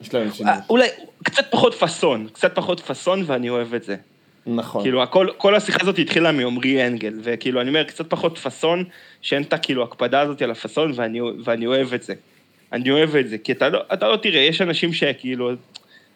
יש 0.00 0.14
להם. 0.14 0.28
אה, 0.46 0.58
אולי 0.70 0.88
קצת 1.24 1.50
פחות 1.50 1.74
פאסון, 1.74 2.28
קצת 2.32 2.54
פחות 2.54 2.80
פאסון 2.80 3.22
ואני 3.26 3.50
אוהב 3.50 3.74
את 3.74 3.82
זה. 3.84 3.96
נכון. 4.46 4.82
כאילו, 4.82 5.02
הכל, 5.02 5.28
כל 5.36 5.54
השיחה 5.54 5.78
הזאת 5.82 5.98
התחילה 5.98 6.32
מעומרי 6.32 6.86
אנגל, 6.86 7.14
וכאילו, 7.22 7.60
אני 7.60 7.68
אומר, 7.68 7.84
קצת 7.84 8.10
פחות 8.10 8.38
פאסון, 8.38 8.84
שאין 9.22 9.42
את 9.42 9.52
הכאילו 9.52 9.82
הקפדה 9.82 10.20
הזאת 10.20 10.42
על 10.42 10.50
הפאסון, 10.50 10.92
ואני, 10.94 11.20
ואני 11.44 11.66
אוהב 11.66 11.94
את 11.94 12.02
זה. 12.02 12.14
אני 12.72 12.90
אוהב 12.90 13.16
את 13.16 13.28
זה, 13.28 13.38
כי 13.38 13.52
אתה 13.52 13.68
לא, 13.68 13.82
אתה 13.92 14.08
לא 14.08 14.16
תראה, 14.16 14.40
יש 14.40 14.60
אנשים 14.60 14.92
שכאילו 14.92 15.50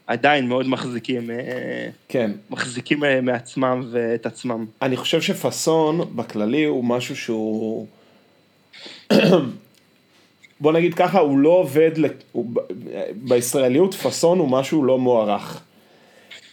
עדיין 0.06 0.48
מאוד 0.48 0.68
מחזיקים, 0.68 1.30
אה, 1.30 1.88
כן. 2.08 2.30
מחזיקים 2.50 3.04
אה, 3.04 3.20
מעצמם 3.20 3.82
ואת 3.90 4.26
עצמם. 4.26 4.66
אני 4.82 4.96
חושב 4.96 5.20
שפאסון 5.20 6.16
בכללי 6.16 6.64
הוא 6.64 6.84
משהו 6.84 7.16
שהוא... 7.16 7.86
בוא 10.60 10.72
נגיד 10.72 10.94
ככה, 10.94 11.18
הוא 11.18 11.38
לא 11.38 11.48
עובד. 11.48 11.90
הוא... 12.32 12.46
בישראליות 13.14 13.94
פאסון 13.94 14.38
הוא 14.38 14.48
משהו 14.48 14.84
לא 14.84 14.98
מוערך. 14.98 15.60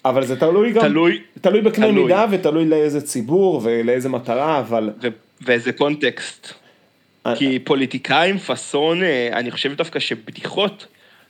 אבל 0.06 0.26
זה 0.26 0.39
תלוי 0.39 0.72
גם, 0.72 0.82
תלוי, 0.82 1.22
תלוי 1.41 1.62
בקנה 1.62 1.88
תלוי. 1.88 2.04
מידה 2.04 2.26
ותלוי 2.32 2.66
לאיזה 2.66 3.01
ציבור 3.01 3.62
ולאיזה 3.64 4.10
מטרה, 4.10 4.60
אבל 4.60 4.89
ו- 5.04 5.08
ואיזה 5.41 5.74
קונטקסט. 5.74 6.54
אה, 7.26 7.36
כי 7.36 7.60
פוליטיקאים, 7.60 8.38
פאסון, 8.38 9.01
אני 9.34 9.51
חושב 9.51 9.74
דווקא 9.74 9.99
שבדיחות, 9.99 10.88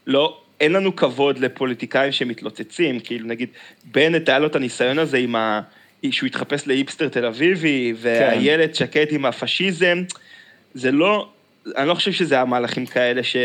לא, 0.07 0.37
אין 0.59 0.73
לנו 0.73 0.95
כבוד 0.95 1.39
לפוליטיקאים 1.39 2.11
שמתלוצצים, 2.11 2.99
כאילו 2.99 3.27
נגיד, 3.27 3.49
בנט 3.85 4.29
היה 4.29 4.39
לו 4.39 4.47
את 4.47 4.55
הניסיון 4.55 4.99
הזה 4.99 5.17
עם 5.17 5.35
ה... 5.35 5.61
שהוא 6.11 6.27
התחפש 6.27 6.67
לאיפסטר 6.67 7.07
תל 7.07 7.25
אביבי, 7.25 7.93
והילד 7.97 8.75
שקט 8.75 9.07
עם 9.11 9.25
הפשיזם, 9.25 10.03
זה 10.73 10.91
לא, 10.91 11.29
אני 11.77 11.87
לא 11.87 11.93
חושב 11.93 12.11
שזה 12.11 12.41
המהלכים 12.41 12.85
כאלה 12.85 13.23
ש... 13.23 13.35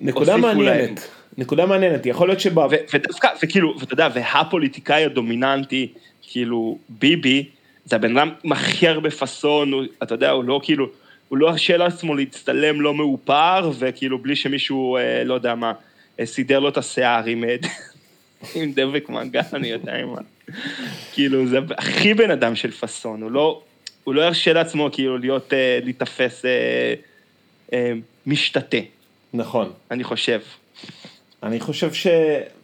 נקודה 0.00 0.36
מעניינת, 0.36 1.08
נקודה 1.38 1.66
מעניינת, 1.66 2.06
יכול 2.06 2.28
להיות 2.28 2.40
שב... 2.40 2.58
ו- 2.58 2.64
ודווקא, 2.94 3.28
וכאילו, 3.42 3.74
ואתה 3.80 3.94
יודע, 3.94 4.08
והפוליטיקאי 4.14 5.04
הדומיננטי, 5.04 5.92
כאילו, 6.22 6.78
ביבי, 6.88 7.48
זה 7.84 7.96
הבן 7.96 8.18
אדם 8.18 8.30
עם 8.44 8.52
הכי 8.52 8.88
הרבה 8.88 9.10
פאסון, 9.10 9.72
אתה 10.02 10.14
יודע, 10.14 10.30
הוא 10.30 10.44
לא 10.44 10.60
כאילו, 10.62 10.86
הוא 11.32 11.38
לא 11.38 11.48
הרשה 11.48 11.76
לעצמו 11.76 12.14
להצטלם 12.14 12.80
לא 12.80 12.94
מאופר, 12.94 13.70
וכאילו, 13.78 14.18
בלי 14.18 14.36
שמישהו, 14.36 14.96
אה, 14.96 15.24
לא 15.24 15.34
יודע 15.34 15.54
מה, 15.54 15.72
אה, 16.20 16.26
סידר 16.26 16.58
לו 16.58 16.68
את 16.68 16.76
השיער 16.76 17.24
עם, 17.24 17.44
אה, 17.44 17.56
עם 18.54 18.72
דבק 18.72 19.08
מגע, 19.08 19.42
אני 19.52 19.68
יודע 19.68 19.92
מה. 20.06 20.20
כאילו, 21.12 21.46
זה 21.46 21.58
הכי 21.78 22.14
בן 22.14 22.30
אדם 22.30 22.56
של 22.56 22.70
פאסון, 22.70 23.22
הוא 23.22 23.30
לא, 23.30 23.62
הוא 24.04 24.14
לא 24.14 24.22
ירשה 24.22 24.52
לעצמו, 24.52 24.88
כאילו, 24.92 25.18
להיות, 25.18 25.52
אה, 25.52 25.78
להיתפס 25.82 26.44
אה, 26.44 26.94
אה, 27.72 27.92
משתתה, 28.26 28.76
נכון, 29.34 29.72
אני 29.90 30.04
חושב. 30.04 30.40
אני 31.42 31.60
חושב 31.60 31.92
ש... 31.92 32.06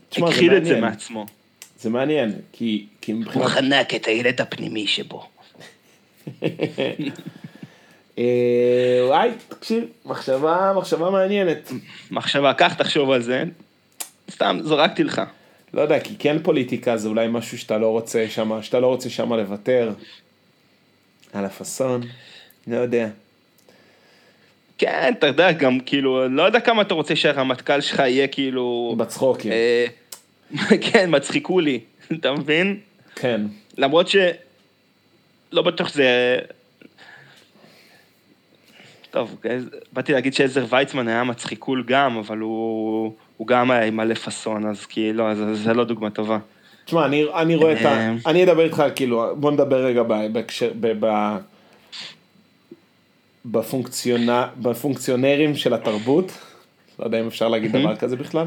תשמע, 0.09 0.27
זה 0.27 0.33
הכחיל 0.33 0.57
את 0.57 0.64
זה 0.64 0.71
מעניין, 0.71 0.91
מעצמו. 0.91 1.27
זה 1.81 1.91
מעניין, 1.91 2.33
כי, 2.53 2.87
כי 3.01 3.12
הוא 3.12 3.21
מבחינת... 3.21 3.47
חנק 3.47 3.95
את 3.95 4.07
הילד 4.07 4.41
הפנימי 4.41 4.87
שבו. 4.87 5.29
אה, 8.19 9.07
וואי, 9.07 9.31
תקשיב, 9.49 9.85
מחשבה, 10.05 10.73
מחשבה 10.77 11.11
מעניינת. 11.11 11.73
מחשבה, 12.11 12.55
קח, 12.55 12.75
תחשוב 12.75 13.11
על 13.11 13.23
זה. 13.23 13.45
סתם, 14.31 14.59
זרקתי 14.62 15.05
לך. 15.05 15.23
לא 15.75 15.81
יודע, 15.81 16.01
כי 16.01 16.14
כן 16.19 16.37
פוליטיקה 16.43 16.97
זה 16.97 17.09
אולי 17.09 17.27
משהו 17.31 17.59
שאתה 17.59 17.79
לא 17.79 17.87
רוצה 17.87 18.27
שמה, 18.29 18.62
שאתה 18.62 18.81
לא 18.81 18.87
רוצה 18.87 19.11
שמה 19.11 19.37
לוותר. 19.37 19.93
על 21.33 21.45
הפאסון, 21.45 22.01
לא 22.66 22.77
יודע. 22.77 23.09
כן, 24.79 25.12
אתה 25.19 25.27
יודע, 25.27 25.53
גם 25.53 25.81
כאילו, 25.81 26.29
לא 26.29 26.43
יודע 26.43 26.61
כמה 26.61 26.83
אתה 26.83 26.95
רוצה 26.95 27.16
שהרמטכ"ל 27.16 27.81
שלך 27.81 27.99
יהיה 27.99 28.27
כאילו... 28.27 28.95
בצחוקים, 28.99 29.53
אה, 29.53 29.87
כן, 30.93 31.16
מצחיקו 31.16 31.61
לי, 31.61 31.81
אתה 32.21 32.33
מבין? 32.33 32.81
כן. 33.14 33.41
למרות 33.79 34.09
ש... 34.09 34.16
לא 35.53 35.62
בטוח 35.62 35.89
שזה... 35.89 36.39
טוב, 39.11 39.36
באתי 39.92 40.12
להגיד 40.12 40.34
שעזר 40.34 40.64
ויצמן 40.68 41.09
היה 41.09 41.24
מצחיקול 41.24 41.84
גם, 41.86 42.16
אבל 42.16 42.38
הוא, 42.38 43.12
הוא 43.36 43.46
גם 43.46 43.70
היה 43.70 43.84
עם 43.84 43.96
מלא 43.96 44.14
פאסון, 44.14 44.66
אז 44.66 44.86
כאילו, 44.86 45.34
זה, 45.34 45.54
זה 45.54 45.74
לא 45.74 45.84
דוגמה 45.84 46.11
טובה. 46.11 46.38
תשמע, 46.84 47.06
אני, 47.06 47.24
אני 47.34 47.56
רואה 47.56 47.72
את 47.72 47.84
ה... 47.84 47.88
אה. 47.88 48.14
אני 48.26 48.44
אדבר 48.44 48.64
איתך, 48.64 48.82
כאילו, 48.96 49.36
בוא 49.36 49.50
נדבר 49.50 49.84
רגע 49.84 50.02
בהקשר... 50.02 50.72
ב... 50.80 51.06
ב... 51.06 51.36
בפונקציונה... 53.44 54.48
בפונקציונרים 54.56 55.56
של 55.56 55.74
התרבות, 55.74 56.32
לא 56.98 57.04
יודע 57.04 57.20
אם 57.20 57.26
אפשר 57.26 57.48
להגיד 57.48 57.72
דבר 57.72 57.96
כזה 57.96 58.16
בכלל. 58.16 58.46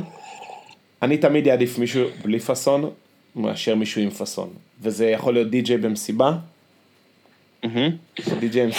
אני 1.02 1.18
תמיד 1.18 1.48
אעדיף 1.48 1.80
מישהו 1.80 2.08
בלי 2.24 2.40
פאסון, 2.40 2.90
מאשר 3.36 3.76
מישהו 3.76 4.02
עם 4.02 4.10
פאסון. 4.10 4.50
וזה 4.82 5.10
יכול 5.10 5.34
להיות 5.34 5.50
די-ג'יי 5.50 5.78
במסיבה. 5.78 6.34
די-ג'יי 8.40 8.64
עם 8.64 8.72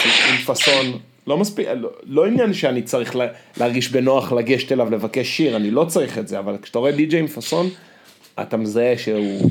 פאסון, 0.46 0.98
לא 1.26 1.38
מספיק, 1.38 1.68
לא, 1.76 1.90
לא 2.06 2.26
עניין 2.26 2.54
שאני 2.54 2.82
צריך 2.82 3.16
לה, 3.16 3.26
להרגיש 3.56 3.88
בנוח 3.88 4.32
לגשת 4.32 4.72
אליו 4.72 4.90
לבקש 4.90 5.36
שיר, 5.36 5.56
אני 5.56 5.70
לא 5.70 5.84
צריך 5.84 6.18
את 6.18 6.28
זה, 6.28 6.38
אבל 6.38 6.56
כשאתה 6.62 6.78
רואה 6.78 6.92
די-ג'יי 6.92 7.20
עם 7.20 7.26
פאסון, 7.26 7.68
אתה 8.40 8.56
מזהה 8.56 8.98
שהוא, 8.98 9.50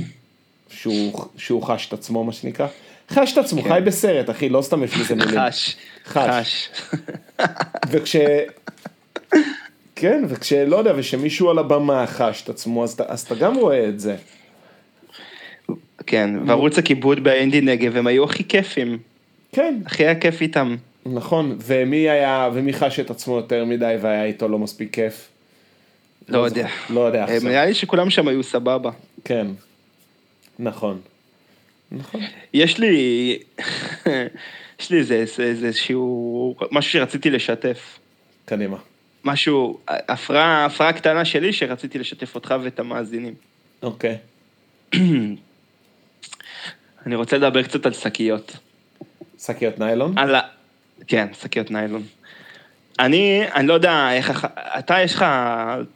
שהוא, 0.69 1.25
שהוא 1.37 1.63
חש 1.63 1.87
את 1.87 1.93
עצמו, 1.93 2.23
מה 2.23 2.31
שנקרא. 2.31 2.67
חש 3.09 3.33
את 3.33 3.37
עצמו, 3.37 3.61
חי 3.61 3.79
בסרט, 3.85 4.29
אחי, 4.29 4.49
לא 4.49 4.61
סתם 4.61 4.83
יש 4.83 4.97
לזה 4.99 5.15
מילים. 5.15 5.39
חש. 5.39 5.75
חש. 6.05 6.69
וכש... 7.91 8.15
כן, 9.95 10.23
וכשלא 10.27 10.75
יודע, 10.75 10.93
ושמישהו 10.95 11.49
על 11.49 11.59
הבמה 11.59 12.07
חש 12.07 12.43
את 12.43 12.49
עצמו, 12.49 12.83
אז, 12.83 12.97
אז 13.07 13.21
אתה 13.21 13.35
גם 13.35 13.55
רואה 13.55 13.89
את 13.89 13.99
זה. 13.99 14.15
כן, 16.07 16.29
וערוץ 16.47 16.77
הכיבוד 16.77 17.23
באינדי 17.23 17.61
נגב, 17.61 17.97
הם 17.97 18.07
היו 18.07 18.23
הכי 18.23 18.43
כיפים. 18.43 18.97
כן, 19.51 19.79
הכי 19.85 20.03
היה 20.03 20.15
כיף 20.15 20.41
איתם. 20.41 20.75
נכון, 21.05 21.57
ומי 21.65 22.09
היה, 22.09 22.49
ומי 22.53 22.73
חש 22.73 22.99
את 22.99 23.09
עצמו 23.09 23.35
יותר 23.35 23.65
מדי 23.65 23.95
והיה 24.01 24.23
איתו 24.23 24.47
לא 24.47 24.59
מספיק 24.59 24.93
כיף? 24.93 25.29
לא 26.29 26.45
יודע. 26.45 26.67
לא 26.89 26.99
יודע 26.99 27.19
אה, 27.19 27.23
עכשיו. 27.23 27.49
נראה 27.49 27.65
לי 27.65 27.73
שכולם 27.73 28.09
שם 28.09 28.27
היו 28.27 28.43
סבבה. 28.43 28.91
כן, 29.25 29.47
נכון. 30.59 31.01
נכון. 31.91 32.21
יש 32.53 32.77
לי, 32.77 33.37
יש 34.79 34.89
לי 34.89 34.97
איזה, 34.97 35.15
איזה, 35.15 35.43
איזשהו, 35.43 36.55
משהו 36.71 36.91
שרציתי 36.91 37.29
לשתף. 37.29 37.99
קדימה. 38.45 38.77
משהו, 39.23 39.79
הפרעה, 39.87 40.65
הפרעה 40.65 40.93
קטנה 40.93 41.25
שלי 41.25 41.53
שרציתי 41.53 41.99
לשתף 41.99 42.35
אותך 42.35 42.55
ואת 42.63 42.79
המאזינים. 42.79 43.33
אוקיי. 43.83 44.17
אני 47.05 47.15
רוצה 47.15 47.37
לדבר 47.37 47.63
קצת 47.63 47.85
על 47.85 47.93
שקיות. 47.93 48.57
שקיות 49.39 49.79
ניילון? 49.79 50.17
על. 50.17 50.35
כן, 51.07 51.27
שקיות 51.41 51.71
ניילון. 51.71 52.03
אני, 52.99 53.43
אני 53.55 53.67
לא 53.67 53.73
יודע 53.73 54.13
איך, 54.13 54.47
אתה 54.79 55.01
יש 55.01 55.15
לך, 55.15 55.25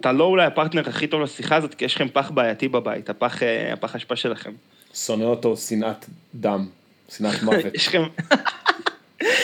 אתה 0.02 0.12
לא 0.12 0.24
אולי 0.24 0.46
הפרטנר 0.46 0.90
הכי 0.90 1.08
טוב 1.08 1.22
לשיחה 1.22 1.56
הזאת, 1.56 1.74
כי 1.74 1.86
יש 1.86 1.96
לכם 1.96 2.08
פח 2.14 2.32
בעייתי 2.32 2.68
בבית, 2.68 3.10
הפח, 3.10 3.44
אה, 3.44 3.74
הפח 3.74 3.96
אשפה 3.96 4.16
שלכם. 4.16 4.52
שונא 4.94 5.24
אותו 5.24 5.58
שנאת 5.58 6.06
דם, 6.36 6.68
שנאת 7.10 7.44
מוות. 7.44 7.76
יש 7.76 7.88
לכם, 7.88 8.04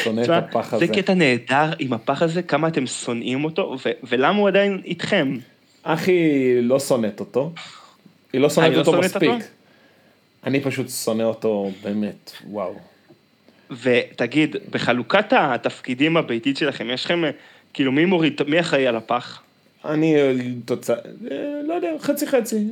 שונא 0.04 0.22
את 0.22 0.30
הפח 0.30 0.70
זה 0.70 0.76
הזה. 0.76 0.88
קטע 0.88 1.14
נהדר 1.14 1.72
עם 1.80 1.94
הפח 1.94 2.22
הזה, 2.22 2.42
כמה 2.42 2.68
אתם 2.68 2.88
שונאים 2.88 3.44
אותו, 3.44 3.76
ולמה 4.04 4.38
הוא 4.38 4.48
עדיין 4.48 4.82
איתכם. 4.86 5.38
אחי 5.84 6.22
לא 6.62 6.80
שונאת 6.80 7.20
אותו. 7.20 7.52
היא 8.34 8.42
לא 8.42 8.50
שונאת 8.50 8.68
אני 8.68 8.76
לא 8.76 8.80
אותו 8.80 8.92
שונאת 8.92 9.16
אותו? 9.16 9.36
מספיק. 9.36 9.52
אני 10.44 10.62
פשוט 10.62 10.90
שונא 10.90 11.24
אותו 11.24 11.72
באמת, 11.84 12.32
וואו. 12.48 12.91
ותגיד, 13.72 14.56
בחלוקת 14.70 15.34
התפקידים 15.38 16.18
הביתית 16.18 16.58
שלכם, 16.58 16.90
יש 16.90 17.06
לכם, 17.06 17.22
כאילו, 17.74 17.92
מי 17.92 18.06
מוריד, 18.06 18.42
מי 18.48 18.60
אחראי 18.60 18.88
על 18.88 18.96
הפח? 18.96 19.42
אני 19.86 20.16
אה, 20.16 20.34
תוצאה, 20.66 20.96
אה, 21.32 21.62
לא 21.68 21.74
יודע, 21.74 21.92
חצי 22.00 22.28
חצי. 22.28 22.68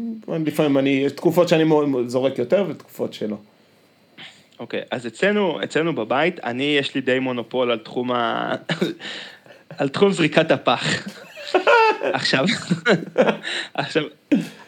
לפעמים 0.45 0.77
אני, 0.77 0.89
יש 0.89 1.11
תקופות 1.11 1.49
שאני 1.49 1.63
זורק 2.07 2.39
יותר 2.39 2.65
ותקופות 2.69 3.13
שלא. 3.13 3.37
אוקיי, 4.59 4.81
אז 4.91 5.07
אצלנו, 5.07 5.63
אצלנו 5.63 5.95
בבית, 5.95 6.39
אני, 6.43 6.75
יש 6.79 6.95
לי 6.95 7.01
די 7.01 7.19
מונופול 7.19 7.71
על 7.71 7.79
תחום 7.79 8.11
ה... 8.11 8.55
על 9.77 9.89
תחום 9.89 10.11
זריקת 10.11 10.51
הפח. 10.51 11.07
עכשיו, 12.13 12.45
עכשיו, 13.73 14.03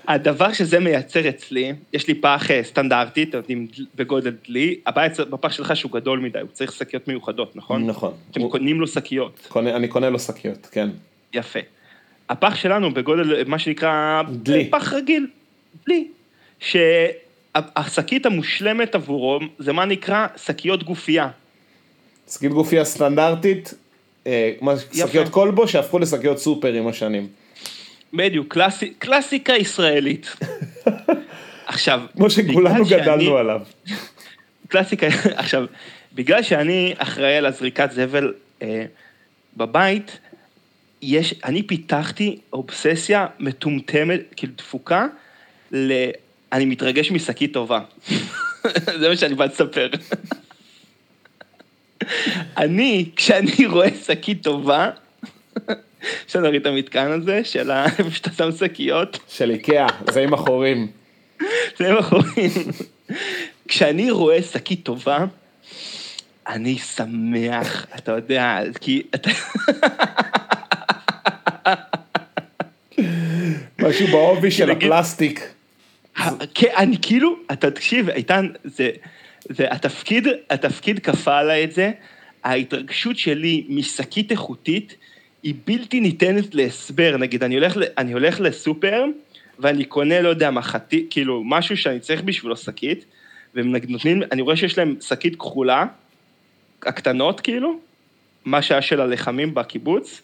הדבר 0.07 0.53
שזה 0.53 0.79
מייצר 0.79 1.29
אצלי, 1.29 1.73
יש 1.93 2.07
לי 2.07 2.13
פח 2.15 2.51
אה, 2.51 2.63
סטנדרטי, 2.63 3.23
אתם 3.23 3.37
יודעים, 3.37 3.67
בגודל 3.95 4.33
דלי, 4.47 4.79
הבעיה 4.87 5.09
בפח 5.29 5.51
שלך 5.51 5.75
שהוא 5.75 5.91
גדול 5.91 6.19
מדי, 6.19 6.39
הוא 6.39 6.49
צריך 6.53 6.71
שקיות 6.71 7.07
מיוחדות, 7.07 7.55
נכון? 7.55 7.85
נכון. 7.87 8.13
אתם 8.31 8.41
הוא- 8.41 8.51
קונים 8.51 8.81
לו 8.81 8.87
שקיות, 8.87 9.45
קונה- 9.49 9.75
אני 9.75 9.87
קונה 9.87 10.09
לו 10.09 10.19
שקיות, 10.19 10.67
כן. 10.71 10.89
יפה. 11.33 11.59
הפח 12.29 12.55
שלנו 12.55 12.93
בגודל, 12.93 13.43
מה 13.47 13.59
שנקרא, 13.59 14.21
דלי. 14.31 14.69
פח 14.69 14.93
רגיל, 14.93 15.27
דלי. 15.87 16.07
שהשקית 16.59 18.25
המושלמת 18.25 18.95
עבורו, 18.95 19.39
זה 19.59 19.73
מה 19.73 19.85
נקרא 19.85 20.27
שקיות 20.37 20.83
גופייה. 20.83 21.29
שקית 22.33 22.51
גופייה 22.51 22.85
סטנדרטית, 22.85 23.73
שקיות 24.93 25.29
כלבו 25.29 25.67
שהפכו 25.67 25.99
לשקיות 25.99 26.37
סופר 26.37 26.73
עם 26.73 26.87
השנים. 26.87 27.27
בדיוק, 28.13 28.53
קלאסי, 28.53 28.89
קלאסיקה 28.89 29.53
ישראלית. 29.53 30.35
עכשיו, 31.67 32.01
כמו 32.13 32.29
שכולנו 32.29 32.85
בגלל 32.85 32.85
שאני- 32.85 33.01
גדלנו 33.01 33.37
עליו. 33.37 33.61
קלאסיקה, 34.67 35.07
עכשיו, 35.35 35.65
בגלל 36.13 36.43
שאני 36.43 36.93
אחראי 36.97 37.35
על 37.37 37.45
הזריקת 37.45 37.91
זבל 37.91 38.33
אה, 38.61 38.85
בבית, 39.57 40.19
יש, 41.01 41.33
אני 41.45 41.63
פיתחתי 41.63 42.39
אובססיה 42.53 43.27
מטומטמת, 43.39 44.21
כאילו 44.35 44.53
דפוקה, 44.57 45.07
ל... 45.71 46.09
אני 46.53 46.65
מתרגש 46.65 47.11
משקית 47.11 47.53
טובה. 47.53 47.79
זה 48.99 49.09
מה 49.09 49.15
שאני 49.17 49.35
בא 49.35 49.45
לספר. 49.45 49.89
אני, 52.57 53.09
כשאני 53.15 53.65
רואה 53.71 53.87
שקית 54.05 54.43
טובה, 54.43 54.89
יש 56.29 56.35
לנו 56.35 56.55
את 56.57 56.65
המתקן 56.65 57.11
הזה 57.11 57.41
של 57.43 57.71
ה- 57.71 57.85
איפה 57.85 58.11
שאתה 58.11 58.29
שם 58.31 58.49
שקיות, 58.59 59.19
של 59.29 59.51
איקאה, 59.51 59.87
זה 60.11 60.21
עם 60.21 60.33
החורים. 60.33 60.87
זה 61.77 61.91
מאחורים. 61.93 62.51
כשאני 63.67 64.11
רואה 64.11 64.43
שקית 64.43 64.83
טובה, 64.83 65.25
אני 66.47 66.77
שמח, 66.77 67.85
אתה 67.95 68.11
יודע, 68.11 68.59
כי 68.81 69.01
אתה... 69.15 69.29
משהו 73.79 74.07
בעובי 74.07 74.51
של 74.51 74.71
הפלסטיק. 74.71 75.47
כן, 76.53 76.67
אני 76.77 76.97
כאילו, 77.01 77.35
אתה 77.51 77.71
תקשיב, 77.71 78.09
איתן, 78.09 78.47
זה, 78.63 78.89
זה, 79.55 79.71
התפקיד, 79.71 80.27
התפקיד 80.49 80.99
כפה 80.99 81.37
עליי 81.37 81.63
את 81.63 81.71
זה, 81.71 81.91
ההתרגשות 82.43 83.17
שלי 83.17 83.65
משקית 83.69 84.31
איכותית 84.31 84.95
היא 85.43 85.53
בלתי 85.65 85.99
ניתנת 85.99 86.55
להסבר, 86.55 87.17
נגיד, 87.17 87.43
אני 87.43 87.55
הולך, 87.55 87.77
אני 87.97 88.13
הולך 88.13 88.39
לסופר, 88.39 89.05
ואני 89.59 89.85
קונה, 89.85 90.21
לא 90.21 90.29
יודע, 90.29 90.51
מחטי, 90.51 91.07
כאילו, 91.09 91.43
משהו 91.45 91.77
שאני 91.77 91.99
צריך 91.99 92.21
בשבילו 92.21 92.57
שקית, 92.57 93.05
והם 93.55 93.75
אני 94.31 94.41
רואה 94.41 94.55
שיש 94.55 94.77
להם 94.77 94.95
שקית 95.01 95.35
כחולה, 95.35 95.85
הקטנות 96.85 97.39
כאילו, 97.39 97.79
מה 98.45 98.61
שהיה 98.61 98.81
של 98.81 99.01
הלחמים 99.01 99.53
בקיבוץ, 99.53 100.21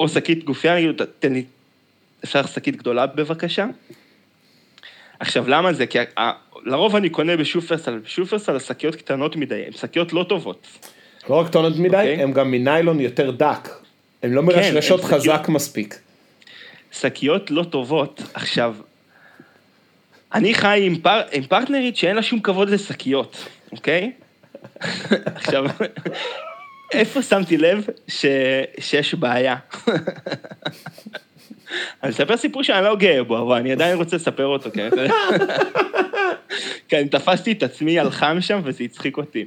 או 0.00 0.08
שקית 0.08 0.44
גופייה, 0.44 0.74
אני 0.74 0.82
כאילו, 0.82 1.06
תן 1.18 1.32
לי, 1.32 1.44
אפשר 2.24 2.46
שקית 2.46 2.76
גדולה 2.76 3.06
בבקשה? 3.06 3.66
עכשיו, 5.20 5.48
למה 5.48 5.72
זה? 5.72 5.86
כי 5.86 5.98
לרוב 6.64 6.96
אני 6.96 7.10
קונה 7.10 7.36
בשופרסל, 7.36 7.98
בשופרסל 7.98 8.56
השקיות 8.56 8.94
קטנות 8.94 9.36
מדי, 9.36 9.62
הן 9.66 9.72
שקיות 9.72 10.12
לא 10.12 10.24
טובות. 10.28 10.66
לא 11.30 11.34
רק 11.34 11.48
טונות 11.48 11.76
מדי, 11.76 11.96
אוקיי. 11.96 12.22
הם 12.22 12.32
גם 12.32 12.50
מניילון 12.50 13.00
יותר 13.00 13.30
דק. 13.30 13.68
הם 14.22 14.32
לא 14.32 14.42
מרשרשות 14.42 15.00
הם 15.00 15.06
שקיות- 15.06 15.20
חזק 15.20 15.48
מספיק. 15.48 15.98
שקיות 16.92 17.50
לא 17.50 17.64
טובות. 17.64 18.22
עכשיו, 18.34 18.74
אני 20.34 20.54
חי 20.54 20.80
עם, 20.82 20.98
פר, 20.98 21.20
עם 21.32 21.42
פרטנרית 21.46 21.96
שאין 21.96 22.16
לה 22.16 22.22
שום 22.22 22.40
כבוד 22.40 22.70
לשקיות, 22.70 23.36
אוקיי? 23.72 24.12
עכשיו, 25.36 25.64
איפה 26.92 27.22
שמתי 27.22 27.56
לב 27.56 27.86
ש, 28.08 28.24
שיש 28.80 29.14
בעיה? 29.14 29.56
אני 32.02 32.10
מספר 32.10 32.36
סיפור 32.36 32.62
שאני 32.62 32.84
לא 32.84 32.96
גאה 32.96 33.24
בו, 33.24 33.38
אבל 33.38 33.56
אני 33.56 33.72
עדיין 33.72 33.96
רוצה 33.96 34.16
לספר 34.16 34.46
אותו, 34.46 34.70
כן? 34.74 34.88
כי 36.88 36.98
אני 36.98 37.08
תפסתי 37.08 37.52
את 37.52 37.62
עצמי 37.62 37.98
על 37.98 38.10
חם 38.10 38.36
שם 38.40 38.60
וזה 38.64 38.84
הצחיק 38.84 39.16
אותי. 39.16 39.46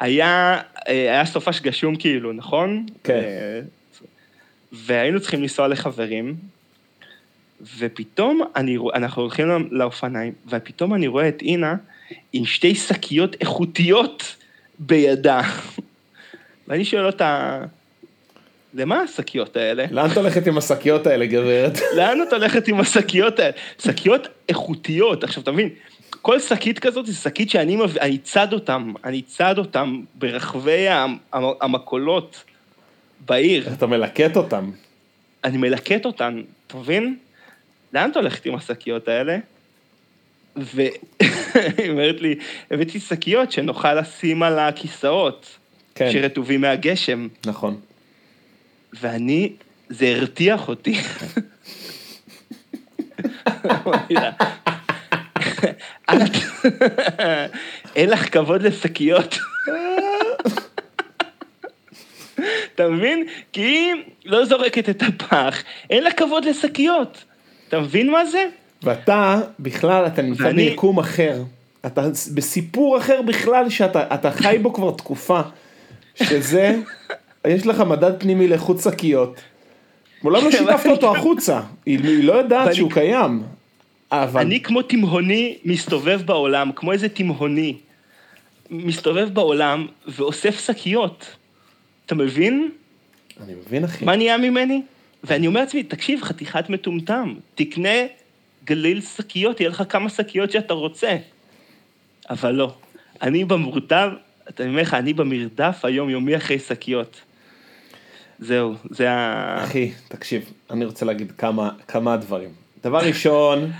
היה, 0.00 0.60
אה, 0.88 0.92
היה 0.92 1.26
סופש 1.26 1.60
גשום 1.60 1.96
כאילו, 1.96 2.32
נכון? 2.32 2.86
כן. 3.04 3.14
אה, 3.14 3.60
והיינו 4.72 5.20
צריכים 5.20 5.42
לנסוע 5.42 5.68
לחברים, 5.68 6.36
ופתאום 7.78 8.42
אני, 8.56 8.78
אנחנו 8.94 9.22
הולכים 9.22 9.46
לא- 9.48 9.58
לאופניים, 9.70 10.32
ופתאום 10.48 10.94
אני 10.94 11.06
רואה 11.06 11.28
את 11.28 11.42
אינה 11.42 11.76
עם 12.32 12.44
שתי 12.44 12.74
שקיות 12.74 13.36
איכותיות 13.40 14.36
בידה. 14.78 15.40
ואני 16.68 16.84
שואל 16.84 17.06
אותה, 17.06 17.60
למה 18.74 19.00
השקיות 19.00 19.56
האלה? 19.56 19.84
לאן 19.90 20.10
את 20.10 20.16
הולכת 20.16 20.46
עם 20.46 20.58
השקיות 20.58 21.06
האלה, 21.06 21.26
גברת? 21.26 21.78
לאן 21.96 22.22
את 22.22 22.32
הולכת 22.32 22.68
עם 22.68 22.80
השקיות 22.80 23.38
האלה? 23.38 23.52
שקיות 23.78 24.28
איכותיות, 24.48 25.24
עכשיו 25.24 25.42
אתה 25.42 25.52
מבין, 25.52 25.68
כל 26.10 26.40
שקית 26.40 26.78
כזאת 26.78 27.06
היא 27.06 27.14
שקית 27.14 27.50
שאני 27.50 27.76
מב... 27.76 27.98
אני 27.98 28.18
צד 28.18 28.52
אותם, 28.52 28.92
אני 29.04 29.22
צד 29.22 29.58
אותם 29.58 30.00
ברחבי 30.14 30.88
המ- 30.88 31.16
המ- 31.32 31.54
המכולות 31.60 32.44
בעיר, 33.26 33.68
אתה 33.72 33.86
מלקט 33.86 34.36
אותם. 34.36 34.70
אני 35.44 35.56
מלקט 35.56 36.06
אותן, 36.06 36.42
אתה 36.66 36.76
מבין? 36.76 37.16
לאן 37.92 38.10
את 38.10 38.16
הולכת 38.16 38.46
עם 38.46 38.54
השקיות 38.54 39.08
האלה? 39.08 39.38
והיא 40.56 40.90
אומרת 41.90 42.20
לי, 42.20 42.34
הבאתי 42.70 43.00
שקיות 43.00 43.52
שנוכל 43.52 43.94
לשים 43.94 44.42
על 44.42 44.58
הכיסאות, 44.58 45.56
כן, 45.94 46.10
שרטובים 46.12 46.60
מהגשם, 46.60 47.28
נכון. 47.46 47.80
ואני, 49.00 49.52
זה 49.88 50.06
הרתיח 50.08 50.68
אותי. 50.68 50.94
אמרתי 53.64 54.14
לה, 54.14 54.30
"את- 56.10 56.18
אין 57.96 58.10
לך 58.10 58.32
כבוד 58.32 58.62
לשקיות. 58.62 59.38
אתה 62.74 62.88
מבין? 62.88 63.26
כי 63.52 63.60
היא 63.60 63.94
לא 64.24 64.44
זורקת 64.44 64.88
את 64.88 65.02
הפח, 65.02 65.62
אין 65.90 66.04
לה 66.04 66.12
כבוד 66.12 66.44
לשקיות. 66.44 67.24
אתה 67.68 67.80
מבין 67.80 68.10
מה 68.10 68.26
זה? 68.26 68.46
ואתה, 68.82 69.40
בכלל, 69.60 70.06
אתה 70.06 70.22
נמצא 70.22 70.42
ואני- 70.42 70.70
ביקום 70.70 70.98
אחר. 70.98 71.42
אתה 71.86 72.02
בסיפור 72.34 72.98
אחר 72.98 73.22
בכלל, 73.22 73.70
שאתה 73.70 74.14
אתה 74.14 74.30
חי 74.30 74.58
בו 74.62 74.72
כבר 74.72 74.90
תקופה. 74.90 75.40
שזה, 76.22 76.76
יש 77.46 77.66
לך 77.66 77.80
מדד 77.80 78.20
פנימי 78.20 78.48
לאיכות 78.48 78.80
שקיות. 78.80 79.40
מעולם 80.22 80.44
לא 80.44 80.50
שיתפת 80.58 80.86
אותו 80.86 81.16
החוצה. 81.16 81.60
היא 81.86 82.24
לא 82.24 82.32
יודעת 82.32 82.74
שהוא 82.74 82.90
קיים. 82.90 83.42
אבל... 84.12 84.40
אני 84.40 84.60
כמו 84.62 84.82
תימהוני 84.82 85.56
מסתובב 85.64 86.22
בעולם, 86.24 86.70
כמו 86.76 86.92
איזה 86.92 87.08
תימהוני. 87.08 87.76
מסתובב 88.70 89.28
בעולם 89.32 89.86
ואוסף 90.06 90.66
שקיות. 90.66 91.36
אתה 92.06 92.14
מבין? 92.14 92.70
אני 93.44 93.54
מבין, 93.54 93.84
אחי. 93.84 94.04
מה 94.04 94.16
נהיה 94.16 94.38
ממני? 94.38 94.82
ואני 95.24 95.46
אומר 95.46 95.60
לעצמי, 95.60 95.82
תקשיב, 95.82 96.22
חתיכת 96.22 96.70
מטומטם, 96.70 97.34
תקנה 97.54 97.98
גליל 98.64 99.00
שקיות, 99.00 99.60
יהיה 99.60 99.70
לך 99.70 99.82
כמה 99.88 100.08
שקיות 100.08 100.50
שאתה 100.50 100.74
רוצה. 100.74 101.16
אבל 102.30 102.50
לא. 102.50 102.74
אני 103.22 103.44
במורטב, 103.44 104.10
אני 104.60 104.68
אומר 104.68 104.82
לך, 104.82 104.94
אני 104.94 105.12
במרדף 105.12 105.84
היומיומי 105.84 106.36
אחרי 106.36 106.58
שקיות. 106.58 107.20
זהו, 108.38 108.74
זה 108.90 109.10
ה... 109.10 109.64
אחי, 109.64 109.92
תקשיב, 110.08 110.52
אני 110.70 110.84
רוצה 110.84 111.06
להגיד 111.06 111.32
כמה, 111.38 111.70
כמה 111.88 112.16
דברים. 112.16 112.48
דבר 112.82 112.98
ראשון, 112.98 113.70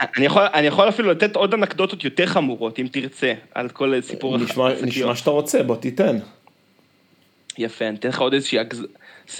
אני 0.00 0.26
יכול, 0.26 0.42
אני 0.54 0.66
יכול 0.66 0.88
אפילו 0.88 1.10
לתת 1.10 1.36
עוד 1.36 1.54
אנקדוטות 1.54 2.04
יותר 2.04 2.26
חמורות, 2.26 2.78
אם 2.78 2.86
תרצה, 2.92 3.34
על 3.54 3.68
כל 3.68 4.00
סיפור 4.00 4.38
נשמע, 4.38 4.66
השקיות. 4.68 4.88
נשמע 4.88 5.16
שאתה 5.16 5.30
רוצה, 5.30 5.62
בוא 5.62 5.76
תיתן. 5.76 6.18
יפה, 7.58 7.88
אני 7.88 7.96
אתן 7.96 8.08
לך 8.08 8.20
עוד 8.20 8.32
איזושהי... 8.34 8.60
אגז... 8.60 8.86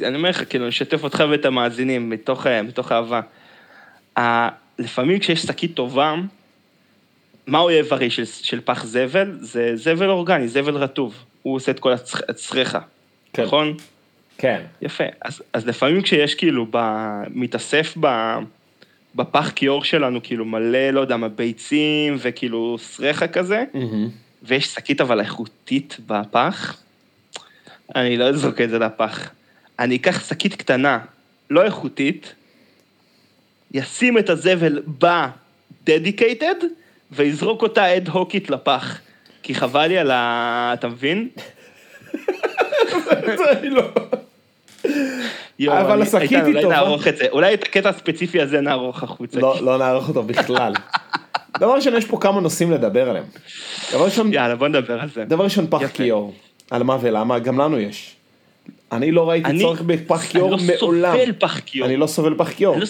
אני 0.03 0.16
אומר 0.16 0.30
לך, 0.30 0.43
כאילו, 0.51 0.64
אני 0.64 0.70
אשתף 0.70 1.05
אותך 1.05 1.24
ואת 1.30 1.45
המאזינים 1.45 2.11
מתוך, 2.11 2.47
אה, 2.47 2.62
מתוך 2.62 2.93
אהבה. 2.93 3.20
ה... 4.18 4.49
לפעמים 4.78 5.18
כשיש 5.18 5.43
שקית 5.43 5.74
טובה, 5.74 6.14
מה 7.47 7.59
האויב 7.59 7.86
הרי 7.91 8.11
של, 8.11 8.24
של 8.24 8.61
פח 8.64 8.84
זבל? 8.84 9.39
זה 9.41 9.70
זבל 9.74 10.09
אורגני, 10.11 10.49
זבל 10.49 10.76
רטוב. 10.76 11.14
הוא 11.43 11.57
עושה 11.57 11.72
את 11.72 11.80
כל 11.80 11.93
הצר- 11.93 12.24
הצריכה, 12.28 12.80
כן. 13.32 13.43
נכון? 13.45 13.74
כן. 14.39 14.62
יפה. 14.82 15.05
אז, 15.20 15.43
אז 15.53 15.66
לפעמים 15.66 16.03
כשיש 16.03 16.34
כאילו, 16.34 16.66
ב... 16.70 16.78
מתאסף 17.30 17.95
ב... 18.01 18.07
בפח 19.14 19.51
כיור 19.51 19.84
שלנו, 19.84 20.22
כאילו 20.22 20.45
מלא, 20.45 20.91
לא 20.91 21.01
יודע 21.01 21.16
מה, 21.16 21.28
ביצים 21.28 22.16
וכאילו 22.18 22.76
סרחה 22.78 23.28
כזה, 23.28 23.64
מהמם. 23.74 24.09
ויש 24.43 24.66
שקית 24.66 25.01
אבל 25.01 25.20
איכותית 25.20 25.97
בפח, 26.07 26.82
אני 27.97 28.16
לא 28.16 28.28
אזרוק 28.28 28.61
את 28.61 28.70
זה 28.70 28.78
לפח. 28.78 29.30
אני 29.78 29.97
אקח 29.97 30.28
שקית 30.28 30.55
קטנה, 30.55 30.99
לא 31.51 31.64
איכותית, 31.64 32.34
ישים 33.74 34.18
את 34.18 34.30
הזבל 34.30 34.82
ב-dedicated, 34.99 36.64
ויזרוק 37.12 37.62
אותה 37.62 37.97
אד 37.97 38.09
הוקית 38.09 38.51
לפח. 38.51 39.01
כי 39.43 39.55
חבל 39.55 39.86
לי 39.86 39.99
על 39.99 40.11
ה... 40.11 40.70
אתה 40.74 40.89
מבין? 40.89 41.28
זה 43.39 43.51
אני 43.53 43.70
לא... 43.70 43.82
אבל 45.68 45.93
אני- 45.93 46.03
השקית 46.03 46.32
היא 46.32 46.43
אולי 46.43 46.62
טובה. 46.62 46.74
נערוך 46.74 47.09
את 47.09 47.16
זה, 47.16 47.24
אולי 47.32 47.55
את 47.55 47.62
הקטע 47.62 47.89
הספציפי 47.89 48.41
הזה 48.41 48.61
נערוך 48.61 49.03
החוצה. 49.03 49.41
לא, 49.41 49.62
לא 49.62 49.78
נערוך 49.78 50.09
אותו 50.09 50.22
בכלל. 50.22 50.72
דבר 51.61 51.74
ראשון, 51.74 51.95
יש 51.97 52.05
פה 52.05 52.18
כמה 52.20 52.41
נושאים 52.41 52.70
לדבר 52.70 53.11
עליהם. 53.11 53.24
דבר 53.93 54.05
ראשון, 54.05 54.32
יאללה, 54.32 54.57
בוא 54.57 54.68
נדבר 54.68 55.01
על 55.01 55.09
זה. 55.14 55.24
דבר 55.24 55.45
ראשון 55.45 55.66
פח. 55.70 55.86
כיור. 55.95 56.34
על 56.70 56.82
מה 56.82 56.99
ולמה, 57.01 57.39
גם 57.39 57.61
לנו 57.61 57.78
יש. 57.78 58.14
אני 58.93 59.11
לא 59.12 59.30
ראיתי 59.30 59.49
אני- 59.51 59.61
צורך 59.61 59.80
בפח 59.82 60.24
כיור 60.24 60.55
אני 60.55 60.66
לא 60.66 60.74
מעולם. 60.80 61.12
סובל 61.18 61.32
פח 61.39 61.59
כיור. 61.66 61.86
אני 61.86 61.97
לא 61.97 62.07
סובל 62.07 62.34
פח 62.39 62.51
כיור. 62.53 62.74
אני 62.74 62.80
לא 62.82 62.86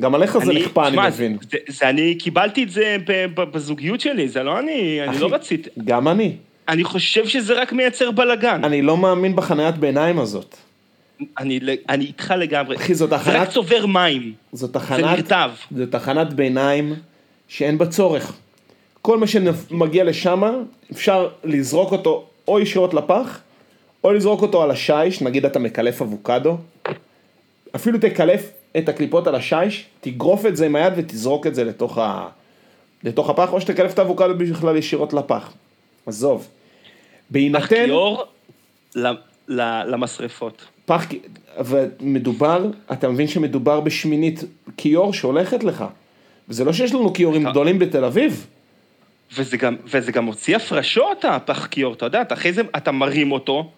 גם 0.00 0.14
עליך 0.14 0.38
זה 0.38 0.50
אני- 0.50 0.60
נכפה, 0.60 0.86
אני 0.88 0.96
מבין. 1.08 1.36
זה, 1.50 1.58
זה, 1.68 1.88
אני 1.88 2.14
קיבלתי 2.14 2.62
את 2.62 2.70
זה 2.70 2.96
בזוגיות 3.34 4.00
שלי, 4.00 4.28
זה 4.28 4.42
לא 4.42 4.58
אני, 4.58 5.00
אני 5.08 5.18
לא 5.18 5.28
רציתי. 5.32 5.70
גם 5.84 6.08
אני. 6.08 6.36
אני 6.68 6.84
חושב 6.84 7.26
שזה 7.28 7.54
רק 7.62 7.72
מייצר 7.72 8.10
בלאגן. 8.10 8.64
אני 8.64 8.82
לא 8.82 8.96
מאמין 8.96 9.36
בחניית 9.36 9.76
ביניים 9.76 10.18
הזאת. 10.18 10.56
אני, 11.38 11.60
אני 11.88 12.04
איתך 12.04 12.34
לגמרי. 12.38 12.76
אחי, 12.76 12.94
זאת 12.94 13.10
זה 13.10 13.16
הכנת- 13.16 13.36
רק 13.36 13.50
צובר 13.50 13.86
מים. 13.86 14.32
זה 14.52 14.72
תחנת, 14.72 15.04
נרטב. 15.04 15.50
זו 15.76 15.86
תחנת 15.90 16.32
ביניים 16.32 16.94
שאין 17.48 17.78
בה 17.78 17.86
צורך. 17.86 18.32
כל 19.02 19.18
מה 19.18 19.26
שמגיע 19.26 20.04
לשם, 20.04 20.42
אפשר 20.92 21.28
לזרוק 21.44 21.92
אותו 21.92 22.26
או 22.48 22.60
ישירות 22.60 22.94
לפח, 22.94 23.40
או 24.04 24.12
לזרוק 24.12 24.42
אותו 24.42 24.62
על 24.62 24.70
השיש, 24.70 25.22
נגיד 25.22 25.44
אתה 25.44 25.58
מקלף 25.58 26.02
אבוקדו, 26.02 26.56
אפילו 27.76 27.98
תקלף 27.98 28.50
את 28.78 28.88
הקליפות 28.88 29.26
על 29.26 29.34
השיש, 29.34 29.86
תגרוף 30.00 30.46
את 30.46 30.56
זה 30.56 30.66
עם 30.66 30.76
היד 30.76 30.92
ותזרוק 30.96 31.46
את 31.46 31.54
זה 31.54 31.64
לתוך, 31.64 31.98
ה... 31.98 32.28
לתוך 33.04 33.30
הפח, 33.30 33.52
או 33.52 33.60
שתקלף 33.60 33.94
את 33.94 33.98
האבוקדו 33.98 34.34
בכלל 34.38 34.76
ישירות 34.76 35.12
לפח. 35.12 35.52
עזוב. 36.06 36.48
בהינתן... 37.30 37.66
כיור 37.66 38.24
ל- 38.94 39.06
ל- 39.48 39.82
למשרפות. 39.92 40.62
פח, 40.90 41.06
ומדובר, 41.58 42.66
אתה 42.92 43.08
מבין 43.08 43.26
שמדובר 43.28 43.80
בשמינית 43.80 44.44
כיור 44.76 45.12
שהולכת 45.12 45.64
לך. 45.64 45.84
וזה 46.48 46.64
לא 46.64 46.72
שיש 46.72 46.94
לנו 46.94 47.12
כיורים 47.12 47.42
נכון. 47.42 47.52
גדולים 47.52 47.78
בתל 47.78 48.04
אביב. 48.04 48.46
וזה 49.36 49.56
גם, 49.56 49.76
וזה 49.86 50.12
גם 50.12 50.24
מוציא 50.24 50.56
הפרשות, 50.56 51.24
הפח 51.24 51.66
כיור, 51.66 51.92
אתה 51.92 52.06
יודע, 52.06 52.22
אחרי 52.32 52.52
זה, 52.52 52.62
אתה 52.76 52.92
מרים 52.92 53.32
אותו, 53.32 53.70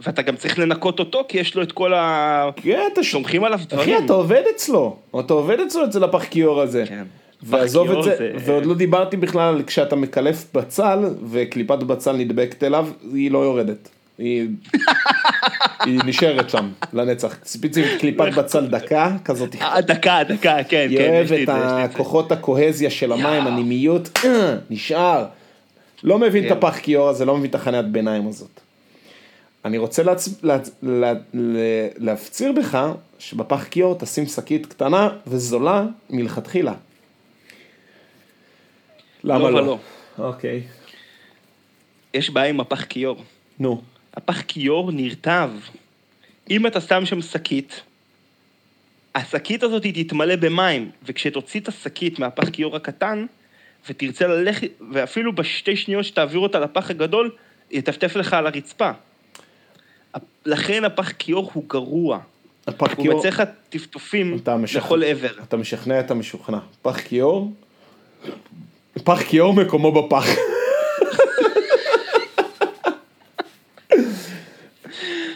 ואתה 0.00 0.22
גם 0.22 0.36
צריך 0.36 0.58
לנקות 0.58 0.98
אותו, 0.98 1.24
כי 1.28 1.38
יש 1.38 1.54
לו 1.54 1.62
את 1.62 1.72
כל 1.72 1.94
ה... 1.94 2.50
כן, 2.56 2.80
אתה 2.92 3.02
ש... 3.02 3.10
שומכים 3.10 3.44
עליו 3.44 3.58
אחי, 3.58 3.66
דברים. 3.68 4.04
אתה 4.04 4.12
עובד 4.12 4.42
אצלו. 4.54 4.96
אתה 5.20 5.32
עובד 5.34 5.60
אצלו 5.60 5.84
אצל 5.84 6.04
הפח 6.04 6.24
כיור 6.24 6.60
הזה. 6.60 6.84
כן. 6.88 7.04
ועזוב 7.42 7.90
את 7.90 8.04
זה, 8.04 8.16
זה- 8.16 8.32
ועוד 8.44 8.66
לא 8.66 8.74
דיברתי 8.74 9.16
בכלל 9.16 9.62
כשאתה 9.66 9.96
מקלף 9.96 10.46
בצל, 10.54 10.98
וקליפת 11.30 11.78
בצל 11.78 12.12
נדבקת 12.16 12.62
אליו, 12.62 12.88
היא 13.12 13.30
לא 13.30 13.38
יורדת. 13.38 13.88
היא, 14.18 14.48
היא 15.86 16.00
נשארת 16.06 16.50
שם 16.50 16.72
לנצח. 16.92 17.36
ספציפית 17.44 18.00
קליפת 18.00 18.32
בצל 18.38 18.66
דקה, 18.66 19.16
כזאת 19.24 19.54
אה, 19.54 19.80
דקה, 19.80 20.20
דקה, 20.28 20.56
כן, 20.68 20.88
כן, 20.98 21.24
לי 21.30 21.44
את. 21.44 21.48
הכוחות 21.50 22.32
הקוהזיה 22.32 22.90
של 22.90 23.12
המים, 23.12 23.46
הנימיות, 23.46 24.18
אה, 24.24 24.56
נשאר. 24.70 25.24
לא 26.02 26.18
מבין 26.18 26.44
את 26.44 26.48
כן. 26.48 26.56
הפח 26.56 26.78
כיור 26.78 27.08
הזה, 27.08 27.24
לא 27.24 27.36
מבין 27.36 27.50
את 27.50 27.54
החניית 27.54 27.86
ביניים 27.86 28.28
הזאת. 28.28 28.60
אני 29.64 29.78
רוצה 29.78 30.02
להצ... 30.02 30.28
לה... 30.42 30.58
לה... 30.82 31.12
לה... 31.34 31.88
להפציר 31.96 32.52
בך 32.52 32.78
שבפח 33.18 33.64
כיור 33.70 33.98
תשים 33.98 34.26
שקית 34.26 34.66
קטנה 34.66 35.08
וזולה 35.26 35.84
מלכתחילה. 36.10 36.74
למה 39.24 39.50
לא 39.50 39.66
לא? 39.66 39.78
אוקיי. 40.18 40.62
יש 42.14 42.30
בעיה 42.30 42.48
עם 42.50 42.60
הפח 42.60 42.84
כיור. 42.84 43.22
נו. 43.58 43.82
הפח 44.16 44.40
כיור 44.48 44.92
נרטב. 44.92 45.50
אם 46.50 46.66
אתה 46.66 46.80
שם 46.80 47.06
שם 47.06 47.22
שקית, 47.22 47.82
השקית 49.14 49.62
הזאת 49.62 49.82
תתמלא 49.94 50.36
במים, 50.36 50.90
וכשתוציא 51.02 51.60
את 51.60 51.68
השקית 51.68 52.18
מהפח 52.18 52.48
כיור 52.48 52.76
הקטן, 52.76 53.26
ותרצה 53.90 54.26
ללכת, 54.26 54.68
ואפילו 54.92 55.34
בשתי 55.34 55.76
שניות 55.76 56.04
שתעביר 56.04 56.38
אותה 56.38 56.58
לפח 56.58 56.90
הגדול, 56.90 57.30
יטפטף 57.70 58.16
לך 58.16 58.32
על 58.32 58.46
הרצפה. 58.46 58.90
לכן 60.46 60.84
הפח 60.84 61.12
כיור 61.12 61.50
הוא 61.54 61.64
גרוע. 61.68 62.18
הפח 62.66 62.94
הוא 62.94 63.02
כיור, 63.02 63.18
מציע 63.18 63.30
לך 63.30 63.42
טפטופים 63.68 64.38
אתה 64.42 64.56
משכנע- 64.56 64.80
לכל 64.84 65.04
עבר. 65.04 65.32
אתה 65.42 65.56
משכנע 65.56 66.00
את 66.00 66.10
המשוכנע. 66.10 66.58
פח 66.82 67.00
כיור, 67.00 67.52
פח 69.04 69.22
כיור 69.22 69.54
מקומו 69.54 69.92
בפח. 69.92 70.26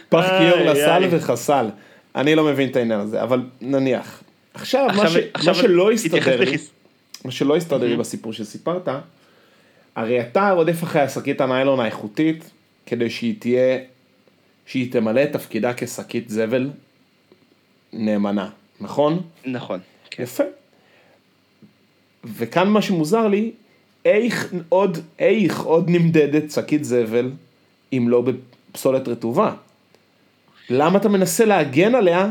פח 0.09 0.27
כיור 0.39 0.59
לסל. 0.65 1.03
וחסל. 1.11 1.67
אני 2.15 2.35
לא 2.35 2.45
מבין 2.45 2.69
את 2.69 2.77
העניין 2.77 3.01
הזה, 3.01 3.23
אבל 3.23 3.43
נניח. 3.61 4.23
עכשיו, 4.55 4.87
מה 4.87 4.93
עכשיו- 4.93 5.11
ש- 5.11 5.25
עכשיו 5.35 5.55
מה 5.55 5.61
שלא 5.61 5.93
הסתדר 5.93 6.41
לי, 6.41 6.57
מה 7.25 7.31
שלא 7.31 7.57
הסתדר 7.57 7.87
לי 7.89 7.97
בסיפור 7.97 8.33
שסיפרת, 8.33 8.89
הרי 9.97 10.21
אתה 10.21 10.51
רודף 10.51 10.83
אחרי 10.83 11.03
השקית 11.03 11.41
הניילון 11.41 11.81
האיכותית, 11.81 12.51
כדי 12.87 13.11
שהיא 13.11 13.35
תהיה, 13.39 13.79
שהיא 14.67 14.93
תמלא 14.93 15.23
את 15.23 15.33
תפקידה 15.33 15.73
כשקית 15.77 16.29
זבל 16.31 16.71
נאמנה, 17.93 18.49
נכון? 18.81 19.23
נכון. 19.47 19.81
כן. 20.11 20.23
יפה. 20.23 20.45
וכאן 22.25 22.69
מה 22.69 22.83
שמוזר 22.83 23.27
לי, 23.29 23.51
איך 24.05 24.53
עוד, 24.69 24.99
איך 25.19 25.61
עוד 25.61 25.91
נמדדת 25.91 26.51
שקית 26.51 26.85
זבל 26.85 27.31
אם 27.93 28.07
לא 28.09 28.23
בפסולת 28.71 29.09
רטובה? 29.09 29.53
למה 30.71 30.99
אתה 30.99 31.09
מנסה 31.09 31.45
להגן 31.45 31.95
עליה 31.95 32.29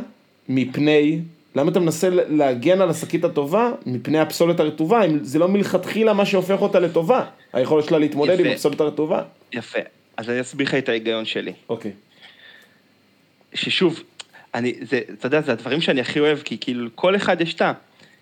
מפני, 0.49 1.19
למה 1.55 1.71
אתה 1.71 1.79
מנסה 1.79 2.09
להגן 2.11 2.81
על 2.81 2.89
השקית 2.89 3.23
הטובה 3.23 3.71
מפני 3.85 4.19
הפסולת 4.19 4.59
הרטובה, 4.59 5.03
אם 5.05 5.23
זה 5.23 5.39
לא 5.39 5.47
מלכתחילה 5.47 6.13
מה 6.13 6.25
שהופך 6.25 6.61
אותה 6.61 6.79
לטובה, 6.79 7.25
היכולת 7.53 7.85
שלה 7.85 7.97
להתמודד 7.99 8.39
עם 8.39 8.45
יפה. 8.45 8.53
הפסולת 8.53 8.79
הרטובה? 8.81 9.23
יפה. 9.53 9.79
אז 10.17 10.29
אני 10.29 10.41
אסביר 10.41 10.67
לך 10.67 10.75
את 10.75 10.89
ההיגיון 10.89 11.25
שלי. 11.25 11.53
אוקיי. 11.69 11.91
ששוב, 13.53 14.03
אני, 14.55 14.73
זה, 14.81 14.99
אתה 15.13 15.27
יודע, 15.27 15.41
זה 15.41 15.51
הדברים 15.51 15.81
שאני 15.81 16.01
הכי 16.01 16.19
אוהב, 16.19 16.39
כי 16.39 16.57
כאילו, 16.57 16.89
כל 16.95 17.15
אחד 17.15 17.41
יש 17.41 17.53
את 17.53 17.61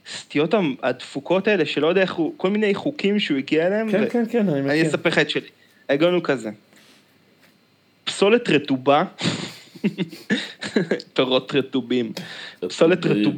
הסטיות 0.08 0.54
הדפוקות 0.84 1.48
האלה, 1.48 1.66
שלא 1.66 1.88
יודע 1.88 2.02
איך 2.02 2.14
הוא, 2.14 2.34
כל 2.38 2.50
מיני 2.50 2.76
חוקים 2.76 3.20
שהוא 3.20 3.38
הגיע 3.38 3.68
אליהם. 3.68 3.92
כן, 3.92 4.04
ו- 4.04 4.10
כן, 4.10 4.24
כן, 4.32 4.50
אני 4.50 4.60
אני 4.60 4.68
מכיר. 4.68 4.88
אספר 4.88 5.10
לך 5.10 5.20
את 5.20 5.30
שלי. 5.30 5.48
ההיגיון 5.90 6.14
הוא 6.14 6.22
כזה. 6.24 6.50
פסולת 8.06 8.50
רטובה, 8.50 9.04
פירות 11.14 11.56
רטובים, 11.56 12.12
פסולת 12.68 13.06
רטוב... 13.06 13.34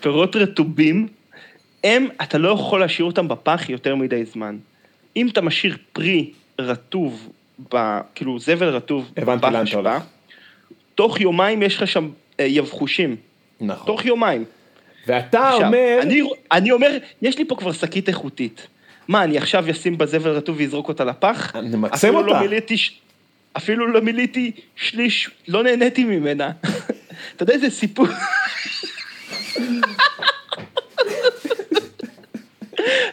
פירות 0.00 0.36
רטובים, 0.36 1.08
הם, 1.84 2.08
אתה 2.22 2.38
לא 2.38 2.48
יכול 2.48 2.80
להשאיר 2.80 3.06
אותם 3.06 3.28
בפח 3.28 3.68
יותר 3.68 3.94
מדי 3.94 4.24
זמן. 4.24 4.56
אם 5.16 5.28
אתה 5.28 5.40
משאיר 5.40 5.76
פרי 5.92 6.32
רטוב, 6.58 7.28
ב, 7.74 7.98
כאילו 8.14 8.38
זבל 8.38 8.68
רטוב 8.68 9.10
בפח 9.14 9.54
אשפה. 9.54 9.96
תוך 10.94 11.20
יומיים 11.20 11.62
יש 11.62 11.76
לך 11.76 11.88
שם 11.88 12.10
אה, 12.40 12.44
יבחושים. 12.44 13.16
נכון. 13.60 13.86
תוך 13.86 14.04
יומיים. 14.04 14.44
ואתה 15.06 15.48
עכשיו, 15.48 15.66
אומר, 15.66 15.98
אני, 16.02 16.22
אני 16.52 16.70
אומר, 16.70 16.96
יש 17.22 17.38
לי 17.38 17.44
פה 17.44 17.56
כבר 17.56 17.72
שקית 17.72 18.08
איכותית. 18.08 18.66
מה, 19.08 19.24
אני 19.24 19.38
עכשיו 19.38 19.70
אשים 19.70 19.98
בזבל 19.98 20.30
רטוב 20.30 20.56
ואזרוק 20.60 20.88
אותה 20.88 21.04
לפח? 21.04 21.56
נמקסם 21.56 21.94
אפילו 22.08 22.18
אותה. 22.20 22.30
לא 22.30 22.40
מילאתי, 22.40 22.76
ש- 22.78 22.98
אפילו 23.56 23.86
לא 23.86 24.00
מילאתי 24.00 24.50
שליש, 24.76 25.30
לא 25.48 25.62
נהניתי 25.62 26.04
ממנה. 26.04 26.50
אתה 27.36 27.42
יודע 27.42 27.54
איזה 27.54 27.70
סיפור... 27.70 28.06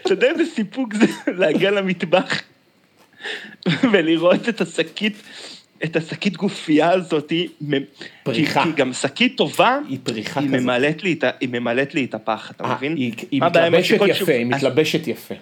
אתה 0.02 0.14
יודע 0.14 0.28
איזה 0.30 0.44
סיפוק 0.56 0.94
זה 0.94 1.06
להגיע 1.28 1.72
למטבח 1.72 2.42
ולראות 3.92 4.50
את 4.50 4.62
השקית, 4.62 5.14
את 5.84 5.96
השקית 5.96 6.38
גופייה 6.38 6.92
הזאתי, 6.92 7.48
פריחה. 8.24 8.64
כי, 8.64 8.70
כי 8.70 8.76
גם 8.76 8.94
שקית 8.94 9.38
טובה, 9.38 9.78
היא 9.89 9.98
פריחה 10.04 10.39
היא 10.39 10.48
כזאת. 10.50 10.60
ממלאת 10.62 11.04
לי 11.04 11.16
היא 11.39 11.50
ממלאת 11.50 11.96
לי 11.96 12.06
את 12.06 12.14
הפח, 12.14 12.52
אתה 12.56 12.64
אה, 12.64 12.76
מבין? 12.76 12.96
היא- 12.96 13.14
היא 13.32 13.42
מתלבשת 13.42 13.94
יפה, 14.08 14.14
שוב? 14.14 14.30
היא 14.30 14.46
מתלבשת 14.46 15.08
יפה. 15.08 15.36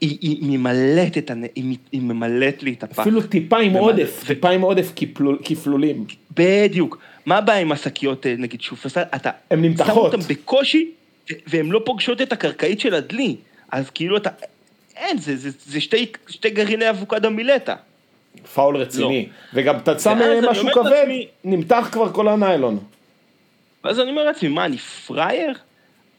היא 0.00 0.18
היא 0.20 0.58
ממלאת 0.58 1.18
את 1.18 1.30
ה... 1.30 1.34
היא 1.54 1.76
היא 1.92 2.00
ממלאת 2.00 2.62
לי 2.62 2.72
את 2.72 2.82
הפח. 2.82 2.98
אפילו 2.98 3.22
טיפה 3.22 3.58
עם 3.58 3.72
ומלא- 3.72 3.78
עודף, 3.80 4.20
ו- 4.24 4.26
טיפה 4.26 4.50
עם 4.50 4.60
עודף 4.60 4.92
כפלול- 4.96 5.38
כפלולים. 5.44 6.04
בדיוק. 6.36 6.98
מה 7.26 7.36
הבעיה 7.38 7.60
עם 7.60 7.72
השקיות, 7.72 8.26
אה, 8.26 8.34
נגיד 8.38 8.60
שופרסל? 8.60 9.02
אתה... 9.14 9.30
הן 9.50 9.62
נמתחות. 9.62 10.12
שם 10.12 10.18
אותן 10.18 10.34
בקושי, 10.34 10.90
והן 11.46 11.66
לא 11.70 11.82
פוגשות 11.84 12.22
את 12.22 12.32
הקרקעית 12.32 12.80
של 12.80 12.94
הדלי. 12.94 13.36
אז 13.72 13.90
כאילו 13.90 14.16
אתה... 14.16 14.30
אין, 14.96 15.18
זה, 15.18 15.36
זה, 15.36 15.50
זה 15.66 15.80
שתי, 15.80 16.06
שתי 16.28 16.50
גרעיני 16.50 16.90
אבוקדו 16.90 17.30
מילטה. 17.30 17.74
פאול 18.54 18.76
רציני. 18.76 19.26
וגם 19.54 19.76
אתה 19.76 19.98
שם 19.98 20.18
אני 20.22 20.48
משהו 20.50 20.68
כבד, 20.72 20.84
לעצמי- 20.90 21.26
נמתח 21.44 21.88
כבר 21.92 22.12
כל 22.12 22.28
הניילון. 22.28 22.78
ואז 23.84 24.00
אני 24.00 24.10
אומר 24.10 24.24
לעצמי, 24.24 24.48
מה, 24.48 24.64
אני 24.64 24.78
פראייר? 24.78 25.52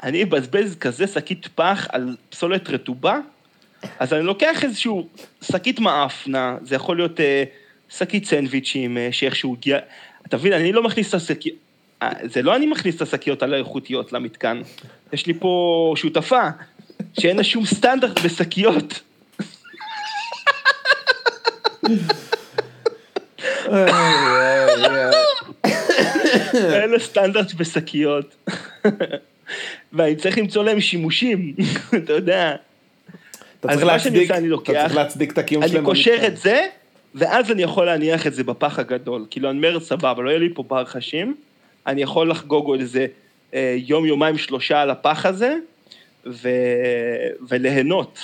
אני 0.03 0.23
אבזבז 0.23 0.75
כזה 0.75 1.07
שקית 1.07 1.47
פח 1.55 1.87
על 1.91 2.15
פסולת 2.29 2.69
רטובה? 2.69 3.19
אז 3.99 4.13
אני 4.13 4.23
לוקח 4.23 4.63
איזשהו 4.63 5.07
שקית 5.41 5.79
מאפנה, 5.79 6.57
זה 6.61 6.75
יכול 6.75 6.97
להיות 6.97 7.19
אה, 7.19 7.43
שקית 7.89 8.25
סנדוויצ'ים, 8.25 8.97
אה, 8.97 9.07
שאיכשהו 9.11 9.55
הגיע... 9.59 9.79
אתה 10.27 10.37
מבין, 10.37 10.53
אני 10.53 10.71
לא 10.71 10.83
מכניס 10.83 11.09
את 11.09 11.13
השקיות... 11.13 11.57
אה, 12.01 12.09
זה 12.23 12.41
לא 12.41 12.55
אני 12.55 12.65
מכניס 12.65 12.95
את 12.95 13.01
השקיות 13.01 13.43
הלא 13.43 13.55
איכותיות 13.55 14.13
למתקן. 14.13 14.61
יש 15.13 15.27
לי 15.27 15.33
פה 15.33 15.93
שותפה, 15.97 16.41
שאין 17.19 17.37
לה 17.37 17.43
שום 17.43 17.65
סטנדרט 17.65 18.19
בשקיות. 18.19 19.01
אין 26.53 26.89
לו 26.89 26.99
סטנדרט 26.99 27.53
בשקיות. 27.53 28.49
ואני 29.93 30.15
צריך 30.15 30.37
למצוא 30.37 30.63
להם 30.63 30.81
שימושים, 30.81 31.55
אתה 31.97 32.13
יודע. 32.13 32.55
אתה 33.59 33.67
צריך 33.67 33.79
שאני 33.79 33.87
להצדיק, 33.87 34.21
עושה, 34.21 34.37
אני 34.37 34.47
אתה 34.47 34.51
לוקח, 34.51 34.73
צריך 34.73 34.95
להצדיק 34.95 35.31
את 35.31 35.37
הקיום 35.37 35.63
אני 35.63 35.71
שלהם. 35.71 35.85
קושר 35.85 36.11
במתקן. 36.11 36.27
את 36.27 36.37
זה, 36.37 36.67
ואז 37.15 37.51
אני 37.51 37.61
יכול 37.61 37.85
להניח 37.85 38.27
את 38.27 38.33
זה 38.33 38.43
בפח 38.43 38.79
הגדול. 38.79 39.25
כאילו, 39.29 39.49
אני 39.49 39.57
אומר, 39.57 39.79
סבבה, 39.79 40.23
לא 40.23 40.29
יהיה 40.29 40.39
לי 40.39 40.49
פה 40.53 40.63
בר 40.63 40.85
חשים, 40.85 41.35
אני 41.87 42.01
יכול 42.01 42.29
לחגוג 42.29 42.65
עוד 42.65 42.79
איזה 42.79 43.05
אה, 43.53 43.75
יום, 43.77 44.05
יומיים, 44.05 44.37
שלושה 44.37 44.81
על 44.81 44.89
הפח 44.89 45.25
הזה, 45.25 45.55
ו... 46.25 46.49
וליהנות. 47.49 48.19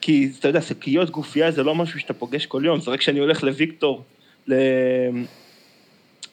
כי, 0.00 0.30
אתה 0.38 0.48
יודע, 0.48 0.62
שקיות 0.62 1.10
גופייה 1.10 1.50
זה 1.50 1.62
לא 1.62 1.74
משהו 1.74 2.00
שאתה 2.00 2.14
פוגש 2.14 2.46
כל 2.46 2.62
יום, 2.64 2.80
זה 2.80 2.90
רק 2.90 2.98
כשאני 2.98 3.20
הולך 3.20 3.42
לוויקטור, 3.44 4.04
ל... 4.46 4.54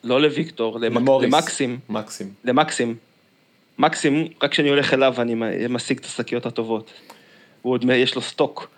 לא 0.03 0.21
לוויקטור. 0.21 0.80
למוריס. 0.80 1.34
למקסים, 1.34 1.80
מקסים. 1.89 2.34
למקסים. 2.43 2.95
מקסים, 3.80 4.27
רק 4.43 4.51
כשאני 4.51 4.69
הולך 4.69 4.93
אליו 4.93 5.15
אני 5.17 5.36
משיג 5.69 5.97
את 5.97 6.05
השקיות 6.05 6.45
הטובות. 6.45 6.91
הוא 7.62 7.74
עוד, 7.74 7.86
יש 7.89 8.16
לו 8.16 8.22
סטוק. 8.22 8.70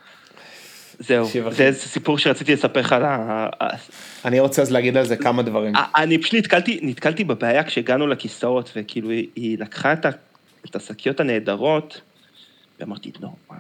זהו. 1.00 1.30
זה 1.52 1.64
איזה 1.64 1.80
סיפור 1.80 2.18
שרציתי 2.18 2.54
לספר 2.54 2.80
לך 2.80 2.94
על 2.94 3.06
ה... 3.06 3.48
אני 4.26 4.40
רוצה 4.40 4.62
אז 4.62 4.72
להגיד 4.72 4.98
על 4.98 5.06
זה 5.06 5.16
כמה 5.16 5.44
דברים. 5.44 5.74
אני 5.96 6.18
פשוט 6.18 6.34
נתקלתי, 6.34 6.80
נתקלתי 6.82 7.24
בבעיה 7.24 7.64
כשהגענו 7.64 8.08
לכיסאות, 8.08 8.72
וכאילו 8.76 9.10
היא, 9.10 9.28
היא 9.36 9.58
לקחה 9.58 9.94
את, 9.94 10.06
ה, 10.06 10.10
את 10.66 10.76
השקיות 10.76 11.20
הנהדרות, 11.20 12.02
ואמרתי, 12.80 13.12
לא, 13.22 13.30
מה... 13.50 13.58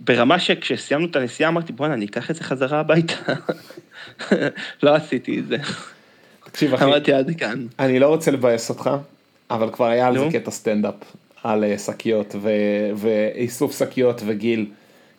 ברמה 0.00 0.38
שכשסיימנו 0.38 1.06
את 1.06 1.16
הנסיעה 1.16 1.50
אמרתי, 1.50 1.72
בואנה, 1.72 1.94
אני 1.94 2.04
אקח 2.04 2.30
את 2.30 2.36
זה 2.36 2.44
חזרה 2.44 2.80
הביתה. 2.80 3.14
לא 4.82 4.94
עשיתי 4.94 5.38
את 5.38 5.46
זה. 5.46 5.56
תקשיב 6.44 6.74
אחי, 6.74 6.84
אמרתי, 6.84 7.12
עד 7.12 7.30
כאן. 7.38 7.66
אני 7.78 7.98
לא 7.98 8.08
רוצה 8.08 8.30
לבאס 8.30 8.70
אותך, 8.70 8.90
אבל 9.50 9.70
כבר 9.72 9.86
היה 9.86 10.06
על 10.06 10.18
זה. 10.18 10.28
קטע 10.32 10.50
סטנדאפ, 10.50 10.94
על 11.44 11.64
אה, 11.64 11.78
שקיות 11.78 12.34
ו- 12.40 12.90
ואיסוף 12.96 13.78
שקיות 13.78 14.22
וגיל. 14.26 14.66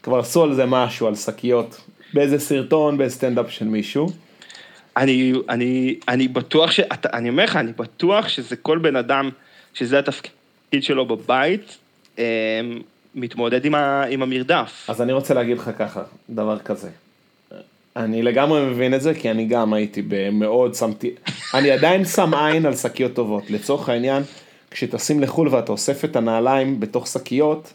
כבר 0.03 0.19
עשו 0.19 0.43
על 0.43 0.53
זה 0.53 0.65
משהו, 0.65 1.07
על 1.07 1.15
שקיות, 1.15 1.81
באיזה 2.13 2.39
סרטון, 2.39 2.97
באיזה 2.97 3.15
סטנדאפ 3.15 3.51
של 3.51 3.65
מישהו. 3.65 4.09
אני, 4.97 5.33
אני, 5.49 5.95
אני 6.07 6.27
בטוח 6.27 6.71
ש... 6.71 6.79
אני 7.13 7.29
אומר 7.29 7.43
לך, 7.43 7.55
אני 7.55 7.71
בטוח 7.77 8.27
שזה 8.27 8.55
כל 8.55 8.77
בן 8.77 8.95
אדם, 8.95 9.29
שזה 9.73 9.99
התפקיד 9.99 10.33
שלו 10.83 11.05
בבית, 11.05 11.77
אה, 12.19 12.23
מתמודד 13.15 13.65
עם, 13.65 13.75
ה, 13.75 14.03
עם 14.03 14.21
המרדף. 14.23 14.85
אז 14.87 15.01
אני 15.01 15.13
רוצה 15.13 15.33
להגיד 15.33 15.57
לך 15.57 15.71
ככה, 15.77 16.03
דבר 16.29 16.59
כזה. 16.59 16.89
אני 17.95 18.21
לגמרי 18.21 18.65
מבין 18.65 18.93
את 18.93 19.01
זה, 19.01 19.13
כי 19.13 19.31
אני 19.31 19.45
גם 19.45 19.73
הייתי 19.73 20.01
במאוד 20.07 20.75
שמתי, 20.75 21.11
אני 21.53 21.71
עדיין 21.71 22.05
שם 22.05 22.33
עין 22.33 22.65
על 22.65 22.75
שקיות 22.75 23.13
טובות. 23.13 23.49
לצורך 23.49 23.89
העניין, 23.89 24.23
כשטסים 24.71 25.19
לחו"ל 25.19 25.47
ואתה 25.47 25.71
אוסף 25.71 26.05
את 26.05 26.15
הנעליים 26.15 26.79
בתוך 26.79 27.07
שקיות, 27.07 27.73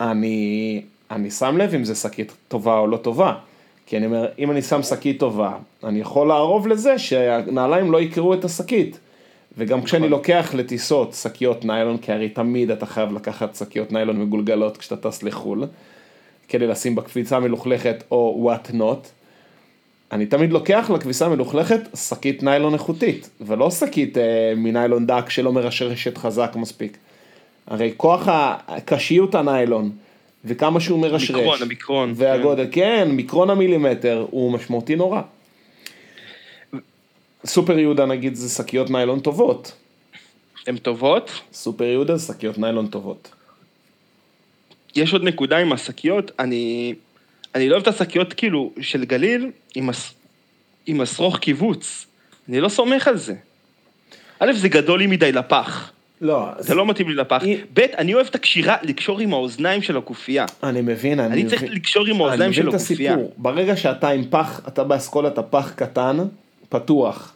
אני, 0.00 0.82
אני 1.10 1.30
שם 1.30 1.56
לב 1.56 1.74
אם 1.74 1.84
זה 1.84 1.94
שקית 1.94 2.32
טובה 2.48 2.78
או 2.78 2.86
לא 2.86 2.96
טובה. 2.96 3.34
כי 3.86 3.96
אני 3.96 4.06
אומר, 4.06 4.26
אם 4.38 4.50
אני 4.50 4.62
שם 4.62 4.82
שקית 4.82 5.20
טובה, 5.20 5.52
אני 5.84 6.00
יכול 6.00 6.28
לערוב 6.28 6.68
לזה 6.68 6.98
שהנעליים 6.98 7.92
לא 7.92 8.00
יקראו 8.00 8.34
את 8.34 8.44
השקית. 8.44 8.98
וגם 9.58 9.82
כשאני 9.82 10.08
לוקח 10.08 10.54
לטיסות 10.54 11.14
שקיות 11.14 11.64
ניילון, 11.64 11.98
כי 11.98 12.12
הרי 12.12 12.28
תמיד 12.28 12.70
אתה 12.70 12.86
חייב 12.86 13.12
לקחת 13.12 13.54
שקיות 13.54 13.92
ניילון 13.92 14.20
מגולגלות 14.20 14.76
כשאתה 14.76 15.10
טס 15.10 15.22
לחו"ל, 15.22 15.64
כדי 16.48 16.66
לשים 16.66 16.94
בקפיצה 16.94 17.40
מלוכלכת 17.40 18.04
או 18.10 18.50
what 18.50 18.70
not, 18.70 19.15
אני 20.12 20.26
תמיד 20.26 20.52
לוקח 20.52 20.90
לכביסה 20.94 21.28
מלוכלכת 21.28 21.80
שקית 21.94 22.42
ניילון 22.42 22.74
איכותית, 22.74 23.30
ולא 23.40 23.70
שקית 23.70 24.18
אה, 24.18 24.52
מניילון 24.56 25.06
דק 25.06 25.30
שלא 25.30 25.52
מרשרשת 25.52 26.18
חזק 26.18 26.52
מספיק. 26.56 26.96
הרי 27.66 27.92
כוח 27.96 28.22
הקשיות 28.28 29.34
הניילון, 29.34 29.90
וכמה 30.44 30.80
שהוא 30.80 30.98
מרשרש, 30.98 31.30
המיקרון, 31.30 31.62
המיקרון, 31.62 32.12
והגודל, 32.16 32.66
כן, 32.72 33.08
מיקרון 33.10 33.50
המילימטר 33.50 34.26
הוא 34.30 34.52
משמעותי 34.52 34.96
נורא. 34.96 35.20
סופר 37.44 37.78
יהודה 37.78 38.06
נגיד 38.06 38.34
זה 38.34 38.48
שקיות 38.48 38.90
ניילון 38.90 39.20
טובות, 39.20 39.72
הן 40.66 40.76
טובות. 40.76 41.30
סופר 41.52 41.84
יהודה 41.84 42.16
זה 42.16 42.34
שקיות 42.34 42.58
ניילון 42.58 42.86
טובות. 42.86 43.28
יש 44.96 45.12
עוד 45.12 45.22
נקודה 45.22 45.58
עם 45.58 45.72
השקיות, 45.72 46.30
אני, 46.38 46.94
אני 47.56 47.68
לא 47.68 47.74
אוהב 47.74 47.88
את 47.88 47.94
השקיות 47.94 48.32
כאילו 48.32 48.72
של 48.80 49.04
גליל 49.04 49.50
עם, 49.74 49.88
הס, 49.88 50.14
עם 50.86 51.00
השרוך 51.00 51.38
קיבוץ. 51.38 52.06
אני 52.48 52.60
לא 52.60 52.68
סומך 52.68 53.08
על 53.08 53.16
זה. 53.16 53.34
א', 54.40 54.52
זה 54.52 54.68
גדול 54.68 54.98
לי 54.98 55.06
מדי 55.06 55.32
לפח. 55.32 55.90
לא, 56.20 56.46
זה 56.58 56.74
לא 56.74 56.86
מתאים 56.86 57.08
לי 57.08 57.14
לפח. 57.14 57.42
היא- 57.42 57.58
ב', 57.74 57.78
אני 57.80 58.14
אוהב 58.14 58.26
את 58.26 58.34
הקשירה, 58.34 58.76
לקשור 58.82 59.20
עם 59.20 59.32
האוזניים 59.32 59.82
של 59.82 59.96
הקופייה. 59.96 60.46
אני 60.62 60.80
מבין, 60.80 61.20
אני, 61.20 61.32
אני 61.42 61.46
צריך 61.50 61.62
מבין. 61.62 61.74
לקשור 61.74 62.06
עם 62.06 62.20
האוזניים 62.20 62.42
אני 62.42 62.52
של 62.54 62.62
מבין 62.62 62.74
את 62.76 62.80
הקופייה. 62.80 63.12
הסיפור. 63.14 63.32
ברגע 63.36 63.76
שאתה 63.76 64.08
עם 64.08 64.24
פח, 64.30 64.60
אתה 64.68 64.84
באסכולת 64.84 65.38
הפח 65.38 65.72
קטן, 65.76 66.16
פתוח. 66.68 67.34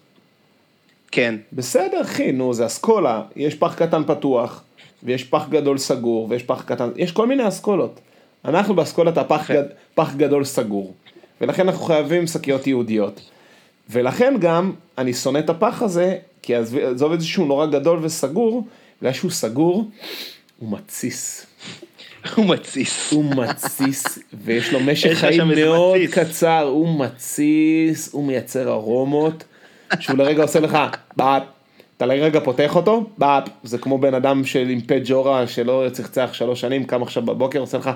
כן. 1.12 1.34
בסדר 1.52 2.00
אחי, 2.02 2.32
נו 2.32 2.54
זה 2.54 2.66
אסכולה, 2.66 3.22
יש 3.36 3.54
פח 3.54 3.74
קטן 3.74 4.02
פתוח, 4.06 4.62
ויש 5.02 5.24
פח 5.24 5.48
גדול 5.48 5.78
סגור, 5.78 6.26
ויש 6.30 6.42
פח 6.42 6.62
קטן, 6.62 6.88
יש 6.96 7.12
כל 7.12 7.26
מיני 7.26 7.48
אסכולות. 7.48 8.00
אנחנו 8.44 8.74
באסכולת 8.74 9.18
הפח. 9.18 9.50
גד, 9.50 9.64
פח 9.94 10.14
גדול 10.14 10.44
סגור, 10.44 10.94
ולכן 11.40 11.68
אנחנו 11.68 11.84
חייבים 11.84 12.26
שקיות 12.26 12.66
ייעודיות. 12.66 13.20
ולכן 13.90 14.34
גם 14.40 14.72
אני 14.98 15.14
שונא 15.14 15.38
את 15.38 15.50
הפח 15.50 15.82
הזה, 15.82 16.16
כי 16.42 16.54
עזוב 16.54 17.12
את 17.12 17.20
זה 17.20 17.26
שהוא 17.26 17.46
נורא 17.46 17.66
גדול 17.66 17.98
וסגור, 18.02 18.66
בגלל 19.00 19.12
שהוא 19.12 19.30
סגור, 19.30 19.90
הוא 20.58 20.72
מתסיס. 20.72 21.46
הוא 22.34 22.46
מתסיס. 22.46 23.12
הוא 23.12 23.34
מתסיס, 23.34 24.18
ויש 24.44 24.72
לו 24.72 24.80
משך 24.80 25.12
חיים 25.12 25.48
מאוד 25.48 25.98
מתסיס. 25.98 26.18
קצר, 26.18 26.62
הוא 26.62 27.00
מתסיס, 27.00 28.12
הוא 28.12 28.24
מייצר 28.24 28.72
ארומות, 28.72 29.44
שהוא 30.00 30.18
לרגע 30.18 30.42
עושה 30.42 30.60
לך 30.60 30.78
באפ, 31.16 31.42
אתה 32.00 32.06
לרגע 32.06 32.40
פותח 32.40 32.76
אותו, 32.76 33.04
באפ, 33.18 33.48
זה 33.62 33.78
כמו 33.78 33.98
בן 33.98 34.14
אדם 34.14 34.44
של 34.44 34.68
עם 34.68 34.80
פה 34.80 34.94
ג'ורה 35.04 35.46
שלא 35.46 35.86
צחצח 35.92 36.30
שלוש 36.32 36.60
שנים, 36.60 36.84
קם 36.84 37.02
עכשיו 37.02 37.22
בבוקר, 37.22 37.58
עושה 37.58 37.78
לך 37.78 37.90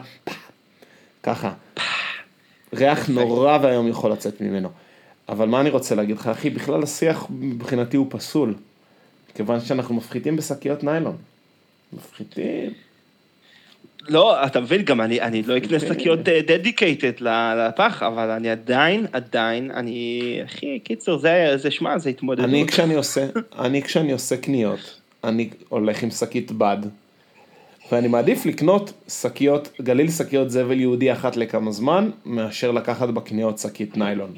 ככה. 1.22 1.52
ריח 2.74 3.08
נורא 3.08 3.58
ואיום 3.62 3.88
יכול 3.88 4.12
לצאת 4.12 4.40
ממנו. 4.40 4.68
אבל 5.28 5.48
מה 5.48 5.60
אני 5.60 5.70
רוצה 5.70 5.94
להגיד 5.94 6.16
לך, 6.16 6.26
אחי, 6.26 6.50
בכלל 6.50 6.82
השיח 6.82 7.26
מבחינתי 7.30 7.96
הוא 7.96 8.06
פסול, 8.10 8.54
כיוון 9.34 9.60
שאנחנו 9.60 9.94
מפחיתים 9.94 10.36
בשקיות 10.36 10.84
ניילון. 10.84 11.16
מפחיתים. 11.92 12.72
לא, 14.08 14.46
אתה 14.46 14.60
מבין, 14.60 14.82
גם 14.82 15.00
אני, 15.00 15.20
אני 15.20 15.42
לא 15.42 15.56
אקנה 15.56 15.80
שקיות 15.80 16.20
dedicated 16.22 17.12
לפח, 17.20 18.02
אבל 18.02 18.30
אני 18.30 18.50
עדיין, 18.50 19.06
עדיין, 19.12 19.70
אני, 19.70 20.40
אחי, 20.44 20.78
קיצור, 20.78 21.18
זה, 21.18 21.52
זה, 21.56 21.70
שמע, 21.70 21.98
זה 21.98 22.10
התמודדות. 22.10 22.48
אני 22.48 22.66
כשאני 22.66 22.94
עושה, 22.94 23.26
אני 23.58 23.82
כשאני 23.82 24.12
עושה 24.12 24.36
קניות, 24.36 25.00
אני 25.24 25.50
הולך 25.68 26.02
עם 26.02 26.10
שקית 26.10 26.52
בד, 26.52 26.78
ואני 27.92 28.08
מעדיף 28.08 28.46
לקנות 28.46 28.92
שקיות, 29.08 29.68
גליל 29.80 30.10
שקיות 30.10 30.50
זבל 30.50 30.80
יהודי 30.80 31.12
אחת 31.12 31.36
לכמה 31.36 31.72
זמן, 31.72 32.10
מאשר 32.24 32.70
לקחת 32.70 33.08
בקניות 33.08 33.58
שקית 33.58 33.96
ניילון. 33.96 34.34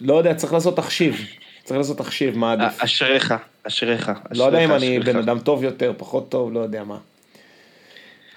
לא 0.00 0.14
יודע, 0.14 0.34
צריך 0.34 0.52
לעשות 0.52 0.76
תחשיב, 0.76 1.16
צריך 1.64 1.78
לעשות 1.78 1.98
תחשיב, 1.98 2.38
מה 2.38 2.52
עדיף. 2.52 2.82
אשריך, 2.82 3.34
אשריך. 3.62 4.12
לא 4.30 4.44
יודע 4.44 4.64
אם 4.64 4.72
אני. 4.72 5.00
בן 5.00 5.16
אדם 5.16 5.38
טוב 5.38 5.64
יותר, 5.64 5.92
פחות 5.96 6.28
טוב, 6.28 6.52
לא 6.52 6.60
יודע 6.60 6.84
מה. 6.84 6.98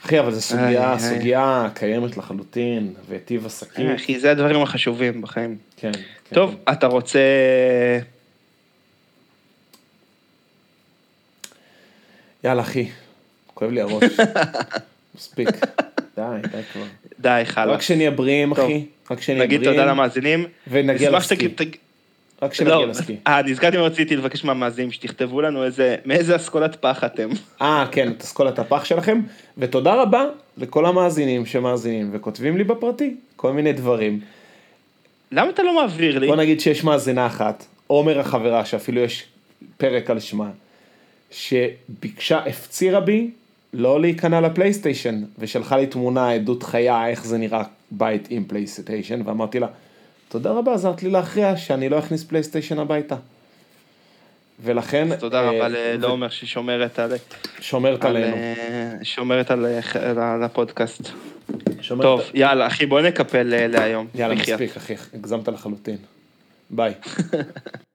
אחי, 0.05 0.19
אבל 0.19 0.31
זו 0.31 0.37
איי, 0.37 0.41
סוגיה, 0.41 0.91
איי. 0.91 0.99
סוגיה 0.99 1.69
קיימת 1.73 2.17
לחלוטין, 2.17 2.93
וטיב 3.09 3.47
אה, 3.77 3.95
אחי, 3.95 4.19
זה 4.19 4.31
הדברים 4.31 4.61
החשובים 4.61 5.21
בחיים. 5.21 5.57
כן. 5.77 5.91
כן. 5.91 6.35
טוב, 6.35 6.55
אתה 6.71 6.87
רוצה... 6.87 7.19
יאללה 12.43 12.61
אחי, 12.61 12.89
כואב 13.53 13.71
לי 13.71 13.81
הראש. 13.81 14.03
מספיק. 15.15 15.49
די, 16.15 16.21
די 16.51 16.61
כבר. 16.73 16.83
די, 17.19 17.41
רק 17.41 17.47
חלאס. 17.47 17.83
שנהיה 17.83 18.11
בריאים. 18.11 18.51
אחי, 18.51 18.85
רק 19.11 19.21
שנהיה 19.21 19.43
נגיד 19.43 19.59
בריאים. 19.59 19.75
תודה 19.79 19.91
למאזינים. 19.91 20.45
ונגיע 20.67 21.11
לסקי. 21.11 21.55
רק 22.41 22.53
שנגיע 22.53 22.75
לא, 22.75 22.87
לסקי. 22.87 23.15
אה, 23.27 23.41
נזכרתי 23.41 23.77
מה 23.77 23.83
רציתי 23.83 24.15
לבקש 24.15 24.43
מהמאזינים, 24.43 24.91
שתכתבו 24.91 25.41
לנו 25.41 25.63
איזה, 25.63 25.95
מאיזה 26.05 26.35
אסכולת 26.35 26.75
פח 26.75 27.03
אתם. 27.03 27.29
אה, 27.61 27.85
כן, 27.91 28.11
את 28.11 28.21
אסכולת 28.21 28.59
הפח 28.59 28.85
שלכם. 28.85 29.21
ותודה 29.57 30.01
רבה 30.01 30.25
לכל 30.57 30.85
המאזינים 30.85 31.45
שמאזינים 31.45 32.09
וכותבים 32.13 32.57
לי 32.57 32.63
בפרטי 32.63 33.15
כל 33.35 33.53
מיני 33.53 33.73
דברים. 33.73 34.19
למה 35.31 35.49
אתה 35.49 35.63
לא 35.63 35.75
מעביר 35.75 36.19
לי? 36.19 36.27
בוא 36.27 36.35
נגיד 36.35 36.59
שיש 36.59 36.83
מאזינה 36.83 37.25
אחת, 37.25 37.65
עומר 37.87 38.19
החברה, 38.19 38.65
שאפילו 38.65 39.01
יש 39.01 39.25
פרק 39.77 40.09
על 40.09 40.19
שמה, 40.19 40.49
שביקשה, 41.31 42.37
הפצירה 42.37 42.99
בי 42.99 43.31
לא 43.73 44.01
להיכנע 44.01 44.41
לפלייסטיישן, 44.41 45.23
ושלחה 45.39 45.77
לי 45.77 45.87
תמונה, 45.87 46.31
עדות 46.31 46.63
חיה, 46.63 47.07
איך 47.07 47.25
זה 47.25 47.37
נראה 47.37 47.63
בית 47.91 48.27
עם 48.29 48.43
פלייסטיישן, 48.47 49.21
ואמרתי 49.25 49.59
לה, 49.59 49.67
תודה 50.29 50.51
רבה, 50.51 50.73
עזרת 50.73 51.03
לי 51.03 51.09
להכריע 51.09 51.57
שאני 51.57 51.89
לא 51.89 51.99
אכניס 51.99 52.23
פלייסטיישן 52.23 52.79
הביתה. 52.79 53.15
ולכן... 54.63 55.11
אז 55.11 55.19
תודה 55.19 55.39
אה, 55.39 55.51
רבה 55.51 55.67
לעומר 55.97 56.29
ששומרת 56.29 56.99
על... 56.99 57.11
שומרת 57.61 58.05
על, 58.05 58.17
עלינו. 58.17 58.35
אה, 58.35 58.93
שומרת 59.03 59.51
על 59.51 59.65
אה, 59.65 60.45
הפודקאסט. 60.45 61.09
טוב, 62.01 62.21
יאללה, 62.33 62.67
אחי, 62.67 62.85
בוא 62.85 63.01
נקפל 63.01 63.43
להיום. 63.43 64.07
יאללה. 64.15 64.35
מספיק, 64.35 64.77
אחי, 64.77 64.95
הגזמת 65.13 65.47
לחלוטין. 65.47 65.97
ביי. 66.69 66.93